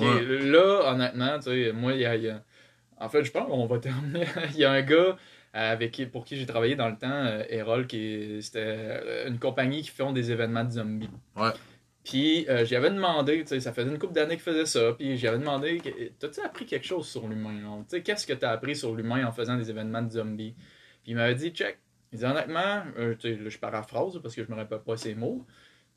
euh, 0.00 0.50
là, 0.50 0.92
honnêtement, 0.92 1.38
tu 1.38 1.44
sais, 1.44 1.72
moi, 1.72 1.92
il 1.94 2.00
y 2.00 2.04
a, 2.06 2.16
il 2.16 2.24
y 2.24 2.28
a- 2.30 2.42
En 3.00 3.08
fait, 3.08 3.24
je 3.24 3.30
pense 3.30 3.46
qu'on 3.48 3.66
va 3.66 3.78
terminer. 3.78 4.26
il 4.54 4.56
y 4.58 4.64
a 4.64 4.72
un 4.72 4.82
gars 4.82 5.16
avec 5.58 6.10
pour 6.12 6.24
qui 6.24 6.36
j'ai 6.36 6.46
travaillé 6.46 6.76
dans 6.76 6.88
le 6.88 6.96
temps, 6.96 7.10
euh, 7.10 7.42
Erol, 7.50 7.86
qui 7.86 8.38
c'était 8.42 8.60
euh, 8.64 9.28
une 9.28 9.38
compagnie 9.38 9.82
qui 9.82 9.90
font 9.90 10.12
des 10.12 10.30
événements 10.30 10.64
de 10.64 10.70
zombies. 10.70 11.10
Ouais. 11.36 11.50
Puis 12.04 12.48
euh, 12.48 12.64
j'avais 12.64 12.90
demandé, 12.90 13.40
tu 13.42 13.48
sais, 13.48 13.60
ça 13.60 13.72
faisait 13.72 13.90
une 13.90 13.98
couple 13.98 14.14
d'années 14.14 14.36
qu'il 14.36 14.44
faisait 14.44 14.66
ça, 14.66 14.92
puis 14.92 15.16
j'avais 15.18 15.38
demandé, 15.38 15.80
t'as-tu 16.18 16.40
appris 16.40 16.64
quelque 16.64 16.86
chose 16.86 17.08
sur 17.08 17.26
l'humain? 17.28 17.84
Tu 17.88 17.96
sais, 17.96 18.02
qu'est-ce 18.02 18.26
que 18.26 18.32
t'as 18.32 18.50
appris 18.50 18.76
sur 18.76 18.94
l'humain 18.94 19.26
en 19.26 19.32
faisant 19.32 19.56
des 19.56 19.68
événements 19.68 20.02
de 20.02 20.12
zombies? 20.12 20.54
Puis 21.02 21.12
il 21.12 21.16
m'avait 21.16 21.34
dit, 21.34 21.50
check. 21.50 21.78
Il 22.12 22.20
dit, 22.20 22.24
honnêtement, 22.24 22.82
euh, 22.96 23.14
tu 23.18 23.34
sais, 23.34 23.42
là, 23.42 23.50
je 23.50 23.58
paraphrase 23.58 24.18
parce 24.22 24.34
que 24.34 24.42
je 24.42 24.50
me 24.50 24.56
rappelle 24.56 24.78
pas 24.78 24.96
ces 24.96 25.14
mots. 25.14 25.44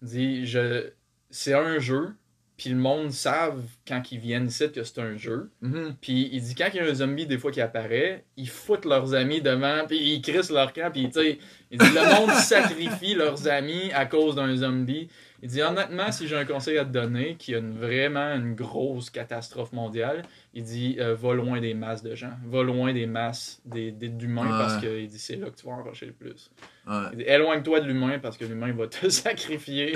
Il 0.01 0.07
dit, 0.07 0.45
je, 0.45 0.89
c'est 1.29 1.53
un 1.53 1.79
jeu, 1.79 2.13
puis 2.61 2.69
le 2.69 2.75
monde 2.75 3.09
savent 3.11 3.63
quand 3.87 4.11
ils 4.11 4.19
viennent 4.19 4.45
ici 4.45 4.71
que 4.71 4.83
c'est 4.83 4.99
un 4.99 5.17
jeu. 5.17 5.49
Mhm. 5.61 5.95
Puis 5.99 6.29
il 6.31 6.41
dit 6.43 6.53
quand 6.53 6.67
il 6.71 6.77
y 6.77 6.79
a 6.79 6.83
un 6.87 6.93
zombie 6.93 7.25
des 7.25 7.39
fois 7.39 7.51
qui 7.51 7.59
apparaît, 7.59 8.23
ils 8.37 8.47
foutent 8.47 8.85
leurs 8.85 9.15
amis 9.15 9.41
devant, 9.41 9.87
puis 9.87 9.97
ils 9.97 10.21
crissent 10.21 10.51
leur 10.51 10.71
camp, 10.71 10.91
puis 10.91 11.07
tu 11.07 11.13
sais, 11.19 11.39
il 11.71 11.79
dit 11.79 11.85
le 11.89 12.19
monde 12.19 12.29
sacrifie 12.35 13.15
leurs 13.15 13.47
amis 13.47 13.91
à 13.95 14.05
cause 14.05 14.35
d'un 14.35 14.55
zombie. 14.55 15.07
Il 15.41 15.49
dit 15.49 15.63
honnêtement, 15.63 16.11
si 16.11 16.27
j'ai 16.27 16.37
un 16.37 16.45
conseil 16.45 16.77
à 16.77 16.85
te 16.85 16.91
donner, 16.91 17.35
qui 17.35 17.55
a 17.55 17.57
une- 17.57 17.73
vraiment 17.73 18.35
une 18.35 18.53
grosse 18.53 19.09
catastrophe 19.09 19.73
mondiale, 19.73 20.21
il 20.53 20.63
dit 20.63 20.97
euh, 20.99 21.15
va 21.15 21.33
loin 21.33 21.59
des 21.59 21.73
masses 21.73 22.03
de 22.03 22.13
gens, 22.13 22.33
va 22.45 22.61
loin 22.61 22.93
des 22.93 23.07
masses 23.07 23.59
des, 23.65 23.91
des- 23.91 24.09
d'humains 24.09 24.43
Ouais. 24.43 24.49
parce 24.59 24.77
que 24.79 24.99
il 24.99 25.07
dit 25.07 25.17
c'est 25.17 25.37
là 25.37 25.49
que 25.49 25.55
tu 25.55 25.65
vas 25.65 25.71
en 25.71 25.83
rocher 25.83 26.05
le 26.05 26.13
plus. 26.13 26.51
Ouais. 26.91 27.23
Éloigne-toi 27.35 27.79
de 27.81 27.85
l'humain 27.87 28.19
parce 28.19 28.37
que 28.37 28.45
l'humain 28.45 28.73
va 28.73 28.87
te 28.87 29.07
sacrifier. 29.09 29.93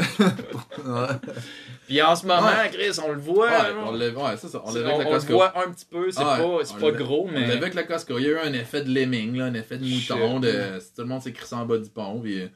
Puis 1.87 2.01
en 2.01 2.15
ce 2.15 2.25
moment, 2.25 2.47
Ouais. 2.47 2.69
Chris, 2.71 2.97
on 3.05 3.11
le 3.11 3.19
voit. 3.19 3.47
Ouais, 3.49 3.55
on 3.85 3.93
ouais, 3.99 4.37
ça. 4.37 4.47
On 4.63 4.69
on, 4.69 4.69
on 4.69 4.99
le 4.99 5.05
Costco. 5.05 5.33
voit 5.33 5.53
un 5.65 5.71
petit 5.71 5.85
peu, 5.85 6.09
c'est 6.11 6.21
pas, 6.21 6.39
on 6.41 6.79
pas 6.79 6.91
gros, 6.91 7.27
On 7.27 7.31
mais. 7.31 7.45
vu 7.45 7.51
avec 7.51 7.73
la 7.73 7.83
Costco. 7.83 8.17
Il 8.17 8.25
y 8.25 8.27
a 8.27 8.31
eu 8.31 8.37
un 8.39 8.53
effet 8.53 8.81
de 8.83 8.93
lemming, 8.93 9.35
là, 9.37 9.45
un 9.45 9.53
effet 9.55 9.77
de 9.77 9.85
mouton. 9.85 10.39
De... 10.39 10.79
Tout 10.95 11.01
le 11.01 11.05
monde 11.05 11.21
s'est 11.21 11.33
crissé 11.33 11.55
en 11.55 11.65
bas 11.65 11.77
du 11.77 11.89
pont. 11.89 12.19
Puis... 12.21 12.49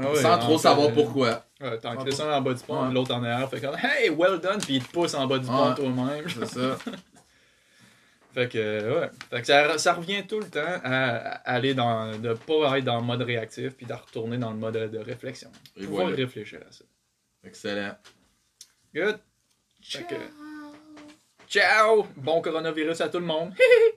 Ah 0.00 0.02
sans 0.14 0.38
trop 0.38 0.58
savoir 0.58 0.88
euh, 0.88 0.92
pourquoi. 0.92 1.44
Ouais, 1.60 1.76
t'en 1.78 1.96
trop- 1.96 2.08
ça 2.12 2.38
en 2.38 2.40
bas 2.40 2.54
du 2.54 2.62
pont, 2.62 2.86
Ouais. 2.86 2.94
l'autre 2.94 3.12
en 3.12 3.22
arrière 3.24 3.50
fait 3.50 3.60
comme 3.60 3.74
Hey, 3.82 4.10
well 4.10 4.38
done, 4.40 4.58
puis 4.60 4.76
il 4.76 4.82
te 4.84 4.92
pousse 4.92 5.12
en 5.14 5.26
bas 5.26 5.38
du 5.38 5.46
pont 5.46 5.70
Ouais. 5.70 5.74
toi-même. 5.74 6.24
C'est 6.28 6.46
ça. 6.46 6.78
Fait 8.34 8.48
que, 8.48 9.00
ouais. 9.00 9.10
Fait 9.30 9.40
que 9.40 9.46
ça, 9.46 9.78
ça 9.78 9.94
revient 9.94 10.26
tout 10.26 10.38
le 10.38 10.48
temps 10.48 10.60
à, 10.84 11.16
à 11.16 11.54
aller 11.54 11.74
dans. 11.74 12.16
de 12.18 12.34
pas 12.34 12.78
être 12.78 12.84
dans 12.84 12.98
le 13.00 13.04
mode 13.04 13.22
réactif, 13.22 13.74
puis 13.74 13.86
de 13.86 13.92
retourner 13.94 14.36
dans 14.38 14.50
le 14.50 14.58
mode 14.58 14.74
de 14.90 14.98
réflexion. 14.98 15.50
Et 15.76 15.84
Faut 15.84 15.90
voilà. 15.92 16.14
réfléchir 16.16 16.60
à 16.68 16.70
ça. 16.72 16.84
Excellent. 17.44 17.96
Good. 18.94 19.18
Que- 19.92 20.14
Ciao! 21.48 22.06
Bon 22.16 22.42
coronavirus 22.42 23.00
à 23.00 23.08
tout 23.08 23.18
le 23.18 23.24
monde. 23.24 23.54